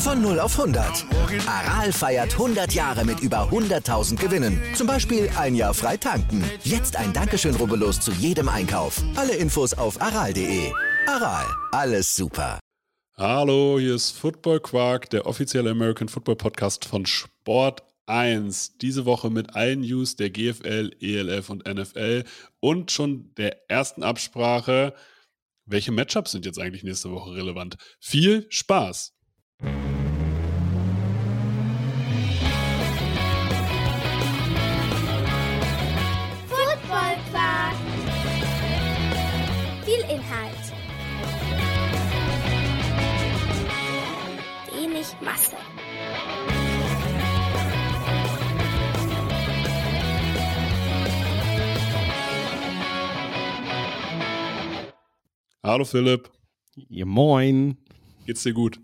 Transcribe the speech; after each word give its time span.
Von 0.00 0.22
0 0.22 0.40
auf 0.40 0.58
100. 0.58 1.04
Aral 1.46 1.92
feiert 1.92 2.32
100 2.32 2.72
Jahre 2.72 3.04
mit 3.04 3.20
über 3.20 3.50
100.000 3.50 4.16
Gewinnen. 4.16 4.58
Zum 4.74 4.86
Beispiel 4.86 5.28
ein 5.36 5.54
Jahr 5.54 5.74
frei 5.74 5.98
tanken. 5.98 6.42
Jetzt 6.64 6.96
ein 6.96 7.12
Dankeschön, 7.12 7.54
rubbellos 7.54 8.00
zu 8.00 8.10
jedem 8.12 8.48
Einkauf. 8.48 9.02
Alle 9.14 9.34
Infos 9.36 9.74
auf 9.74 10.00
aral.de. 10.00 10.72
Aral, 11.06 11.44
alles 11.72 12.16
super. 12.16 12.58
Hallo, 13.18 13.78
hier 13.78 13.94
ist 13.94 14.12
Football 14.12 14.60
Quark, 14.60 15.10
der 15.10 15.26
offizielle 15.26 15.68
American 15.70 16.08
Football 16.08 16.36
Podcast 16.36 16.86
von 16.86 17.04
Sport 17.04 17.82
1. 18.06 18.78
Diese 18.78 19.04
Woche 19.04 19.28
mit 19.28 19.54
allen 19.54 19.82
News 19.82 20.16
der 20.16 20.30
GFL, 20.30 20.92
ELF 20.98 21.50
und 21.50 21.68
NFL 21.68 22.24
und 22.60 22.90
schon 22.90 23.34
der 23.34 23.70
ersten 23.70 24.02
Absprache. 24.02 24.94
Welche 25.66 25.92
Matchups 25.92 26.30
sind 26.30 26.46
jetzt 26.46 26.58
eigentlich 26.58 26.84
nächste 26.84 27.10
Woche 27.10 27.34
relevant? 27.34 27.76
Viel 28.00 28.46
Spaß! 28.48 29.12
Masse. 45.20 45.56
Hallo 55.62 55.84
Philipp, 55.84 56.30
Ja, 56.74 57.04
moin. 57.04 57.76
geht's 58.26 58.42
dir 58.42 58.54
gut? 58.54 58.80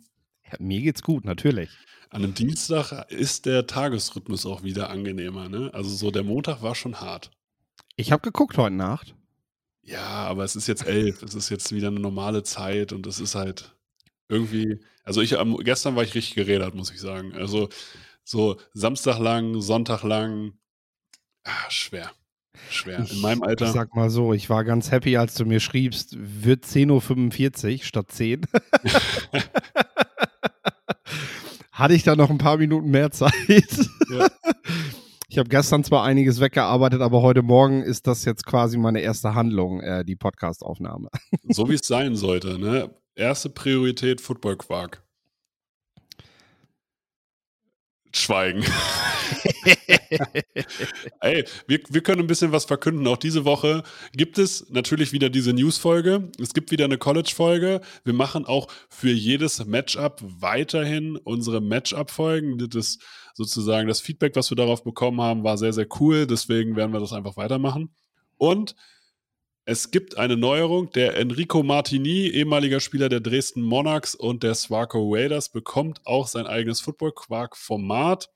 Ja, 0.50 0.56
mir 0.60 0.82
geht's 0.82 1.02
gut, 1.02 1.24
natürlich. 1.24 1.70
An 2.10 2.22
einem 2.22 2.34
Dienstag 2.34 3.10
ist 3.10 3.46
der 3.46 3.66
Tagesrhythmus 3.66 4.46
auch 4.46 4.62
wieder 4.62 4.90
angenehmer, 4.90 5.48
ne? 5.48 5.70
Also 5.74 5.90
so 5.90 6.10
der 6.10 6.22
Montag 6.22 6.62
war 6.62 6.74
schon 6.74 7.00
hart. 7.00 7.30
Ich 7.96 8.12
habe 8.12 8.22
geguckt 8.22 8.56
heute 8.58 8.76
Nacht. 8.76 9.14
Ja, 9.82 10.04
aber 10.26 10.44
es 10.44 10.54
ist 10.56 10.66
jetzt 10.66 10.86
elf, 10.86 11.22
es 11.22 11.34
ist 11.34 11.48
jetzt 11.48 11.72
wieder 11.72 11.88
eine 11.88 12.00
normale 12.00 12.42
Zeit 12.42 12.92
und 12.92 13.06
es 13.06 13.18
ist 13.20 13.34
halt 13.34 13.75
irgendwie, 14.28 14.80
also 15.04 15.20
ich 15.20 15.38
am 15.38 15.56
gestern 15.58 15.96
war 15.96 16.02
ich 16.02 16.14
richtig 16.14 16.34
gerädert, 16.34 16.74
muss 16.74 16.90
ich 16.90 17.00
sagen. 17.00 17.32
Also 17.34 17.68
so 18.24 18.56
Samstag 18.74 19.18
lang, 19.18 19.60
Sonntag 19.60 20.02
lang, 20.02 20.52
ah, 21.44 21.70
schwer. 21.70 22.10
Schwer. 22.70 23.06
In 23.10 23.20
meinem 23.20 23.42
Ich 23.42 23.48
Alter. 23.48 23.66
sag 23.68 23.94
mal 23.94 24.10
so, 24.10 24.32
ich 24.32 24.48
war 24.48 24.64
ganz 24.64 24.90
happy, 24.90 25.16
als 25.16 25.34
du 25.34 25.44
mir 25.44 25.60
schriebst, 25.60 26.16
wird 26.18 26.64
10.45 26.64 27.78
Uhr 27.78 27.84
statt 27.84 28.10
10. 28.10 28.40
Hatte 31.70 31.94
ich 31.94 32.02
da 32.02 32.16
noch 32.16 32.30
ein 32.30 32.38
paar 32.38 32.56
Minuten 32.56 32.90
mehr 32.90 33.10
Zeit. 33.10 33.32
Ja. 34.10 34.28
Ich 35.28 35.38
habe 35.38 35.50
gestern 35.50 35.84
zwar 35.84 36.02
einiges 36.04 36.40
weggearbeitet, 36.40 37.02
aber 37.02 37.20
heute 37.20 37.42
Morgen 37.42 37.82
ist 37.82 38.06
das 38.06 38.24
jetzt 38.24 38.46
quasi 38.46 38.78
meine 38.78 39.00
erste 39.00 39.34
Handlung, 39.34 39.80
äh, 39.80 40.02
die 40.02 40.16
Podcastaufnahme. 40.16 41.08
So 41.48 41.68
wie 41.68 41.74
es 41.74 41.86
sein 41.86 42.16
sollte, 42.16 42.58
ne? 42.58 42.90
Erste 43.16 43.48
Priorität 43.48 44.20
Football 44.20 44.56
Quark. 44.58 45.02
Schweigen. 48.12 48.62
Ey, 51.20 51.44
wir, 51.66 51.80
wir 51.88 52.02
können 52.02 52.20
ein 52.20 52.26
bisschen 52.26 52.52
was 52.52 52.66
verkünden. 52.66 53.06
Auch 53.06 53.16
diese 53.16 53.46
Woche 53.46 53.82
gibt 54.12 54.36
es 54.38 54.68
natürlich 54.68 55.12
wieder 55.12 55.30
diese 55.30 55.54
News-Folge. 55.54 56.30
Es 56.38 56.52
gibt 56.52 56.70
wieder 56.70 56.84
eine 56.84 56.98
College-Folge. 56.98 57.80
Wir 58.04 58.12
machen 58.12 58.44
auch 58.44 58.68
für 58.90 59.10
jedes 59.10 59.64
Matchup 59.64 60.20
weiterhin 60.22 61.16
unsere 61.16 61.62
Matchup-Folgen. 61.62 62.58
Das 62.68 62.98
sozusagen 63.34 63.88
das 63.88 64.00
Feedback, 64.00 64.36
was 64.36 64.50
wir 64.50 64.56
darauf 64.56 64.84
bekommen 64.84 65.22
haben, 65.22 65.42
war 65.42 65.56
sehr, 65.56 65.72
sehr 65.72 65.86
cool. 66.00 66.26
Deswegen 66.26 66.76
werden 66.76 66.92
wir 66.92 67.00
das 67.00 67.14
einfach 67.14 67.38
weitermachen. 67.38 67.94
Und 68.36 68.76
es 69.68 69.90
gibt 69.90 70.16
eine 70.16 70.36
Neuerung. 70.36 70.90
Der 70.92 71.16
Enrico 71.16 71.64
Martini, 71.64 72.28
ehemaliger 72.28 72.78
Spieler 72.78 73.08
der 73.08 73.18
Dresden 73.18 73.62
Monarchs 73.62 74.14
und 74.14 74.44
der 74.44 74.54
Swarco 74.54 75.12
Raiders, 75.12 75.48
bekommt 75.48 76.00
auch 76.06 76.28
sein 76.28 76.46
eigenes 76.46 76.80
Football-Quark-Format. 76.80 78.30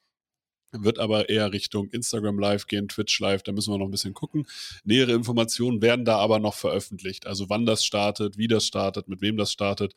Wird 0.73 0.99
aber 0.99 1.29
eher 1.29 1.53
Richtung 1.53 1.89
Instagram 1.91 2.41
Live 2.41 2.67
gehen, 2.67 2.89
Twitch 2.89 3.21
Live, 3.21 3.45
da 3.45 3.53
müssen 3.53 3.73
wir 3.73 3.79
noch 3.79 3.87
ein 3.87 3.93
bisschen 3.93 4.13
gucken. 4.13 4.45
Nähere 4.83 5.13
Informationen 5.13 5.81
werden 5.83 6.05
da 6.05 6.19
aber 6.19 6.41
noch 6.41 6.55
veröffentlicht. 6.55 7.29
Also 7.29 7.49
wann 7.49 7.65
das 7.65 7.85
startet, 7.85 8.37
wie 8.37 8.49
das 8.49 8.67
startet, 8.67 9.07
mit 9.07 9.21
wem 9.21 9.37
das 9.37 9.53
startet. 9.53 9.95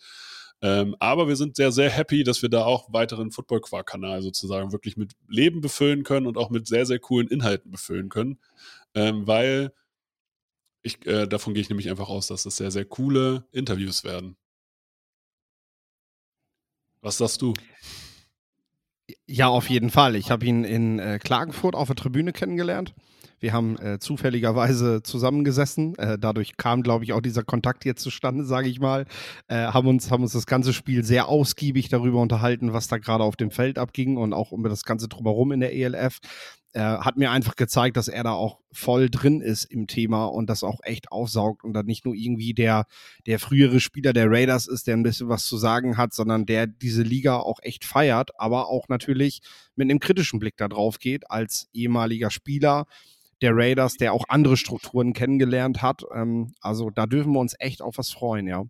Ähm, 0.61 0.95
aber 0.99 1.27
wir 1.27 1.35
sind 1.35 1.55
sehr, 1.55 1.71
sehr 1.71 1.89
happy, 1.89 2.23
dass 2.23 2.43
wir 2.43 2.49
da 2.49 2.63
auch 2.63 2.93
weiteren 2.93 3.31
Football-Quark-Kanal 3.31 4.21
sozusagen 4.21 4.71
wirklich 4.71 4.97
mit 4.97 5.13
Leben 5.27 5.61
befüllen 5.61 6.03
können 6.03 6.27
und 6.27 6.37
auch 6.37 6.51
mit 6.51 6.67
sehr, 6.67 6.85
sehr 6.85 6.99
coolen 6.99 7.27
Inhalten 7.27 7.71
befüllen 7.71 8.09
können. 8.09 8.37
Ähm, 8.93 9.25
weil 9.25 9.73
ich, 10.83 11.05
äh, 11.07 11.27
davon 11.27 11.53
gehe 11.53 11.61
ich 11.61 11.69
nämlich 11.69 11.89
einfach 11.89 12.09
aus, 12.09 12.27
dass 12.27 12.45
es 12.45 12.57
sehr, 12.57 12.71
sehr 12.71 12.85
coole 12.85 13.47
Interviews 13.51 14.03
werden. 14.03 14.35
Was 17.01 17.17
sagst 17.17 17.41
du? 17.41 17.53
Ja, 19.25 19.47
auf 19.47 19.69
jeden 19.69 19.89
Fall. 19.89 20.15
Ich 20.15 20.31
habe 20.31 20.45
ihn 20.45 20.63
in 20.63 20.99
äh, 20.99 21.19
Klagenfurt 21.19 21.75
auf 21.75 21.87
der 21.87 21.95
Tribüne 21.95 22.31
kennengelernt. 22.33 22.93
Wir 23.43 23.51
haben 23.51 23.77
äh, 23.79 23.99
zufälligerweise 23.99 25.03
zusammengesessen. 25.03 25.95
Äh, 25.97 26.17
dadurch 26.17 26.55
kam, 26.55 26.81
glaube 26.81 27.03
ich, 27.03 27.11
auch 27.11 27.19
dieser 27.19 27.43
Kontakt 27.43 27.83
jetzt 27.83 28.01
zustande, 28.01 28.45
sage 28.45 28.69
ich 28.69 28.79
mal. 28.79 29.05
Äh, 29.49 29.65
haben, 29.65 29.89
uns, 29.89 30.09
haben 30.09 30.23
uns 30.23 30.31
das 30.31 30.45
ganze 30.45 30.71
Spiel 30.71 31.03
sehr 31.03 31.27
ausgiebig 31.27 31.89
darüber 31.89 32.21
unterhalten, 32.21 32.71
was 32.71 32.87
da 32.87 32.99
gerade 32.99 33.25
auf 33.25 33.35
dem 33.35 33.51
Feld 33.51 33.77
abging 33.77 34.15
und 34.15 34.31
auch 34.31 34.53
über 34.53 34.69
das 34.69 34.85
Ganze 34.85 35.09
drumherum 35.09 35.51
in 35.51 35.59
der 35.59 35.75
ELF. 35.75 36.19
Äh, 36.71 36.79
hat 36.79 37.17
mir 37.17 37.31
einfach 37.31 37.57
gezeigt, 37.57 37.97
dass 37.97 38.07
er 38.07 38.23
da 38.23 38.31
auch 38.31 38.61
voll 38.71 39.09
drin 39.09 39.41
ist 39.41 39.65
im 39.65 39.87
Thema 39.87 40.25
und 40.25 40.49
das 40.49 40.63
auch 40.63 40.79
echt 40.81 41.11
aufsaugt 41.11 41.65
und 41.65 41.73
dann 41.73 41.85
nicht 41.85 42.05
nur 42.05 42.15
irgendwie 42.15 42.53
der, 42.53 42.85
der 43.25 43.39
frühere 43.39 43.81
Spieler 43.81 44.13
der 44.13 44.31
Raiders 44.31 44.67
ist, 44.67 44.87
der 44.87 44.95
ein 44.95 45.03
bisschen 45.03 45.27
was 45.27 45.43
zu 45.43 45.57
sagen 45.57 45.97
hat, 45.97 46.13
sondern 46.13 46.45
der 46.45 46.65
diese 46.65 47.03
Liga 47.03 47.35
auch 47.35 47.59
echt 47.61 47.83
feiert, 47.83 48.31
aber 48.39 48.69
auch 48.69 48.87
natürlich 48.87 49.41
mit 49.75 49.89
einem 49.89 49.99
kritischen 49.99 50.39
Blick 50.39 50.55
da 50.55 50.69
drauf 50.69 50.97
geht 50.97 51.29
als 51.29 51.67
ehemaliger 51.73 52.31
Spieler 52.31 52.85
der 53.43 53.55
Raiders, 53.55 53.97
der 53.97 54.13
auch 54.13 54.23
andere 54.29 54.57
Strukturen 54.57 55.13
kennengelernt 55.13 55.81
hat. 55.81 56.01
Ähm, 56.13 56.53
also 56.61 56.89
da 56.89 57.05
dürfen 57.05 57.33
wir 57.33 57.39
uns 57.39 57.55
echt 57.59 57.81
auf 57.81 57.97
was 57.97 58.11
freuen, 58.11 58.47
ja. 58.47 58.63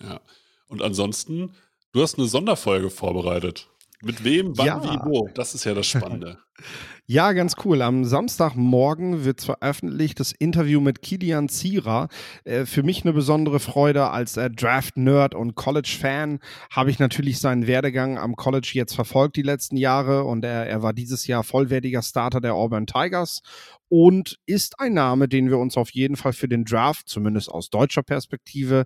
Ja. 0.00 0.20
Und 0.68 0.82
ansonsten, 0.82 1.54
du 1.92 2.02
hast 2.02 2.18
eine 2.18 2.26
Sonderfolge 2.26 2.90
vorbereitet. 2.90 3.70
Mit 4.06 4.24
wem, 4.24 4.56
wann, 4.56 4.66
Ja. 4.66 4.82
wie, 4.82 4.98
wo? 5.04 5.28
Das 5.34 5.54
ist 5.54 5.64
ja 5.64 5.74
das 5.74 5.86
Spannende. 5.86 6.38
Ja, 7.08 7.32
ganz 7.34 7.54
cool. 7.64 7.82
Am 7.82 8.04
Samstagmorgen 8.04 9.24
wird 9.24 9.40
veröffentlicht 9.40 10.18
das 10.18 10.32
Interview 10.32 10.80
mit 10.80 11.02
Kilian 11.02 11.48
Zierer. 11.48 12.08
Äh, 12.42 12.64
für 12.66 12.82
mich 12.82 13.04
eine 13.04 13.12
besondere 13.12 13.60
Freude 13.60 14.10
als 14.10 14.36
äh, 14.36 14.50
Draft-Nerd 14.50 15.36
und 15.36 15.54
College-Fan 15.54 16.40
habe 16.68 16.90
ich 16.90 16.98
natürlich 16.98 17.38
seinen 17.38 17.68
Werdegang 17.68 18.18
am 18.18 18.34
College 18.34 18.70
jetzt 18.72 18.94
verfolgt 18.96 19.36
die 19.36 19.42
letzten 19.42 19.76
Jahre 19.76 20.24
und 20.24 20.44
er, 20.44 20.66
er 20.66 20.82
war 20.82 20.92
dieses 20.92 21.28
Jahr 21.28 21.44
vollwertiger 21.44 22.02
Starter 22.02 22.40
der 22.40 22.54
Auburn 22.54 22.86
Tigers 22.86 23.42
und 23.88 24.38
ist 24.46 24.80
ein 24.80 24.94
Name, 24.94 25.28
den 25.28 25.48
wir 25.48 25.58
uns 25.58 25.76
auf 25.76 25.90
jeden 25.90 26.16
Fall 26.16 26.32
für 26.32 26.48
den 26.48 26.64
Draft, 26.64 27.08
zumindest 27.08 27.50
aus 27.50 27.70
deutscher 27.70 28.02
Perspektive, 28.02 28.84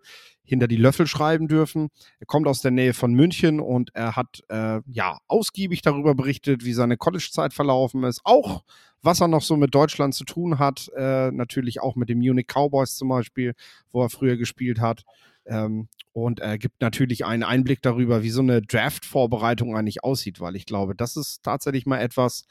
hinter 0.50 0.69
die 0.69 0.76
Löffel 0.76 1.06
schreiben 1.06 1.49
dürfen. 1.49 1.88
Er 2.19 2.26
kommt 2.26 2.47
aus 2.47 2.61
der 2.61 2.73
Nähe 2.73 2.93
von 2.93 3.14
München 3.14 3.61
und 3.61 3.94
er 3.94 4.17
hat 4.17 4.43
äh, 4.49 4.81
ja 4.87 5.19
ausgiebig 5.29 5.81
darüber 5.81 6.14
berichtet, 6.14 6.64
wie 6.64 6.73
seine 6.73 6.97
College-Zeit 6.97 7.55
verlaufen 7.55 8.05
ist, 8.05 8.20
auch 8.25 8.64
was 9.00 9.20
er 9.20 9.29
noch 9.29 9.43
so 9.43 9.56
mit 9.56 9.75
Deutschland 9.75 10.14
zu 10.14 10.25
tun 10.25 10.58
hat, 10.58 10.91
äh, 10.97 11.31
natürlich 11.31 11.81
auch 11.81 11.97
mit 11.97 12.08
den 12.08 12.19
Munich 12.19 12.49
Cowboys 12.49 12.97
zum 12.97 13.08
Beispiel, 13.08 13.55
wo 13.93 14.02
er 14.02 14.11
früher 14.11 14.37
gespielt 14.37 14.81
hat. 14.81 15.05
Ähm, 15.47 15.88
und 16.12 16.41
er 16.41 16.58
gibt 16.58 16.81
natürlich 16.82 17.25
einen 17.25 17.44
Einblick 17.44 17.81
darüber, 17.81 18.23
wie 18.23 18.31
so 18.31 18.43
eine 18.43 18.61
Draft-Vorbereitung 18.61 19.76
eigentlich 19.76 20.05
aussieht, 20.05 20.41
weil 20.41 20.56
ich 20.56 20.67
glaube, 20.67 20.94
das 20.94 21.17
ist 21.17 21.43
tatsächlich 21.44 21.87
mal 21.87 22.00
etwas, 22.00 22.43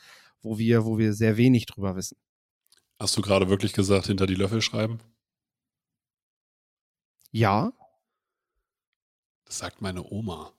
wo 0.42 0.58
wir, 0.58 0.86
wo 0.86 0.98
wir 0.98 1.14
sehr 1.14 1.38
wenig 1.38 1.66
drüber 1.66 1.96
wissen. 1.96 2.18
Hast 2.98 3.16
du 3.18 3.22
gerade 3.22 3.50
wirklich 3.50 3.74
gesagt, 3.74 4.08
hinter 4.08 4.26
die 4.26 4.36
Löffel 4.36 4.62
schreiben? 4.62 5.00
Ja, 7.32 7.74
Das 9.50 9.58
sagt 9.58 9.82
meine 9.82 10.04
Oma. 10.04 10.54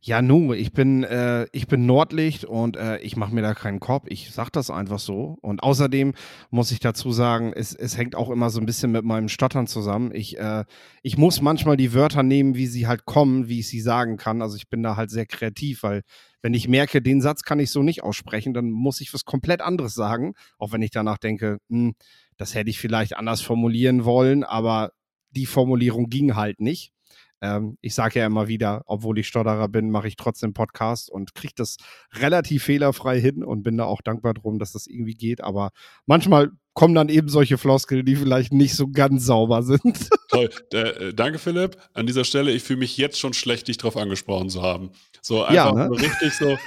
Ja, 0.00 0.22
nu, 0.22 0.54
ich 0.54 0.72
bin, 0.72 1.04
äh, 1.04 1.46
ich 1.52 1.66
bin 1.66 1.84
Nordlicht 1.84 2.46
und 2.46 2.78
äh, 2.78 2.98
ich 3.00 3.14
mache 3.16 3.34
mir 3.34 3.42
da 3.42 3.52
keinen 3.52 3.78
Kopf. 3.78 4.06
Ich 4.08 4.30
sag 4.30 4.48
das 4.48 4.70
einfach 4.70 4.98
so. 4.98 5.36
Und 5.42 5.62
außerdem 5.62 6.14
muss 6.48 6.70
ich 6.70 6.80
dazu 6.80 7.12
sagen, 7.12 7.52
es, 7.54 7.74
es 7.74 7.98
hängt 7.98 8.16
auch 8.16 8.30
immer 8.30 8.48
so 8.48 8.58
ein 8.58 8.64
bisschen 8.64 8.90
mit 8.90 9.04
meinem 9.04 9.28
Stottern 9.28 9.66
zusammen. 9.66 10.14
Ich, 10.14 10.38
äh, 10.38 10.64
ich 11.02 11.18
muss 11.18 11.42
manchmal 11.42 11.76
die 11.76 11.92
Wörter 11.92 12.22
nehmen, 12.22 12.54
wie 12.54 12.66
sie 12.66 12.86
halt 12.86 13.04
kommen, 13.04 13.48
wie 13.48 13.60
ich 13.60 13.68
sie 13.68 13.82
sagen 13.82 14.16
kann. 14.16 14.40
Also 14.40 14.56
ich 14.56 14.70
bin 14.70 14.82
da 14.82 14.96
halt 14.96 15.10
sehr 15.10 15.26
kreativ, 15.26 15.82
weil 15.82 16.00
wenn 16.40 16.54
ich 16.54 16.68
merke, 16.68 17.02
den 17.02 17.20
Satz 17.20 17.42
kann 17.42 17.60
ich 17.60 17.70
so 17.70 17.82
nicht 17.82 18.02
aussprechen, 18.02 18.54
dann 18.54 18.70
muss 18.70 19.02
ich 19.02 19.12
was 19.12 19.26
komplett 19.26 19.60
anderes 19.60 19.92
sagen. 19.92 20.32
Auch 20.56 20.72
wenn 20.72 20.80
ich 20.80 20.90
danach 20.90 21.18
denke, 21.18 21.58
hm, 21.68 21.92
das 22.38 22.54
hätte 22.54 22.70
ich 22.70 22.78
vielleicht 22.78 23.14
anders 23.14 23.42
formulieren 23.42 24.06
wollen, 24.06 24.42
aber 24.42 24.92
die 25.32 25.44
Formulierung 25.44 26.08
ging 26.08 26.36
halt 26.36 26.60
nicht. 26.60 26.94
Ähm, 27.40 27.78
ich 27.80 27.94
sage 27.94 28.20
ja 28.20 28.26
immer 28.26 28.48
wieder, 28.48 28.82
obwohl 28.86 29.18
ich 29.18 29.28
Stotterer 29.28 29.68
bin, 29.68 29.90
mache 29.90 30.08
ich 30.08 30.16
trotzdem 30.16 30.52
Podcast 30.52 31.10
und 31.10 31.34
kriege 31.34 31.54
das 31.56 31.76
relativ 32.12 32.64
fehlerfrei 32.64 33.20
hin 33.20 33.42
und 33.42 33.62
bin 33.62 33.76
da 33.76 33.84
auch 33.84 34.02
dankbar 34.02 34.34
drum, 34.34 34.58
dass 34.58 34.72
das 34.72 34.86
irgendwie 34.86 35.14
geht. 35.14 35.42
Aber 35.42 35.70
manchmal 36.06 36.50
kommen 36.74 36.94
dann 36.94 37.08
eben 37.08 37.28
solche 37.28 37.58
Floskeln, 37.58 38.04
die 38.04 38.16
vielleicht 38.16 38.52
nicht 38.52 38.74
so 38.74 38.88
ganz 38.88 39.24
sauber 39.24 39.62
sind. 39.62 40.08
Toll. 40.28 40.50
Äh, 40.72 41.12
danke, 41.14 41.38
Philipp. 41.38 41.76
An 41.94 42.06
dieser 42.06 42.24
Stelle, 42.24 42.52
ich 42.52 42.62
fühle 42.62 42.78
mich 42.78 42.96
jetzt 42.96 43.18
schon 43.18 43.32
schlecht, 43.32 43.68
dich 43.68 43.78
darauf 43.78 43.96
angesprochen 43.96 44.48
zu 44.48 44.62
haben. 44.62 44.90
So 45.22 45.42
einfach 45.42 45.54
Ja, 45.54 45.72
ne? 45.72 45.88
so 45.88 45.94
richtig 45.94 46.32
so, 46.34 46.58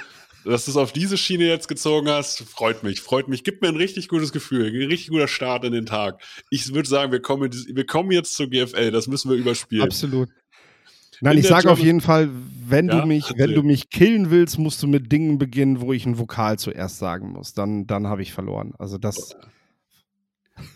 dass 0.44 0.66
du 0.66 0.72
es 0.72 0.76
auf 0.76 0.92
diese 0.92 1.16
Schiene 1.16 1.46
jetzt 1.46 1.68
gezogen 1.68 2.08
hast, 2.08 2.40
freut 2.40 2.82
mich, 2.82 3.00
freut 3.00 3.28
mich. 3.28 3.44
Gibt 3.44 3.62
mir 3.62 3.68
ein 3.68 3.76
richtig 3.76 4.08
gutes 4.08 4.30
Gefühl, 4.30 4.66
ein 4.66 4.88
richtig 4.88 5.08
guter 5.08 5.28
Start 5.28 5.64
in 5.64 5.72
den 5.72 5.86
Tag. 5.86 6.22
Ich 6.50 6.72
würde 6.74 6.88
sagen, 6.88 7.12
wir 7.12 7.22
kommen, 7.22 7.50
wir 7.50 7.86
kommen 7.86 8.10
jetzt 8.10 8.34
zur 8.34 8.48
GFL, 8.48 8.90
das 8.90 9.06
müssen 9.06 9.30
wir 9.30 9.36
überspielen. 9.36 9.84
Absolut. 9.84 10.28
Nein, 11.24 11.38
In 11.38 11.42
ich 11.42 11.48
sage 11.48 11.70
auf 11.70 11.78
jeden 11.78 12.00
Fall, 12.00 12.30
wenn 12.66 12.88
Ja, 12.88 13.00
du 13.00 13.06
mich, 13.06 13.30
wenn 13.30 13.38
erzähl. 13.40 13.54
du 13.54 13.62
mich 13.62 13.88
killen 13.90 14.30
willst, 14.30 14.58
musst 14.58 14.82
du 14.82 14.86
mit 14.86 15.10
Dingen 15.10 15.38
beginnen, 15.38 15.80
wo 15.80 15.92
ich 15.92 16.04
ein 16.06 16.18
Vokal 16.18 16.58
zuerst 16.58 16.98
sagen 16.98 17.32
muss. 17.32 17.54
Dann, 17.54 17.86
dann 17.86 18.06
habe 18.08 18.22
ich 18.22 18.32
verloren. 18.32 18.74
Also 18.78 18.98
das, 18.98 19.34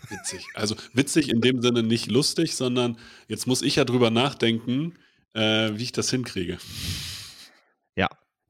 Witzig. 0.09 0.45
Also 0.55 0.75
witzig 0.93 1.29
in 1.29 1.39
dem 1.41 1.61
Sinne 1.61 1.83
nicht 1.83 2.11
lustig, 2.11 2.55
sondern 2.55 2.97
jetzt 3.27 3.47
muss 3.47 3.61
ich 3.61 3.77
ja 3.77 3.85
drüber 3.85 4.09
nachdenken, 4.09 4.95
äh, 5.33 5.71
wie 5.75 5.83
ich 5.83 5.91
das 5.91 6.09
hinkriege. 6.09 6.57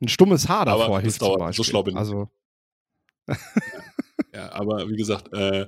ein 0.01 0.07
stummes 0.07 0.47
Haar 0.47 0.65
Aber 0.67 0.83
davor 0.83 0.95
das 0.99 1.03
hilft 1.03 1.19
zum 1.19 1.27
dauert. 1.27 1.39
So 1.55 1.63
Beispiel. 1.63 1.65
schlau 1.65 1.83
bin 1.83 1.93
ich. 1.95 1.99
Also 1.99 2.29
Ja, 4.33 4.51
aber 4.53 4.89
wie 4.89 4.95
gesagt, 4.95 5.33
äh, 5.33 5.67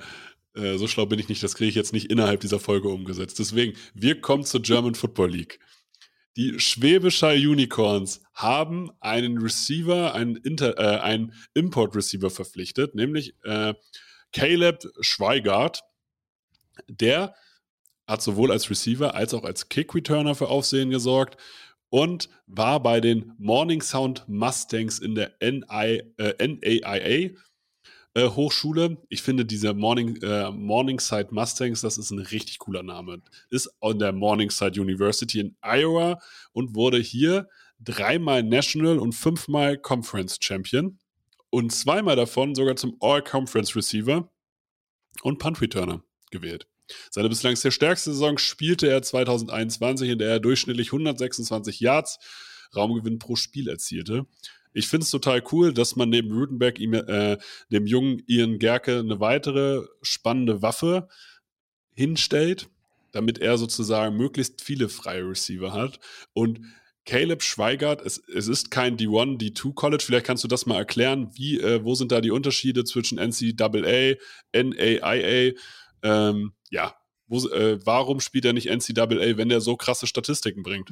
äh, 0.55 0.77
so 0.77 0.87
schlau 0.87 1.05
bin 1.05 1.19
ich 1.19 1.27
nicht, 1.29 1.43
das 1.43 1.55
kriege 1.55 1.69
ich 1.69 1.75
jetzt 1.75 1.91
nicht 1.93 2.09
innerhalb 2.09 2.39
dieser 2.39 2.59
Folge 2.59 2.87
umgesetzt. 2.89 3.39
Deswegen, 3.39 3.73
wir 3.93 4.21
kommen 4.21 4.45
zur 4.45 4.61
German 4.61 4.95
Football 4.95 5.31
League. 5.31 5.59
Die 6.37 6.59
Schwäbischer 6.59 7.31
Unicorns 7.31 8.21
haben 8.33 8.91
einen 9.01 9.37
Receiver, 9.37 10.15
einen, 10.15 10.37
Inter, 10.37 10.77
äh, 10.77 10.99
einen 11.01 11.33
Import-Receiver 11.53 12.29
verpflichtet, 12.29 12.95
nämlich 12.95 13.35
äh, 13.43 13.73
Caleb 14.31 14.83
Schweigart. 15.01 15.81
Der 16.87 17.35
hat 18.07 18.21
sowohl 18.21 18.51
als 18.51 18.69
Receiver 18.69 19.13
als 19.13 19.33
auch 19.33 19.43
als 19.43 19.67
Kick-Returner 19.67 20.35
für 20.35 20.47
Aufsehen 20.47 20.89
gesorgt 20.89 21.37
und 21.89 22.29
war 22.47 22.81
bei 22.81 23.01
den 23.01 23.33
Morning 23.37 23.81
Sound 23.81 24.23
Mustangs 24.27 24.99
in 24.99 25.15
der 25.15 25.35
NI, 25.41 26.01
äh, 26.17 26.47
NAIA 26.47 27.31
äh, 28.13 28.27
Hochschule. 28.27 28.97
Ich 29.09 29.21
finde 29.21 29.45
diese 29.45 29.73
Morning, 29.73 30.17
äh, 30.21 30.51
Morningside 30.51 31.29
Mustangs, 31.31 31.81
das 31.81 31.97
ist 31.97 32.11
ein 32.11 32.19
richtig 32.19 32.59
cooler 32.59 32.83
Name. 32.83 33.21
Ist 33.49 33.69
an 33.81 33.99
der 33.99 34.11
Morningside 34.11 34.79
University 34.81 35.39
in 35.39 35.55
Iowa 35.61 36.19
und 36.53 36.75
wurde 36.75 36.99
hier 36.99 37.49
dreimal 37.79 38.43
National 38.43 38.99
und 38.99 39.13
fünfmal 39.13 39.77
Conference 39.77 40.37
Champion 40.39 40.99
und 41.49 41.71
zweimal 41.71 42.15
davon 42.15 42.55
sogar 42.55 42.75
zum 42.75 42.95
All-Conference 42.99 43.75
Receiver 43.75 44.29
und 45.23 45.39
Punt 45.39 45.61
Returner 45.61 46.03
gewählt. 46.31 46.67
Seine 47.09 47.29
bislang 47.29 47.55
sehr 47.55 47.71
stärkste 47.71 48.11
Saison 48.11 48.37
spielte 48.37 48.87
er 48.87 49.01
2021, 49.01 50.09
in 50.09 50.19
der 50.19 50.29
er 50.29 50.39
durchschnittlich 50.39 50.89
126 50.89 51.79
Yards 51.79 52.19
Raumgewinn 52.75 53.19
pro 53.19 53.35
Spiel 53.35 53.67
erzielte. 53.67 54.25
Ich 54.73 54.87
finde 54.87 55.03
es 55.03 55.11
total 55.11 55.43
cool, 55.51 55.73
dass 55.73 55.95
man 55.95 56.09
neben 56.09 56.31
Rutenberg 56.31 56.79
ihm, 56.79 56.93
äh, 56.93 57.37
dem 57.71 57.85
jungen 57.85 58.23
Ian 58.27 58.59
Gerke 58.59 58.99
eine 58.99 59.19
weitere 59.19 59.83
spannende 60.01 60.61
Waffe 60.61 61.09
hinstellt, 61.93 62.69
damit 63.11 63.39
er 63.39 63.57
sozusagen 63.57 64.15
möglichst 64.15 64.61
viele 64.61 64.89
freie 64.89 65.27
Receiver 65.27 65.73
hat. 65.73 65.99
Und 66.33 66.61
Caleb 67.05 67.41
Schweigart, 67.41 68.05
es, 68.05 68.21
es 68.33 68.47
ist 68.47 68.69
kein 68.71 68.95
D1, 68.95 69.39
D2 69.39 69.73
College. 69.73 70.03
Vielleicht 70.05 70.25
kannst 70.25 70.43
du 70.43 70.47
das 70.47 70.65
mal 70.65 70.77
erklären. 70.77 71.31
Wie, 71.33 71.59
äh, 71.59 71.83
wo 71.83 71.95
sind 71.95 72.11
da 72.11 72.21
die 72.21 72.31
Unterschiede 72.31 72.83
zwischen 72.83 73.17
NCAA, 73.17 74.15
NAIA? 74.53 75.53
Ähm, 76.03 76.53
ja, 76.69 76.95
wo, 77.27 77.47
äh, 77.49 77.79
warum 77.85 78.19
spielt 78.19 78.45
er 78.45 78.53
nicht 78.53 78.69
NCAA, 78.69 79.37
wenn 79.37 79.49
er 79.49 79.61
so 79.61 79.75
krasse 79.77 80.05
Statistiken 80.05 80.63
bringt? 80.63 80.91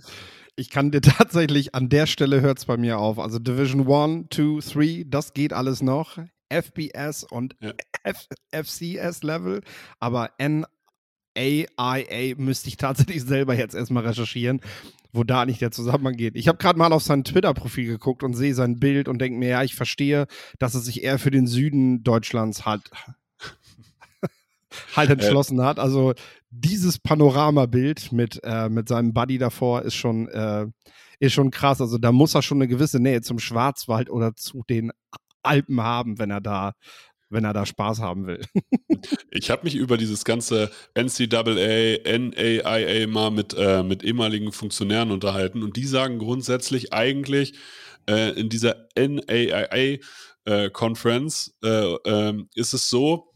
Ich 0.59 0.69
kann 0.69 0.91
dir 0.91 1.01
tatsächlich 1.01 1.73
an 1.73 1.89
der 1.89 2.05
Stelle 2.05 2.41
hört 2.41 2.59
es 2.59 2.65
bei 2.65 2.77
mir 2.77 2.99
auf. 2.99 3.17
Also 3.19 3.39
Division 3.39 3.89
1, 3.91 4.27
2, 4.29 4.73
3, 4.73 5.05
das 5.07 5.33
geht 5.33 5.53
alles 5.53 5.81
noch. 5.81 6.17
FBS 6.49 7.23
und 7.23 7.55
Ja. 7.61 7.73
F 8.03 8.27
FCS 8.51 9.21
Level, 9.23 9.61
aber 9.99 10.31
NAIA 10.39 12.35
müsste 12.37 12.69
ich 12.69 12.77
tatsächlich 12.77 13.23
selber 13.23 13.53
jetzt 13.53 13.75
erstmal 13.75 14.05
recherchieren, 14.05 14.59
wo 15.13 15.23
da 15.23 15.45
nicht 15.45 15.61
der 15.61 15.71
Zusammenhang 15.71 16.15
geht. 16.15 16.35
Ich 16.35 16.47
habe 16.47 16.57
gerade 16.57 16.79
mal 16.79 16.91
auf 16.91 17.03
sein 17.03 17.23
Twitter-Profil 17.23 17.85
geguckt 17.85 18.23
und 18.23 18.33
sehe 18.33 18.55
sein 18.55 18.79
Bild 18.79 19.07
und 19.07 19.19
denke 19.19 19.37
mir, 19.37 19.49
ja, 19.49 19.63
ich 19.63 19.75
verstehe, 19.75 20.25
dass 20.57 20.73
er 20.73 20.81
sich 20.81 21.03
eher 21.03 21.19
für 21.19 21.31
den 21.31 21.45
Süden 21.45 22.03
Deutschlands 22.03 22.65
halt, 22.65 22.89
halt 24.95 25.11
entschlossen 25.11 25.61
hat. 25.61 25.77
Also 25.77 26.15
dieses 26.51 26.97
Panoramabild 26.99 28.11
mit, 28.11 28.39
äh, 28.43 28.69
mit 28.69 28.87
seinem 28.89 29.13
Buddy 29.13 29.37
davor 29.37 29.83
ist 29.83 29.95
schon, 29.95 30.27
äh, 30.29 30.67
ist 31.19 31.33
schon 31.33 31.51
krass. 31.51 31.81
Also 31.81 31.97
da 31.97 32.11
muss 32.11 32.35
er 32.35 32.41
schon 32.41 32.57
eine 32.57 32.67
gewisse 32.67 32.99
Nähe 32.99 33.21
zum 33.21 33.39
Schwarzwald 33.39 34.09
oder 34.09 34.35
zu 34.35 34.63
den 34.69 34.91
Alpen 35.43 35.81
haben, 35.81 36.19
wenn 36.19 36.31
er 36.31 36.41
da, 36.41 36.73
wenn 37.29 37.43
er 37.43 37.53
da 37.53 37.65
Spaß 37.65 37.99
haben 37.99 38.27
will. 38.27 38.41
Ich 39.31 39.49
habe 39.49 39.63
mich 39.63 39.75
über 39.75 39.95
dieses 39.95 40.25
ganze 40.25 40.71
NCAA, 40.93 41.99
NAIA 42.03 43.07
mal 43.07 43.31
mit, 43.31 43.55
äh, 43.57 43.81
mit 43.81 44.03
ehemaligen 44.03 44.51
Funktionären 44.51 45.11
unterhalten 45.11 45.63
und 45.63 45.77
die 45.77 45.85
sagen 45.85 46.19
grundsätzlich 46.19 46.91
eigentlich 46.91 47.53
äh, 48.09 48.37
in 48.37 48.49
dieser 48.49 48.87
NAIA 48.97 49.99
äh, 50.43 50.69
Conference 50.71 51.55
äh, 51.63 51.95
ähm, 52.05 52.49
ist 52.55 52.73
es 52.73 52.89
so, 52.89 53.28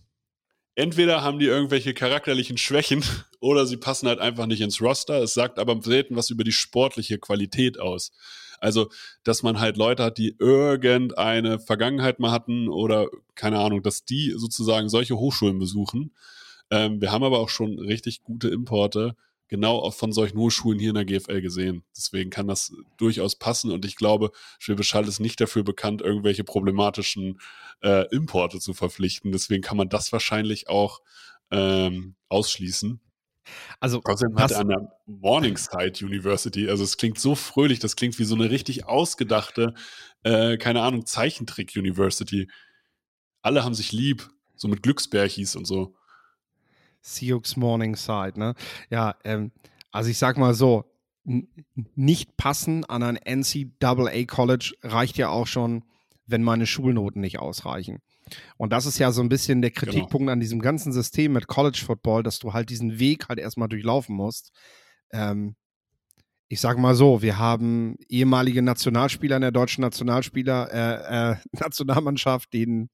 entweder 0.75 1.21
haben 1.21 1.39
die 1.39 1.45
irgendwelche 1.45 1.93
charakterlichen 1.93 2.57
Schwächen 2.57 3.03
oder 3.39 3.65
sie 3.65 3.77
passen 3.77 4.07
halt 4.07 4.19
einfach 4.19 4.45
nicht 4.45 4.61
ins 4.61 4.81
Roster. 4.81 5.21
Es 5.21 5.33
sagt 5.33 5.59
aber 5.59 5.81
selten 5.81 6.15
was 6.15 6.29
über 6.29 6.43
die 6.43 6.51
sportliche 6.51 7.17
Qualität 7.17 7.79
aus. 7.79 8.11
Also, 8.59 8.89
dass 9.23 9.43
man 9.43 9.59
halt 9.59 9.75
Leute 9.75 10.03
hat, 10.03 10.17
die 10.17 10.37
irgendeine 10.39 11.59
Vergangenheit 11.59 12.19
mal 12.19 12.31
hatten 12.31 12.69
oder 12.69 13.07
keine 13.35 13.59
Ahnung, 13.59 13.83
dass 13.83 14.05
die 14.05 14.33
sozusagen 14.37 14.87
solche 14.87 15.17
Hochschulen 15.17 15.59
besuchen. 15.59 16.13
Ähm, 16.71 17.01
wir 17.01 17.11
haben 17.11 17.23
aber 17.23 17.39
auch 17.39 17.49
schon 17.49 17.77
richtig 17.77 18.23
gute 18.23 18.47
Importe 18.47 19.17
genau 19.53 19.77
auch 19.77 19.93
von 19.93 20.11
solchen 20.11 20.39
Hochschulen 20.39 20.79
hier 20.79 20.89
in 20.89 20.95
der 20.95 21.05
GFL 21.05 21.39
gesehen. 21.39 21.83
Deswegen 21.95 22.31
kann 22.31 22.47
das 22.47 22.73
durchaus 22.97 23.35
passen 23.35 23.71
und 23.71 23.85
ich 23.85 23.95
glaube, 23.95 24.31
Schwäbisch 24.57 24.95
Hall 24.95 25.07
ist 25.07 25.19
nicht 25.19 25.39
dafür 25.39 25.61
bekannt, 25.63 26.01
irgendwelche 26.01 26.43
problematischen 26.43 27.39
äh, 27.83 28.07
Importe 28.07 28.59
zu 28.59 28.73
verpflichten. 28.73 29.31
Deswegen 29.31 29.61
kann 29.61 29.77
man 29.77 29.89
das 29.89 30.11
wahrscheinlich 30.11 30.69
auch 30.69 31.01
ähm, 31.51 32.15
ausschließen. 32.29 32.99
Also 33.79 34.01
Außerdem 34.03 34.39
hat 34.39 34.51
er 34.51 34.61
an 34.61 34.69
der 34.69 34.91
Morningside 35.05 36.03
University, 36.03 36.67
also 36.67 36.83
es 36.83 36.97
klingt 36.97 37.19
so 37.19 37.35
fröhlich, 37.35 37.77
das 37.77 37.95
klingt 37.95 38.17
wie 38.17 38.23
so 38.23 38.33
eine 38.33 38.49
richtig 38.49 38.85
ausgedachte, 38.85 39.75
äh, 40.23 40.57
keine 40.57 40.81
Ahnung, 40.81 41.05
Zeichentrick-University. 41.05 42.49
Alle 43.43 43.63
haben 43.63 43.75
sich 43.75 43.91
lieb, 43.91 44.31
so 44.55 44.67
mit 44.67 44.81
Glücksbärchis 44.81 45.55
und 45.55 45.65
so. 45.65 45.95
Sioux 47.03 47.41
Morningside, 47.55 48.33
ne? 48.39 48.55
Ja, 48.89 49.15
ähm, 49.23 49.51
also 49.91 50.09
ich 50.09 50.17
sag 50.17 50.37
mal 50.37 50.53
so, 50.53 50.85
nicht 51.95 52.35
passen 52.35 52.83
an 52.85 53.03
ein 53.03 53.15
NCAA 53.41 54.25
College 54.25 54.73
reicht 54.81 55.17
ja 55.17 55.29
auch 55.29 55.47
schon, 55.47 55.83
wenn 56.25 56.43
meine 56.43 56.65
Schulnoten 56.65 57.21
nicht 57.21 57.39
ausreichen. 57.39 57.99
Und 58.57 58.71
das 58.71 58.85
ist 58.85 58.97
ja 58.97 59.11
so 59.11 59.21
ein 59.21 59.29
bisschen 59.29 59.61
der 59.61 59.71
Kritikpunkt 59.71 60.19
genau. 60.19 60.31
an 60.31 60.39
diesem 60.39 60.59
ganzen 60.59 60.91
System 60.91 61.33
mit 61.33 61.47
College 61.47 61.81
Football, 61.85 62.23
dass 62.23 62.39
du 62.39 62.53
halt 62.53 62.69
diesen 62.69 62.99
Weg 62.99 63.29
halt 63.29 63.39
erstmal 63.39 63.69
durchlaufen 63.69 64.15
musst. 64.15 64.51
Ähm, 65.11 65.55
ich 66.47 66.61
sag 66.61 66.77
mal 66.77 66.95
so, 66.95 67.21
wir 67.21 67.37
haben 67.37 67.95
ehemalige 68.09 68.61
Nationalspieler 68.61 69.37
in 69.37 69.41
der 69.41 69.51
deutschen 69.51 69.81
Nationalspieler, 69.81 70.71
äh, 70.71 71.31
äh, 71.31 71.35
Nationalmannschaft, 71.59 72.53
denen 72.53 72.89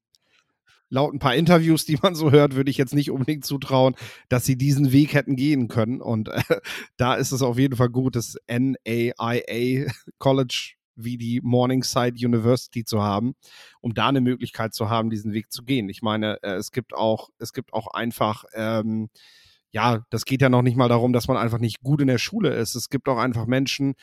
laut 0.89 1.13
ein 1.13 1.19
paar 1.19 1.35
Interviews, 1.35 1.85
die 1.85 1.97
man 2.01 2.15
so 2.15 2.31
hört, 2.31 2.55
würde 2.55 2.71
ich 2.71 2.77
jetzt 2.77 2.93
nicht 2.93 3.11
unbedingt 3.11 3.45
zutrauen, 3.45 3.95
dass 4.27 4.45
sie 4.45 4.57
diesen 4.57 4.91
Weg 4.91 5.13
hätten 5.13 5.35
gehen 5.35 5.67
können. 5.67 6.01
Und 6.01 6.29
äh, 6.29 6.41
da 6.97 7.15
ist 7.15 7.31
es 7.31 7.41
auf 7.41 7.57
jeden 7.57 7.75
Fall 7.75 7.89
gut, 7.89 8.15
dass 8.15 8.37
NAIA 8.47 9.91
College 10.17 10.73
wie 11.01 11.17
die 11.17 11.39
Morningside 11.41 12.15
University 12.25 12.83
zu 12.83 13.01
haben, 13.01 13.33
um 13.79 13.93
da 13.93 14.09
eine 14.09 14.21
Möglichkeit 14.21 14.73
zu 14.73 14.89
haben, 14.89 15.09
diesen 15.09 15.31
Weg 15.31 15.51
zu 15.51 15.63
gehen. 15.63 15.87
Ich 15.87 16.01
meine, 16.01 16.43
äh, 16.43 16.55
es 16.55 16.71
gibt 16.71 16.93
auch, 16.93 17.29
es 17.37 17.53
gibt 17.53 17.73
auch 17.73 17.87
einfach, 17.87 18.43
ähm, 18.53 19.09
ja, 19.71 20.03
das 20.09 20.25
geht 20.25 20.41
ja 20.41 20.49
noch 20.49 20.61
nicht 20.61 20.75
mal 20.75 20.89
darum, 20.89 21.13
dass 21.13 21.27
man 21.27 21.37
einfach 21.37 21.59
nicht 21.59 21.81
gut 21.81 22.01
in 22.01 22.07
der 22.07 22.17
Schule 22.17 22.53
ist. 22.53 22.75
Es 22.75 22.89
gibt 22.89 23.07
auch 23.07 23.17
einfach 23.17 23.45
Menschen, 23.45 23.93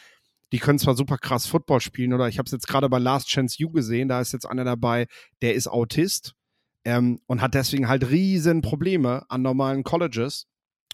die 0.52 0.58
können 0.58 0.78
zwar 0.78 0.94
super 0.94 1.18
krass 1.18 1.46
Football 1.46 1.80
spielen, 1.80 2.12
oder 2.12 2.28
ich 2.28 2.38
habe 2.38 2.46
es 2.46 2.52
jetzt 2.52 2.68
gerade 2.68 2.88
bei 2.88 2.98
Last 2.98 3.28
Chance 3.28 3.56
You 3.58 3.70
gesehen, 3.70 4.08
da 4.08 4.20
ist 4.20 4.32
jetzt 4.32 4.46
einer 4.46 4.64
dabei, 4.64 5.06
der 5.42 5.54
ist 5.54 5.66
Autist 5.66 6.34
ähm, 6.86 7.18
und 7.26 7.42
hat 7.42 7.54
deswegen 7.54 7.88
halt 7.88 8.10
riesen 8.10 8.62
Probleme 8.62 9.28
an 9.28 9.42
normalen 9.42 9.82
Colleges 9.82 10.46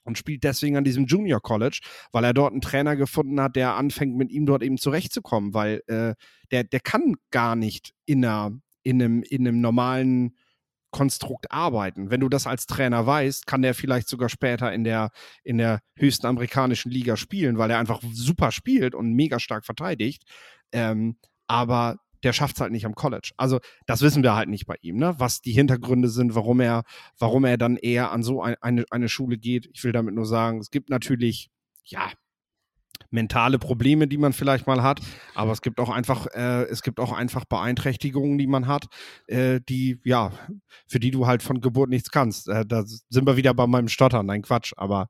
und 0.05 0.17
spielt 0.17 0.43
deswegen 0.43 0.77
an 0.77 0.85
diesem 0.85 1.05
Junior 1.05 1.41
College, 1.41 1.81
weil 2.13 2.25
er 2.25 2.33
dort 2.33 2.53
einen 2.53 2.63
Trainer 2.63 2.97
gefunden 2.97 3.39
hat, 3.41 3.57
der 3.57 3.77
anfängt, 3.77 4.17
mit 4.17 4.33
ihm 4.33 4.47
dort 4.47 4.63
eben 4.63 4.79
zurechtzukommen, 4.79 5.53
weil 5.53 5.83
äh, 5.87 6.15
der, 6.51 6.65
der 6.65 6.81
kann 6.81 7.17
gar 7.31 7.57
nicht 7.57 7.93
in, 8.07 8.25
einer, 8.25 8.53
in, 8.83 9.03
einem, 9.03 9.23
in 9.23 9.47
einem 9.47 9.61
normalen 9.61 10.35
Konstrukt 10.93 11.53
arbeiten. 11.53 12.11
Wenn 12.11 12.21
du 12.21 12.31
das 12.31 12.47
als 12.47 12.67
Trainer 12.67 13.07
weißt, 13.07 13.47
kann 13.47 13.61
der 13.61 13.75
vielleicht 13.75 14.09
sogar 14.09 14.31
später 14.31 14.73
in 14.73 14.85
der, 14.85 15.11
in 15.45 15.59
der 15.59 15.81
höchsten 15.97 16.27
amerikanischen 16.27 16.91
Liga 16.91 17.19
spielen, 17.19 17.59
weil 17.59 17.71
er 17.71 17.79
einfach 17.79 18.01
super 18.13 18.51
spielt 18.51 18.95
und 18.95 19.13
mega 19.13 19.39
stark 19.39 19.67
verteidigt. 19.67 20.25
Ähm, 20.73 21.17
aber 21.47 21.99
der 22.23 22.33
schafft 22.33 22.57
es 22.57 22.61
halt 22.61 22.73
nicht 22.73 22.87
am 22.87 22.95
College. 22.95 23.33
Also 23.37 23.61
das 23.87 24.01
wissen 24.01 24.23
wir 24.23 24.35
halt 24.35 24.49
nicht 24.49 24.67
bei 24.67 24.77
ihm, 24.83 24.97
ne? 24.97 25.15
was 25.19 25.41
die 25.41 25.53
Hintergründe 25.53 26.09
sind, 26.09 26.35
warum 26.35 26.61
er, 26.61 26.85
warum 27.19 27.45
er 27.45 27.59
dann 27.59 27.77
eher 27.77 28.13
an 28.13 28.23
so 28.23 28.43
ein, 28.43 28.57
eine, 28.61 28.85
eine 28.91 29.09
Schule 29.09 29.39
geht. 29.39 29.69
Ich 29.73 29.85
will 29.85 29.93
damit 29.93 30.15
nur 30.15 30.27
sagen, 30.27 30.59
es 30.59 30.71
gibt 30.71 30.91
natürlich, 30.91 31.51
ja, 31.85 32.11
mentale 33.13 33.59
Probleme, 33.59 34.09
die 34.09 34.19
man 34.19 34.33
vielleicht 34.33 34.67
mal 34.67 34.83
hat, 34.83 35.01
aber 35.35 35.53
es 35.53 35.63
gibt 35.63 35.81
auch 35.81 35.91
einfach, 35.91 36.27
äh, 36.35 36.65
es 36.65 36.83
gibt 36.83 37.01
auch 37.01 37.13
einfach 37.13 37.45
Beeinträchtigungen, 37.45 38.39
die 38.39 38.47
man 38.47 38.67
hat, 38.67 38.87
äh, 39.27 39.61
die, 39.69 40.01
ja, 40.05 40.33
für 40.87 41.01
die 41.01 41.11
du 41.11 41.27
halt 41.27 41.43
von 41.43 41.61
Geburt 41.61 41.91
nichts 41.91 42.11
kannst. 42.11 42.49
Äh, 42.49 42.65
da 42.67 42.85
sind 42.85 43.27
wir 43.27 43.37
wieder 43.37 43.55
bei 43.55 43.67
meinem 43.67 43.89
Stottern, 43.89 44.27
nein 44.27 44.43
Quatsch, 44.43 44.73
aber 44.77 45.09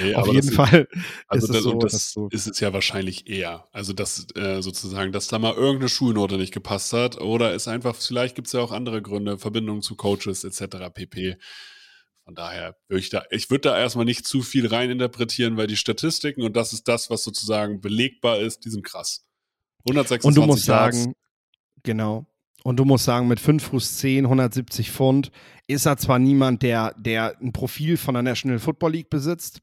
nee, 0.00 0.14
auf 0.14 0.24
aber 0.24 0.32
jeden 0.32 0.52
Fall 0.52 0.88
also 1.28 1.52
ist 1.52 1.58
es 1.58 1.62
so, 1.62 1.78
das 1.78 2.12
so. 2.12 2.28
ist 2.28 2.46
es 2.46 2.60
ja 2.60 2.72
wahrscheinlich 2.72 3.28
eher. 3.28 3.66
Also 3.72 3.92
dass 3.92 4.26
äh, 4.34 4.62
sozusagen, 4.62 5.12
dass 5.12 5.28
da 5.28 5.38
mal 5.38 5.54
irgendeine 5.54 5.88
Schulnote 5.88 6.36
nicht 6.36 6.52
gepasst 6.52 6.92
hat 6.92 7.20
oder 7.20 7.54
ist 7.54 7.68
einfach, 7.68 7.94
vielleicht 7.94 8.34
gibt 8.34 8.46
es 8.46 8.52
ja 8.52 8.60
auch 8.60 8.72
andere 8.72 9.02
Gründe, 9.02 9.38
Verbindungen 9.38 9.82
zu 9.82 9.96
Coaches 9.96 10.44
etc. 10.44 10.92
pp. 10.92 11.36
Von 12.32 12.36
daher 12.36 12.76
würde 12.88 13.00
ich 13.00 13.10
da, 13.10 13.24
ich 13.30 13.50
würde 13.50 13.68
da 13.68 13.78
erstmal 13.78 14.06
nicht 14.06 14.26
zu 14.26 14.40
viel 14.40 14.66
reininterpretieren, 14.66 15.58
weil 15.58 15.66
die 15.66 15.76
Statistiken 15.76 16.40
und 16.40 16.56
das 16.56 16.72
ist 16.72 16.88
das, 16.88 17.10
was 17.10 17.22
sozusagen 17.24 17.82
belegbar 17.82 18.38
ist, 18.38 18.64
die 18.64 18.70
sind 18.70 18.84
krass. 18.86 19.26
126 19.86 20.26
Und 20.26 20.34
du 20.34 20.46
musst 20.46 20.66
Yards. 20.66 20.96
sagen, 20.96 21.14
genau. 21.82 22.24
Und 22.64 22.78
du 22.78 22.86
musst 22.86 23.04
sagen, 23.04 23.28
mit 23.28 23.38
5 23.38 23.62
Fuß 23.62 23.98
10, 23.98 24.24
170 24.24 24.90
Pfund 24.90 25.30
ist 25.66 25.84
er 25.84 25.98
zwar 25.98 26.18
niemand, 26.18 26.62
der, 26.62 26.94
der 26.96 27.36
ein 27.38 27.52
Profil 27.52 27.98
von 27.98 28.14
der 28.14 28.22
National 28.22 28.60
Football 28.60 28.92
League 28.92 29.10
besitzt, 29.10 29.60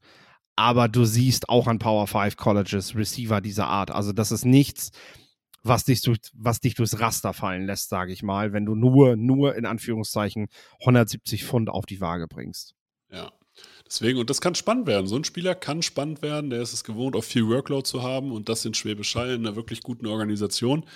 aber 0.54 0.86
du 0.86 1.04
siehst 1.04 1.48
auch 1.48 1.66
an 1.66 1.80
Power 1.80 2.06
5 2.06 2.36
Colleges 2.36 2.94
Receiver 2.94 3.40
dieser 3.40 3.66
Art. 3.66 3.90
Also 3.90 4.12
das 4.12 4.30
ist 4.30 4.44
nichts, 4.44 4.92
was 5.62 5.84
dich, 5.84 6.02
durch, 6.02 6.18
was 6.34 6.60
dich 6.60 6.74
durchs 6.74 7.00
Raster 7.00 7.32
fallen 7.32 7.66
lässt, 7.66 7.88
sage 7.88 8.12
ich 8.12 8.22
mal, 8.22 8.52
wenn 8.52 8.64
du 8.64 8.74
nur, 8.74 9.16
nur 9.16 9.54
in 9.56 9.66
Anführungszeichen 9.66 10.48
170 10.80 11.44
Pfund 11.44 11.68
auf 11.68 11.86
die 11.86 12.00
Waage 12.00 12.26
bringst. 12.26 12.74
Ja. 13.10 13.30
Deswegen, 13.86 14.18
und 14.18 14.30
das 14.30 14.40
kann 14.40 14.54
spannend 14.54 14.86
werden. 14.86 15.06
So 15.06 15.16
ein 15.16 15.24
Spieler 15.24 15.54
kann 15.54 15.82
spannend 15.82 16.22
werden, 16.22 16.50
der 16.50 16.62
ist 16.62 16.72
es 16.72 16.84
gewohnt, 16.84 17.16
auf 17.16 17.24
viel 17.24 17.46
Workload 17.48 17.82
zu 17.86 18.02
haben 18.02 18.32
und 18.32 18.48
das 18.48 18.64
in 18.64 18.72
Schwäbisch 18.72 19.14
Hall 19.16 19.30
in 19.30 19.46
einer 19.46 19.56
wirklich 19.56 19.82
guten 19.82 20.06
Organisation. 20.06 20.86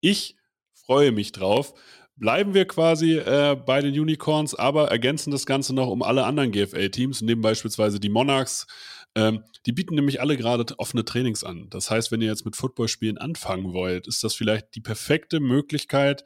Ich 0.00 0.36
freue 0.74 1.12
mich 1.12 1.32
drauf. 1.32 1.74
Bleiben 2.16 2.52
wir 2.52 2.66
quasi 2.66 3.16
äh, 3.16 3.56
bei 3.56 3.80
den 3.80 3.98
Unicorns, 3.98 4.54
aber 4.54 4.90
ergänzen 4.90 5.30
das 5.30 5.46
Ganze 5.46 5.74
noch 5.74 5.88
um 5.88 6.02
alle 6.02 6.24
anderen 6.24 6.52
GFL-Teams, 6.52 7.22
neben 7.22 7.40
beispielsweise 7.40 8.00
die 8.00 8.10
Monarchs, 8.10 8.66
ähm, 9.14 9.44
die 9.66 9.72
bieten 9.72 9.94
nämlich 9.94 10.20
alle 10.20 10.36
gerade 10.36 10.64
offene 10.78 11.04
Trainings 11.04 11.44
an. 11.44 11.68
Das 11.70 11.90
heißt, 11.90 12.10
wenn 12.12 12.22
ihr 12.22 12.28
jetzt 12.28 12.44
mit 12.44 12.56
Footballspielen 12.56 13.18
anfangen 13.18 13.72
wollt, 13.72 14.06
ist 14.06 14.24
das 14.24 14.34
vielleicht 14.34 14.74
die 14.74 14.80
perfekte 14.80 15.40
Möglichkeit, 15.40 16.24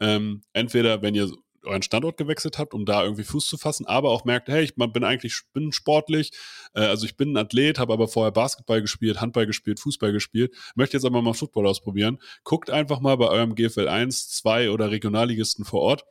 ähm, 0.00 0.42
entweder 0.52 1.02
wenn 1.02 1.14
ihr 1.14 1.30
euren 1.66 1.82
Standort 1.82 2.16
gewechselt 2.16 2.58
habt, 2.58 2.74
um 2.74 2.86
da 2.86 3.02
irgendwie 3.02 3.24
Fuß 3.24 3.48
zu 3.48 3.58
fassen, 3.58 3.86
aber 3.86 4.10
auch 4.10 4.24
merkt, 4.24 4.48
hey, 4.48 4.62
ich 4.62 4.74
bin 4.76 5.04
eigentlich 5.04 5.42
bin 5.52 5.72
sportlich, 5.72 6.32
äh, 6.74 6.80
also 6.80 7.06
ich 7.06 7.16
bin 7.16 7.32
ein 7.32 7.36
Athlet, 7.36 7.78
habe 7.78 7.92
aber 7.92 8.08
vorher 8.08 8.32
Basketball 8.32 8.80
gespielt, 8.80 9.20
Handball 9.20 9.46
gespielt, 9.46 9.80
Fußball 9.80 10.12
gespielt, 10.12 10.54
möchte 10.74 10.96
jetzt 10.96 11.04
aber 11.04 11.22
mal 11.22 11.34
Football 11.34 11.66
ausprobieren. 11.66 12.18
Guckt 12.44 12.70
einfach 12.70 13.00
mal 13.00 13.16
bei 13.16 13.28
eurem 13.28 13.54
GFL 13.54 13.88
1, 13.88 14.28
2 14.30 14.70
oder 14.70 14.90
Regionalligisten 14.90 15.64
vor 15.64 15.80
Ort. 15.80 16.04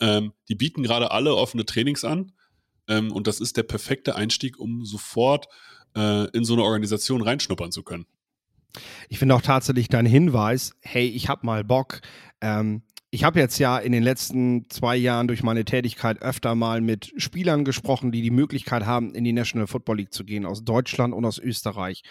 Ähm, 0.00 0.32
die 0.48 0.54
bieten 0.54 0.82
gerade 0.82 1.10
alle 1.10 1.34
offene 1.34 1.66
Trainings 1.66 2.04
an. 2.04 2.32
Ähm, 2.88 3.12
und 3.12 3.26
das 3.26 3.40
ist 3.40 3.56
der 3.56 3.62
perfekte 3.62 4.16
Einstieg, 4.16 4.58
um 4.58 4.84
sofort 4.84 5.46
äh, 5.96 6.28
in 6.30 6.44
so 6.44 6.54
eine 6.54 6.62
Organisation 6.62 7.22
reinschnuppern 7.22 7.72
zu 7.72 7.82
können. 7.82 8.06
Ich 9.08 9.18
finde 9.18 9.34
auch 9.34 9.42
tatsächlich 9.42 9.88
dein 9.88 10.06
Hinweis, 10.06 10.72
hey, 10.80 11.06
ich 11.06 11.28
habe 11.28 11.44
mal 11.44 11.64
Bock. 11.64 12.00
Ähm, 12.40 12.82
ich 13.10 13.24
habe 13.24 13.38
jetzt 13.38 13.58
ja 13.58 13.76
in 13.76 13.92
den 13.92 14.02
letzten 14.02 14.70
zwei 14.70 14.96
Jahren 14.96 15.28
durch 15.28 15.42
meine 15.42 15.66
Tätigkeit 15.66 16.22
öfter 16.22 16.54
mal 16.54 16.80
mit 16.80 17.12
Spielern 17.18 17.64
gesprochen, 17.64 18.10
die 18.10 18.22
die 18.22 18.30
Möglichkeit 18.30 18.86
haben, 18.86 19.14
in 19.14 19.24
die 19.24 19.34
National 19.34 19.66
Football 19.66 19.98
League 19.98 20.14
zu 20.14 20.24
gehen, 20.24 20.46
aus 20.46 20.64
Deutschland 20.64 21.12
und 21.12 21.26
aus 21.26 21.38
Österreich 21.38 22.02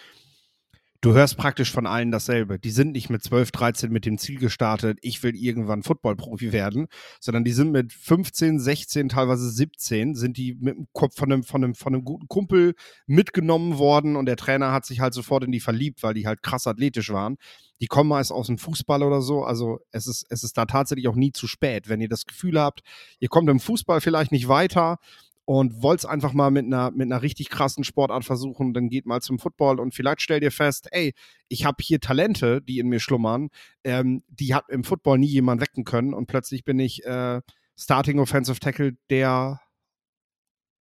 du 1.02 1.12
hörst 1.14 1.36
praktisch 1.36 1.70
von 1.70 1.86
allen 1.86 2.10
dasselbe. 2.10 2.58
Die 2.58 2.70
sind 2.70 2.92
nicht 2.92 3.10
mit 3.10 3.22
12, 3.22 3.50
13 3.50 3.92
mit 3.92 4.06
dem 4.06 4.18
Ziel 4.18 4.38
gestartet, 4.38 4.98
ich 5.02 5.22
will 5.22 5.34
irgendwann 5.34 5.82
Footballprofi 5.82 6.52
werden, 6.52 6.86
sondern 7.20 7.44
die 7.44 7.52
sind 7.52 7.72
mit 7.72 7.92
15, 7.92 8.60
16, 8.60 9.08
teilweise 9.10 9.50
17, 9.50 10.14
sind 10.14 10.36
die 10.36 10.54
mit 10.54 10.76
dem 10.76 10.86
Kopf 10.92 11.16
von 11.16 11.30
einem, 11.30 11.42
von 11.42 11.62
einem, 11.62 11.74
von 11.74 11.92
einem 11.92 12.04
guten 12.04 12.28
Kumpel 12.28 12.74
mitgenommen 13.06 13.78
worden 13.78 14.16
und 14.16 14.26
der 14.26 14.36
Trainer 14.36 14.72
hat 14.72 14.86
sich 14.86 15.00
halt 15.00 15.12
sofort 15.12 15.44
in 15.44 15.52
die 15.52 15.60
verliebt, 15.60 16.02
weil 16.02 16.14
die 16.14 16.26
halt 16.26 16.42
krass 16.42 16.66
athletisch 16.66 17.10
waren. 17.10 17.36
Die 17.80 17.88
kommen 17.88 18.08
meist 18.08 18.30
aus 18.30 18.46
dem 18.46 18.58
Fußball 18.58 19.02
oder 19.02 19.22
so. 19.22 19.42
Also 19.42 19.80
es 19.90 20.06
ist, 20.06 20.24
es 20.30 20.44
ist 20.44 20.56
da 20.56 20.66
tatsächlich 20.66 21.08
auch 21.08 21.16
nie 21.16 21.32
zu 21.32 21.48
spät. 21.48 21.88
Wenn 21.88 22.00
ihr 22.00 22.08
das 22.08 22.26
Gefühl 22.26 22.60
habt, 22.60 22.82
ihr 23.18 23.28
kommt 23.28 23.50
im 23.50 23.58
Fußball 23.58 24.00
vielleicht 24.00 24.30
nicht 24.30 24.46
weiter, 24.46 24.98
und 25.44 25.82
wollt 25.82 26.00
es 26.00 26.06
einfach 26.06 26.32
mal 26.32 26.50
mit 26.50 26.66
einer, 26.66 26.90
mit 26.90 27.06
einer 27.06 27.22
richtig 27.22 27.48
krassen 27.48 27.84
Sportart 27.84 28.24
versuchen, 28.24 28.74
dann 28.74 28.88
geht 28.88 29.06
mal 29.06 29.20
zum 29.20 29.38
Football 29.38 29.80
und 29.80 29.94
vielleicht 29.94 30.22
stellt 30.22 30.42
ihr 30.42 30.52
fest, 30.52 30.88
ey, 30.92 31.14
ich 31.48 31.64
habe 31.64 31.82
hier 31.82 32.00
Talente, 32.00 32.62
die 32.62 32.78
in 32.78 32.88
mir 32.88 33.00
schlummern, 33.00 33.48
ähm, 33.84 34.22
die 34.28 34.54
hat 34.54 34.68
im 34.68 34.84
Football 34.84 35.18
nie 35.18 35.26
jemand 35.26 35.60
wecken 35.60 35.84
können 35.84 36.14
und 36.14 36.26
plötzlich 36.26 36.64
bin 36.64 36.78
ich 36.78 37.04
äh, 37.04 37.40
Starting 37.76 38.20
Offensive 38.20 38.60
Tackle 38.60 38.96
der 39.10 39.60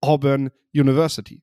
Auburn 0.01 0.51
University. 0.73 1.41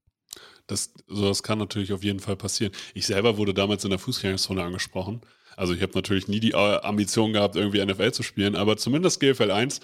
Das, 0.67 0.93
sowas 1.07 1.43
kann 1.43 1.59
natürlich 1.59 1.93
auf 1.93 2.05
jeden 2.05 2.21
Fall 2.21 2.37
passieren. 2.37 2.73
Ich 2.95 3.07
selber 3.07 3.39
wurde 3.39 3.55
damals 3.55 3.85
in 3.85 3.91
der 3.91 3.99
Fußgängerzone 3.99 4.63
angesprochen. 4.63 5.23
Also 5.57 5.75
ich 5.75 5.83
habe 5.83 5.93
natürlich 5.95 6.29
nie 6.29 6.41
die 6.41 6.53
äh, 6.53 6.81
Ambition 6.83 7.33
gehabt, 7.33 7.57
irgendwie 7.57 7.85
NFL 7.85 8.13
zu 8.13 8.23
spielen, 8.23 8.55
aber 8.55 8.77
zumindest 8.77 9.19
GFL 9.19 9.51
1. 9.51 9.81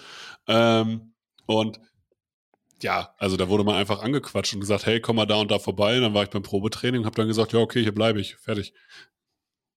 Ähm, 0.47 1.13
und 1.47 1.79
ja, 2.85 3.15
also 3.17 3.35
da 3.35 3.49
wurde 3.49 3.63
man 3.63 3.73
einfach 3.75 4.03
angequatscht 4.03 4.53
und 4.53 4.59
gesagt, 4.59 4.85
hey, 4.85 5.01
komm 5.01 5.15
mal 5.15 5.25
da 5.25 5.37
und 5.37 5.49
da 5.49 5.57
vorbei. 5.57 5.95
Und 5.97 6.03
dann 6.03 6.13
war 6.13 6.21
ich 6.21 6.29
beim 6.29 6.43
Probetraining 6.43 7.01
und 7.01 7.05
habe 7.07 7.15
dann 7.15 7.27
gesagt, 7.27 7.51
ja, 7.51 7.59
okay, 7.59 7.81
hier 7.81 7.95
bleibe 7.95 8.21
ich, 8.21 8.35
fertig. 8.35 8.73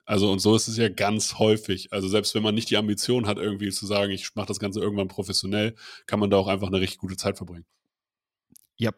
Also 0.04 0.30
und 0.30 0.40
so 0.40 0.54
ist 0.54 0.68
es 0.68 0.76
ja 0.76 0.90
ganz 0.90 1.38
häufig. 1.38 1.90
Also 1.90 2.06
selbst 2.06 2.34
wenn 2.34 2.42
man 2.42 2.54
nicht 2.54 2.68
die 2.68 2.76
Ambition 2.76 3.26
hat, 3.26 3.38
irgendwie 3.38 3.70
zu 3.70 3.86
sagen, 3.86 4.12
ich 4.12 4.34
mache 4.34 4.48
das 4.48 4.60
Ganze 4.60 4.80
irgendwann 4.80 5.08
professionell, 5.08 5.74
kann 6.06 6.20
man 6.20 6.28
da 6.28 6.36
auch 6.36 6.48
einfach 6.48 6.66
eine 6.68 6.80
richtig 6.80 6.98
gute 6.98 7.16
Zeit 7.16 7.38
verbringen. 7.38 7.64
Ja, 8.76 8.92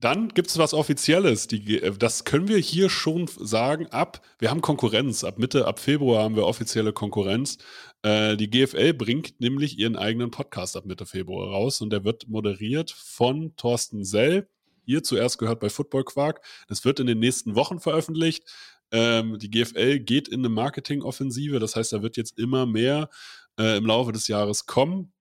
dann 0.00 0.28
gibt 0.28 0.50
es 0.50 0.58
was 0.58 0.74
Offizielles. 0.74 1.46
Die, 1.46 1.80
äh, 1.80 1.92
das 1.96 2.24
können 2.24 2.48
wir 2.48 2.58
hier 2.58 2.90
schon 2.90 3.28
sagen. 3.28 3.86
Ab, 3.88 4.20
wir 4.38 4.50
haben 4.50 4.60
Konkurrenz. 4.60 5.24
Ab 5.24 5.38
Mitte, 5.38 5.66
ab 5.66 5.78
Februar 5.78 6.22
haben 6.24 6.36
wir 6.36 6.44
offizielle 6.46 6.92
Konkurrenz. 6.92 7.58
Äh, 8.06 8.36
die 8.36 8.48
GFL 8.48 8.94
bringt 8.94 9.40
nämlich 9.40 9.80
ihren 9.80 9.96
eigenen 9.96 10.30
Podcast 10.30 10.76
ab 10.76 10.86
Mitte 10.86 11.06
Februar 11.06 11.48
raus 11.48 11.80
und 11.80 11.90
der 11.90 12.04
wird 12.04 12.28
moderiert 12.28 12.92
von 12.92 13.56
Thorsten 13.56 14.04
Sell. 14.04 14.48
Hier 14.84 15.02
zuerst 15.02 15.38
gehört 15.38 15.58
bei 15.58 15.70
Football 15.70 16.04
Quark. 16.04 16.40
Das 16.68 16.84
wird 16.84 17.00
in 17.00 17.08
den 17.08 17.18
nächsten 17.18 17.56
Wochen 17.56 17.80
veröffentlicht. 17.80 18.44
Ähm, 18.92 19.40
die 19.40 19.50
GFL 19.50 19.98
geht 19.98 20.28
in 20.28 20.38
eine 20.38 20.50
Marketingoffensive. 20.50 21.58
Das 21.58 21.74
heißt, 21.74 21.92
da 21.92 22.02
wird 22.04 22.16
jetzt 22.16 22.38
immer 22.38 22.64
mehr 22.64 23.10
äh, 23.58 23.76
im 23.76 23.86
Laufe 23.86 24.12
des 24.12 24.28
Jahres 24.28 24.66
kommen. 24.66 25.12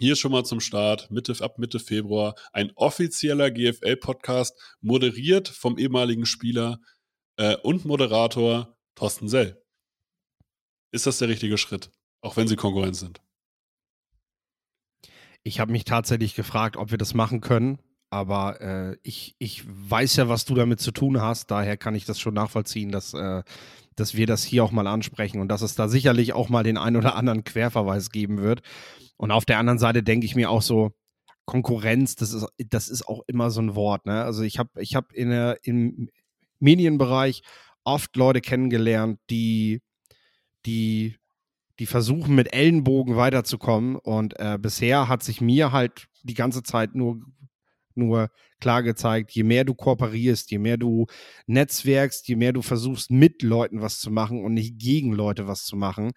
Hier 0.00 0.16
schon 0.16 0.32
mal 0.32 0.44
zum 0.44 0.58
Start, 0.58 1.12
Mitte, 1.12 1.32
ab 1.38 1.60
Mitte 1.60 1.78
Februar, 1.78 2.34
ein 2.52 2.72
offizieller 2.74 3.52
GFL-Podcast, 3.52 4.76
moderiert 4.80 5.46
vom 5.46 5.78
ehemaligen 5.78 6.26
Spieler 6.26 6.80
äh, 7.36 7.56
und 7.58 7.84
Moderator 7.84 8.76
Thorsten 8.96 9.28
Sell. 9.28 9.62
Ist 10.90 11.06
das 11.06 11.18
der 11.18 11.28
richtige 11.28 11.56
Schritt, 11.56 11.92
auch 12.20 12.36
wenn 12.36 12.48
sie 12.48 12.56
Konkurrenz 12.56 13.00
sind? 13.00 13.20
Ich 15.42 15.60
habe 15.60 15.72
mich 15.72 15.84
tatsächlich 15.84 16.34
gefragt, 16.34 16.76
ob 16.76 16.90
wir 16.90 16.98
das 16.98 17.14
machen 17.14 17.40
können, 17.40 17.78
aber 18.10 18.60
äh, 18.60 18.96
ich, 19.02 19.36
ich 19.38 19.62
weiß 19.66 20.16
ja, 20.16 20.28
was 20.28 20.44
du 20.44 20.54
damit 20.54 20.80
zu 20.80 20.90
tun 20.90 21.20
hast, 21.20 21.50
daher 21.50 21.76
kann 21.76 21.94
ich 21.94 22.04
das 22.04 22.18
schon 22.18 22.34
nachvollziehen, 22.34 22.90
dass, 22.90 23.14
äh, 23.14 23.42
dass 23.94 24.14
wir 24.14 24.26
das 24.26 24.42
hier 24.42 24.64
auch 24.64 24.72
mal 24.72 24.86
ansprechen 24.86 25.40
und 25.40 25.48
dass 25.48 25.62
es 25.62 25.74
da 25.74 25.88
sicherlich 25.88 26.32
auch 26.32 26.48
mal 26.48 26.62
den 26.62 26.78
ein 26.78 26.96
oder 26.96 27.14
anderen 27.16 27.44
Querverweis 27.44 28.10
geben 28.10 28.38
wird. 28.38 28.62
Und 29.16 29.30
auf 29.30 29.44
der 29.44 29.58
anderen 29.58 29.78
Seite 29.78 30.02
denke 30.02 30.26
ich 30.26 30.34
mir 30.34 30.50
auch 30.50 30.62
so, 30.62 30.92
Konkurrenz, 31.46 32.16
das 32.16 32.32
ist, 32.32 32.46
das 32.58 32.88
ist 32.88 33.06
auch 33.06 33.22
immer 33.26 33.50
so 33.50 33.62
ein 33.62 33.74
Wort. 33.74 34.04
Ne? 34.04 34.24
Also 34.24 34.42
ich 34.42 34.58
habe 34.58 34.82
ich 34.82 34.96
hab 34.96 35.12
im 35.12 36.10
Medienbereich 36.58 37.42
oft 37.84 38.16
Leute 38.16 38.40
kennengelernt, 38.40 39.20
die, 39.30 39.80
die, 40.66 41.16
die 41.78 41.86
versuchen 41.86 42.34
mit 42.34 42.52
Ellenbogen 42.52 43.16
weiterzukommen. 43.16 43.96
Und 43.96 44.38
äh, 44.38 44.58
bisher 44.60 45.08
hat 45.08 45.22
sich 45.22 45.40
mir 45.40 45.72
halt 45.72 46.06
die 46.22 46.34
ganze 46.34 46.62
Zeit 46.62 46.94
nur, 46.94 47.20
nur 47.94 48.30
klar 48.60 48.82
gezeigt, 48.82 49.32
je 49.32 49.42
mehr 49.42 49.64
du 49.64 49.74
kooperierst, 49.74 50.50
je 50.50 50.58
mehr 50.58 50.76
du 50.76 51.06
netzwerkst, 51.46 52.26
je 52.28 52.36
mehr 52.36 52.52
du 52.52 52.62
versuchst, 52.62 53.10
mit 53.10 53.42
Leuten 53.42 53.80
was 53.80 54.00
zu 54.00 54.10
machen 54.10 54.44
und 54.44 54.54
nicht 54.54 54.78
gegen 54.78 55.12
Leute 55.12 55.46
was 55.46 55.64
zu 55.64 55.76
machen, 55.76 56.12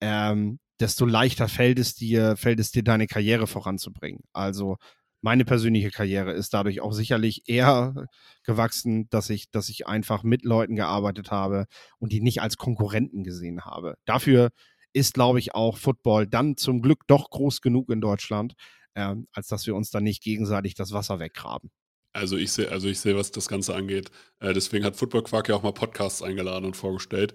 ähm, 0.00 0.58
desto 0.80 1.06
leichter 1.06 1.48
fällt 1.48 1.78
es 1.78 1.94
dir, 1.94 2.36
fällt 2.36 2.60
es 2.60 2.72
dir, 2.72 2.82
deine 2.82 3.06
Karriere 3.06 3.46
voranzubringen. 3.46 4.22
Also 4.32 4.76
meine 5.24 5.46
persönliche 5.46 5.90
Karriere 5.90 6.32
ist 6.32 6.52
dadurch 6.52 6.82
auch 6.82 6.92
sicherlich 6.92 7.44
eher 7.46 8.08
gewachsen, 8.44 9.08
dass 9.08 9.30
ich, 9.30 9.50
dass 9.50 9.70
ich 9.70 9.86
einfach 9.86 10.22
mit 10.22 10.44
Leuten 10.44 10.76
gearbeitet 10.76 11.30
habe 11.30 11.64
und 11.98 12.12
die 12.12 12.20
nicht 12.20 12.42
als 12.42 12.58
Konkurrenten 12.58 13.24
gesehen 13.24 13.64
habe. 13.64 13.94
Dafür 14.04 14.50
ist, 14.94 15.14
glaube 15.14 15.38
ich, 15.38 15.54
auch 15.54 15.76
Football 15.76 16.26
dann 16.26 16.56
zum 16.56 16.80
Glück 16.80 17.06
doch 17.06 17.28
groß 17.30 17.60
genug 17.60 17.90
in 17.90 18.00
Deutschland, 18.00 18.54
äh, 18.94 19.14
als 19.32 19.48
dass 19.48 19.66
wir 19.66 19.74
uns 19.74 19.90
dann 19.90 20.04
nicht 20.04 20.22
gegenseitig 20.22 20.74
das 20.74 20.92
Wasser 20.92 21.18
weggraben. 21.18 21.70
Also 22.12 22.36
ich 22.36 22.52
sehe, 22.52 22.70
also 22.70 22.88
ich 22.88 23.00
sehe, 23.00 23.16
was 23.16 23.32
das 23.32 23.48
Ganze 23.48 23.74
angeht. 23.74 24.10
Äh, 24.38 24.54
deswegen 24.54 24.84
hat 24.84 24.96
Football 24.96 25.24
Quark 25.24 25.48
ja 25.48 25.56
auch 25.56 25.64
mal 25.64 25.72
Podcasts 25.72 26.22
eingeladen 26.22 26.64
und 26.64 26.76
vorgestellt. 26.76 27.34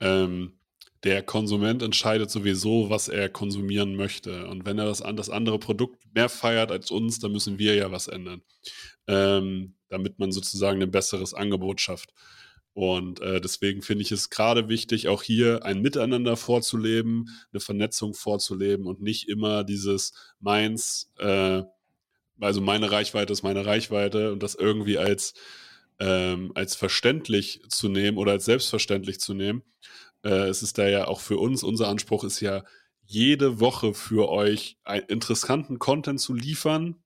Ähm, 0.00 0.52
der 1.02 1.22
Konsument 1.22 1.82
entscheidet 1.82 2.30
sowieso, 2.30 2.90
was 2.90 3.08
er 3.08 3.28
konsumieren 3.28 3.96
möchte. 3.96 4.46
Und 4.46 4.66
wenn 4.66 4.78
er 4.78 4.84
das, 4.84 5.02
das 5.16 5.30
andere 5.30 5.58
Produkt 5.58 6.04
mehr 6.14 6.28
feiert 6.28 6.70
als 6.70 6.90
uns, 6.90 7.18
dann 7.18 7.32
müssen 7.32 7.58
wir 7.58 7.74
ja 7.74 7.90
was 7.90 8.06
ändern, 8.06 8.42
ähm, 9.08 9.74
damit 9.88 10.18
man 10.18 10.30
sozusagen 10.30 10.80
ein 10.82 10.90
besseres 10.90 11.34
Angebot 11.34 11.80
schafft. 11.80 12.12
Und 12.72 13.20
äh, 13.20 13.40
deswegen 13.40 13.82
finde 13.82 14.02
ich 14.02 14.12
es 14.12 14.30
gerade 14.30 14.68
wichtig, 14.68 15.08
auch 15.08 15.22
hier 15.22 15.64
ein 15.64 15.82
Miteinander 15.82 16.36
vorzuleben, 16.36 17.28
eine 17.52 17.60
Vernetzung 17.60 18.14
vorzuleben 18.14 18.86
und 18.86 19.02
nicht 19.02 19.28
immer 19.28 19.64
dieses 19.64 20.12
meins, 20.38 21.10
äh, 21.18 21.62
also 22.40 22.60
meine 22.60 22.90
Reichweite 22.90 23.32
ist 23.32 23.42
meine 23.42 23.66
Reichweite 23.66 24.32
und 24.32 24.42
das 24.42 24.54
irgendwie 24.54 24.98
als, 24.98 25.34
ähm, 25.98 26.52
als 26.54 26.76
verständlich 26.76 27.60
zu 27.68 27.88
nehmen 27.88 28.18
oder 28.18 28.32
als 28.32 28.44
selbstverständlich 28.44 29.20
zu 29.20 29.34
nehmen, 29.34 29.62
äh, 30.22 30.48
es 30.48 30.62
ist 30.62 30.78
da 30.78 30.88
ja 30.88 31.08
auch 31.08 31.20
für 31.20 31.38
uns, 31.38 31.62
unser 31.62 31.88
Anspruch 31.88 32.24
ist 32.24 32.40
ja, 32.40 32.64
jede 33.04 33.58
Woche 33.58 33.92
für 33.92 34.28
euch 34.28 34.78
einen 34.84 35.06
interessanten 35.06 35.80
Content 35.80 36.20
zu 36.20 36.32
liefern, 36.32 37.02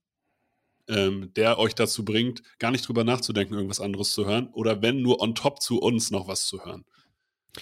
ähm, 0.89 1.33
der 1.35 1.59
euch 1.59 1.75
dazu 1.75 2.05
bringt, 2.05 2.43
gar 2.59 2.71
nicht 2.71 2.87
drüber 2.87 3.05
nachzudenken, 3.05 3.55
irgendwas 3.55 3.81
anderes 3.81 4.13
zu 4.13 4.27
hören 4.27 4.49
oder 4.53 4.83
wenn 4.83 5.03
nur 5.03 5.21
on 5.21 5.35
top 5.35 5.63
zu 5.63 5.81
uns 5.81 6.11
noch 6.11 6.29
was 6.29 6.47
zu 6.47 6.65
hören. 6.65 6.85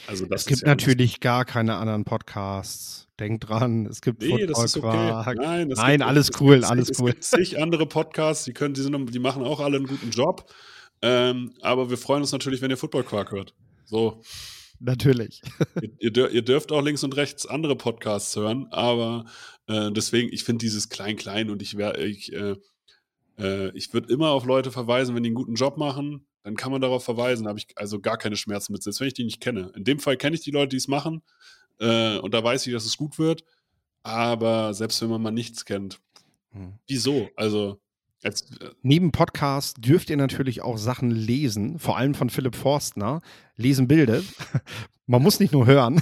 Also 0.06 0.26
es 0.30 0.46
gibt 0.46 0.62
ja 0.62 0.68
natürlich 0.68 1.20
gar 1.20 1.44
keine 1.44 1.76
anderen 1.76 2.04
Podcasts. 2.04 3.08
Denkt 3.20 3.48
dran, 3.48 3.86
es 3.86 4.00
gibt 4.00 4.22
nee, 4.22 4.46
das 4.46 4.64
ist 4.64 4.76
okay. 4.78 5.34
Nein, 5.36 5.68
Nein 5.68 5.98
gibt, 5.98 6.08
alles 6.08 6.30
cool, 6.40 6.56
gibt, 6.56 6.70
alles 6.70 6.98
cool. 6.98 7.10
Es 7.10 7.30
gibt 7.30 7.46
zig 7.46 7.60
andere 7.60 7.86
Podcasts, 7.86 8.44
die 8.44 8.52
können, 8.52 8.74
die, 8.74 8.80
sind, 8.80 9.14
die 9.14 9.18
machen 9.18 9.44
auch 9.44 9.60
alle 9.60 9.76
einen 9.76 9.86
guten 9.86 10.10
Job. 10.10 10.50
Ähm, 11.02 11.52
aber 11.60 11.90
wir 11.90 11.98
freuen 11.98 12.22
uns 12.22 12.32
natürlich, 12.32 12.62
wenn 12.62 12.70
ihr 12.70 12.76
Football 12.76 13.04
Quark 13.04 13.32
hört. 13.32 13.54
So 13.84 14.22
natürlich. 14.82 15.42
ihr, 16.00 16.16
ihr, 16.16 16.30
ihr, 16.30 16.42
dürft 16.42 16.72
auch 16.72 16.82
links 16.82 17.04
und 17.04 17.16
rechts 17.16 17.46
andere 17.46 17.76
Podcasts 17.76 18.34
hören, 18.36 18.66
aber 18.70 19.26
äh, 19.66 19.90
deswegen, 19.92 20.32
ich 20.32 20.44
finde 20.44 20.64
dieses 20.64 20.88
Klein-Klein 20.88 21.50
und 21.50 21.62
ich 21.62 21.76
wäre, 21.76 22.02
ich, 22.04 22.32
äh, 22.32 22.56
äh, 23.38 23.70
ich 23.76 23.92
würde 23.92 24.12
immer 24.12 24.30
auf 24.30 24.44
Leute 24.44 24.70
verweisen, 24.70 25.14
wenn 25.14 25.22
die 25.22 25.28
einen 25.28 25.34
guten 25.34 25.54
Job 25.54 25.76
machen, 25.76 26.26
dann 26.42 26.56
kann 26.56 26.72
man 26.72 26.80
darauf 26.80 27.04
verweisen, 27.04 27.46
habe 27.46 27.58
ich 27.58 27.68
also 27.76 28.00
gar 28.00 28.18
keine 28.18 28.36
Schmerzen 28.36 28.72
mit, 28.72 28.82
selbst 28.82 29.00
wenn 29.00 29.08
ich 29.08 29.14
die 29.14 29.24
nicht 29.24 29.40
kenne. 29.40 29.72
In 29.76 29.84
dem 29.84 29.98
Fall 29.98 30.16
kenne 30.16 30.34
ich 30.34 30.42
die 30.42 30.50
Leute, 30.50 30.70
die 30.70 30.76
es 30.76 30.88
machen 30.88 31.22
äh, 31.78 32.18
und 32.18 32.34
da 32.34 32.42
weiß 32.42 32.66
ich, 32.66 32.72
dass 32.72 32.84
es 32.84 32.96
gut 32.96 33.18
wird, 33.18 33.44
aber 34.02 34.74
selbst 34.74 35.00
wenn 35.02 35.10
man 35.10 35.22
mal 35.22 35.30
nichts 35.30 35.64
kennt, 35.64 36.00
hm. 36.50 36.74
wieso? 36.86 37.28
Also 37.36 37.80
Als, 38.22 38.42
äh 38.60 38.70
Neben 38.82 39.12
Podcast 39.12 39.78
dürft 39.84 40.10
ihr 40.10 40.16
natürlich 40.16 40.62
auch 40.62 40.78
Sachen 40.78 41.10
lesen, 41.10 41.78
vor 41.78 41.96
allem 41.96 42.14
von 42.14 42.30
Philipp 42.30 42.56
Forstner. 42.56 43.20
Lesen 43.56 43.88
bildet. 43.88 44.24
Man 45.06 45.22
muss 45.22 45.40
nicht 45.40 45.52
nur 45.52 45.66
hören. 45.66 46.00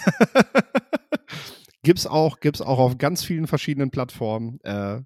gibt's 1.82 2.06
auch, 2.06 2.40
gibt's 2.40 2.60
auch 2.60 2.78
auf 2.78 2.98
ganz 2.98 3.24
vielen 3.24 3.46
verschiedenen 3.46 3.90
Plattformen. 3.90 4.60
Äh, 4.60 5.00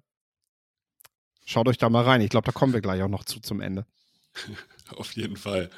schaut 1.45 1.67
euch 1.67 1.77
da 1.77 1.89
mal 1.89 2.03
rein. 2.03 2.21
Ich 2.21 2.29
glaube, 2.29 2.45
da 2.45 2.51
kommen 2.51 2.73
wir 2.73 2.81
gleich 2.81 3.01
auch 3.01 3.09
noch 3.09 3.23
zu 3.23 3.39
zum 3.39 3.61
Ende. 3.61 3.85
auf 4.95 5.13
jeden 5.13 5.37
Fall. 5.37 5.69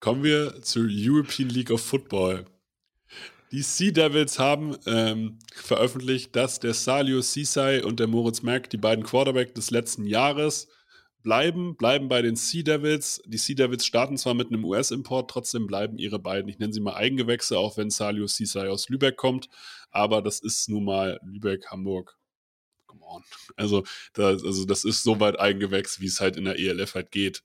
Kommen 0.00 0.22
wir 0.22 0.62
zur 0.62 0.88
European 0.90 1.48
League 1.48 1.70
of 1.70 1.84
Football. 1.84 2.46
Die 3.50 3.62
Sea 3.62 3.90
Devils 3.90 4.38
haben 4.38 4.76
ähm, 4.86 5.38
veröffentlicht, 5.54 6.36
dass 6.36 6.60
der 6.60 6.74
Salio 6.74 7.22
Sisai 7.22 7.82
und 7.82 7.98
der 7.98 8.06
Moritz 8.06 8.42
Mack, 8.42 8.68
die 8.68 8.76
beiden 8.76 9.04
Quarterback 9.04 9.54
des 9.54 9.70
letzten 9.70 10.04
Jahres, 10.04 10.68
bleiben, 11.22 11.74
bleiben 11.76 12.08
bei 12.08 12.20
den 12.20 12.36
Sea 12.36 12.62
Devils. 12.62 13.22
Die 13.24 13.38
Sea 13.38 13.56
Devils 13.56 13.86
starten 13.86 14.18
zwar 14.18 14.34
mit 14.34 14.48
einem 14.48 14.64
US-Import, 14.64 15.30
trotzdem 15.30 15.66
bleiben 15.66 15.98
ihre 15.98 16.18
beiden, 16.18 16.48
ich 16.48 16.58
nenne 16.58 16.74
sie 16.74 16.80
mal 16.80 16.94
Eigengewächse, 16.94 17.58
auch 17.58 17.78
wenn 17.78 17.88
Salio 17.88 18.26
Sisai 18.26 18.68
aus 18.68 18.90
Lübeck 18.90 19.16
kommt. 19.16 19.48
Aber 19.90 20.20
das 20.20 20.40
ist 20.40 20.68
nun 20.68 20.84
mal 20.84 21.18
Lübeck, 21.24 21.70
Hamburg. 21.70 22.17
On. 23.08 23.24
Also, 23.56 23.84
das, 24.12 24.44
also 24.44 24.64
das 24.64 24.84
ist 24.84 25.02
so 25.02 25.20
weit 25.20 25.38
Eigengewächs, 25.40 26.00
wie 26.00 26.06
es 26.06 26.20
halt 26.20 26.36
in 26.36 26.44
der 26.44 26.58
ELF 26.58 26.94
halt 26.94 27.10
geht. 27.10 27.42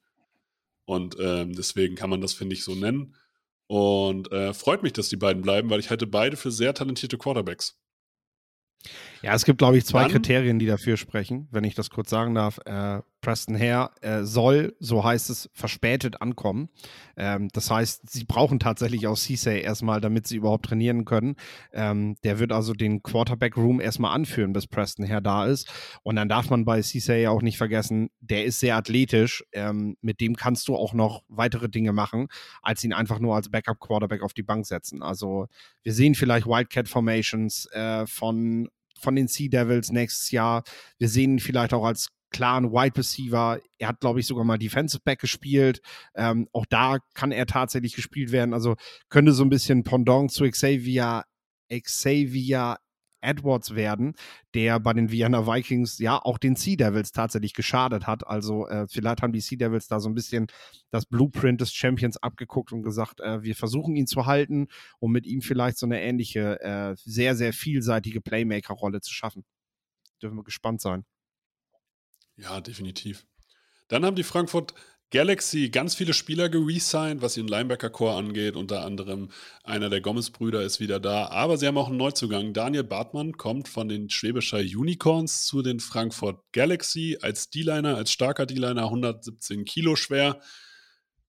Und 0.86 1.18
ähm, 1.20 1.54
deswegen 1.54 1.96
kann 1.96 2.10
man 2.10 2.22
das, 2.22 2.34
finde 2.34 2.56
ich, 2.56 2.64
so 2.64 2.76
nennen. 2.76 3.16
Und 3.68 4.32
äh, 4.32 4.54
freut 4.54 4.84
mich, 4.84 4.94
dass 4.94 5.10
die 5.10 5.16
beiden 5.16 5.42
bleiben, 5.42 5.70
weil 5.70 5.80
ich 5.80 5.90
halte 5.90 6.08
beide 6.08 6.38
für 6.38 6.52
sehr 6.52 6.74
talentierte 6.74 7.18
Quarterbacks. 7.18 7.78
Ja, 9.24 9.34
es 9.34 9.46
gibt, 9.46 9.58
glaube 9.60 9.78
ich, 9.78 9.86
zwei 9.86 10.04
Dann, 10.04 10.12
Kriterien, 10.12 10.60
die 10.60 10.66
dafür 10.66 10.98
sprechen, 10.98 11.48
wenn 11.50 11.64
ich 11.64 11.76
das 11.76 11.90
kurz 11.90 12.10
sagen 12.10 12.36
darf. 12.36 12.60
Äh, 12.66 13.00
Preston 13.22 13.58
Hare 13.58 13.92
äh, 14.02 14.24
soll, 14.24 14.76
so 14.82 15.06
heißt 15.06 15.30
es, 15.30 15.50
verspätet 15.54 16.22
ankommen. 16.22 16.68
Ähm, 17.16 17.48
das 17.54 17.72
heißt, 17.72 18.12
sie 18.12 18.26
brauchen 18.26 18.60
tatsächlich 18.60 19.08
auch 19.08 19.16
Cissay 19.16 19.62
erstmal, 19.62 20.02
damit 20.02 20.28
sie 20.28 20.36
überhaupt 20.36 20.66
trainieren 20.66 21.06
können. 21.06 21.38
Ähm, 21.72 22.18
der 22.26 22.40
wird 22.40 22.52
also 22.52 22.74
den 22.74 23.02
Quarterback-Room 23.02 23.80
erstmal 23.80 24.14
anführen, 24.14 24.52
bis 24.52 24.68
Preston 24.68 25.10
Hare 25.10 25.22
da 25.22 25.46
ist. 25.46 25.72
Und 26.04 26.18
dann 26.18 26.28
darf 26.28 26.50
man 26.50 26.66
bei 26.66 26.82
Cissay 26.82 27.28
auch 27.28 27.42
nicht 27.42 27.58
vergessen, 27.58 28.10
der 28.20 28.44
ist 28.44 28.60
sehr 28.60 28.76
athletisch. 28.76 29.42
Ähm, 29.54 29.96
mit 30.02 30.20
dem 30.20 30.36
kannst 30.36 30.68
du 30.68 30.76
auch 30.76 30.94
noch 30.94 31.24
weitere 31.30 31.70
Dinge 31.70 31.94
machen, 31.94 32.28
als 32.62 32.84
ihn 32.84 32.92
einfach 32.92 33.20
nur 33.20 33.38
als 33.38 33.50
Backup-Quarterback 33.50 34.22
auf 34.22 34.34
die 34.34 34.44
Bank 34.44 34.66
setzen. 34.66 35.02
Also 35.02 35.48
wir 35.82 35.94
sehen 35.94 36.14
vielleicht 36.14 36.46
Wildcat-Formations 36.46 37.68
äh, 37.68 38.06
von 38.06 38.68
von 39.04 39.16
den 39.16 39.28
Sea 39.28 39.50
Devils 39.50 39.92
nächstes 39.92 40.32
Jahr. 40.32 40.64
Wir 40.98 41.10
sehen 41.10 41.34
ihn 41.34 41.40
vielleicht 41.40 41.74
auch 41.74 41.86
als 41.86 42.10
klaren 42.32 42.72
Wide 42.72 42.98
Receiver. 42.98 43.60
Er 43.78 43.88
hat, 43.88 44.00
glaube 44.02 44.20
ich, 44.20 44.28
sogar 44.28 44.44
mal 44.44 44.58
Defensive 44.58 45.02
Back 45.06 45.20
gespielt. 45.20 45.82
Ähm, 46.16 46.48
auch 46.52 46.66
da 46.66 46.98
kann 47.14 47.32
er 47.32 47.46
tatsächlich 47.46 47.96
gespielt 47.96 48.32
werden. 48.32 48.54
Also 48.54 48.76
könnte 49.10 49.32
so 49.32 49.44
ein 49.44 49.50
bisschen 49.50 49.84
Pendant 49.84 50.32
zu 50.32 50.50
Xavier, 50.50 51.24
Xavier 51.70 52.78
Edwards 53.24 53.76
werden, 53.76 54.16
der 54.54 54.80
bei 54.80 54.94
den 54.94 55.12
Vienna 55.12 55.48
Vikings 55.48 55.98
ja 56.00 56.20
auch 56.20 56.38
den 56.38 56.56
Sea 56.56 56.76
Devils 56.76 57.12
tatsächlich 57.12 57.54
geschadet 57.54 58.06
hat. 58.08 58.28
Also 58.28 58.68
äh, 58.68 58.88
vielleicht 58.88 59.22
haben 59.22 59.34
die 59.34 59.42
Sea 59.42 59.58
Devils 59.58 59.88
da 59.88 60.00
so 60.00 60.10
ein 60.10 60.16
bisschen 60.16 60.48
das 60.92 61.06
Blueprint 61.06 61.62
des 61.62 61.74
Champions 61.74 62.18
abgeguckt 62.18 62.72
und 62.72 62.84
gesagt, 62.84 63.20
äh, 63.20 63.42
wir 63.44 63.56
versuchen 63.56 63.96
ihn 63.96 64.08
zu 64.08 64.26
halten, 64.26 64.68
um 65.00 65.12
mit 65.12 65.26
ihm 65.26 65.42
vielleicht 65.42 65.78
so 65.78 65.86
eine 65.86 66.02
ähnliche, 66.02 66.60
äh, 66.62 66.96
sehr, 66.98 67.36
sehr 67.36 67.54
vielseitige 67.54 68.22
Playmaker-Rolle 68.22 69.02
zu 69.02 69.14
schaffen. 69.14 69.44
Dürfen 70.22 70.38
wir 70.38 70.44
gespannt 70.44 70.82
sein. 70.82 71.06
Ja, 72.36 72.62
definitiv. 72.62 73.26
Dann 73.88 74.06
haben 74.06 74.16
die 74.16 74.24
Frankfurt 74.24 74.74
Galaxy 75.14 75.70
ganz 75.70 75.94
viele 75.94 76.12
Spieler 76.12 76.50
geresigned, 76.50 77.22
was 77.22 77.38
ihren 77.38 77.48
Linebacker-Core 77.48 78.16
angeht. 78.16 78.56
Unter 78.56 78.84
anderem 78.84 79.30
einer 79.64 79.92
der 79.92 80.02
Gomez-Brüder 80.02 80.64
ist 80.64 80.80
wieder 80.80 81.00
da. 81.00 81.28
Aber 81.28 81.56
sie 81.58 81.68
haben 81.68 81.78
auch 81.78 81.90
einen 81.90 81.98
Neuzugang. 81.98 82.52
Daniel 82.52 82.84
Bartmann 82.84 83.34
kommt 83.34 83.68
von 83.68 83.88
den 83.88 84.10
Schwäbischer 84.10 84.58
Unicorns 84.58 85.46
zu 85.46 85.62
den 85.62 85.80
Frankfurt 85.80 86.42
Galaxy 86.52 87.20
als 87.22 87.52
D-Liner, 87.52 87.96
als 87.96 88.12
starker 88.12 88.48
D-Liner, 88.48 88.86
117 88.86 89.66
Kilo 89.66 89.96
schwer. 89.96 90.42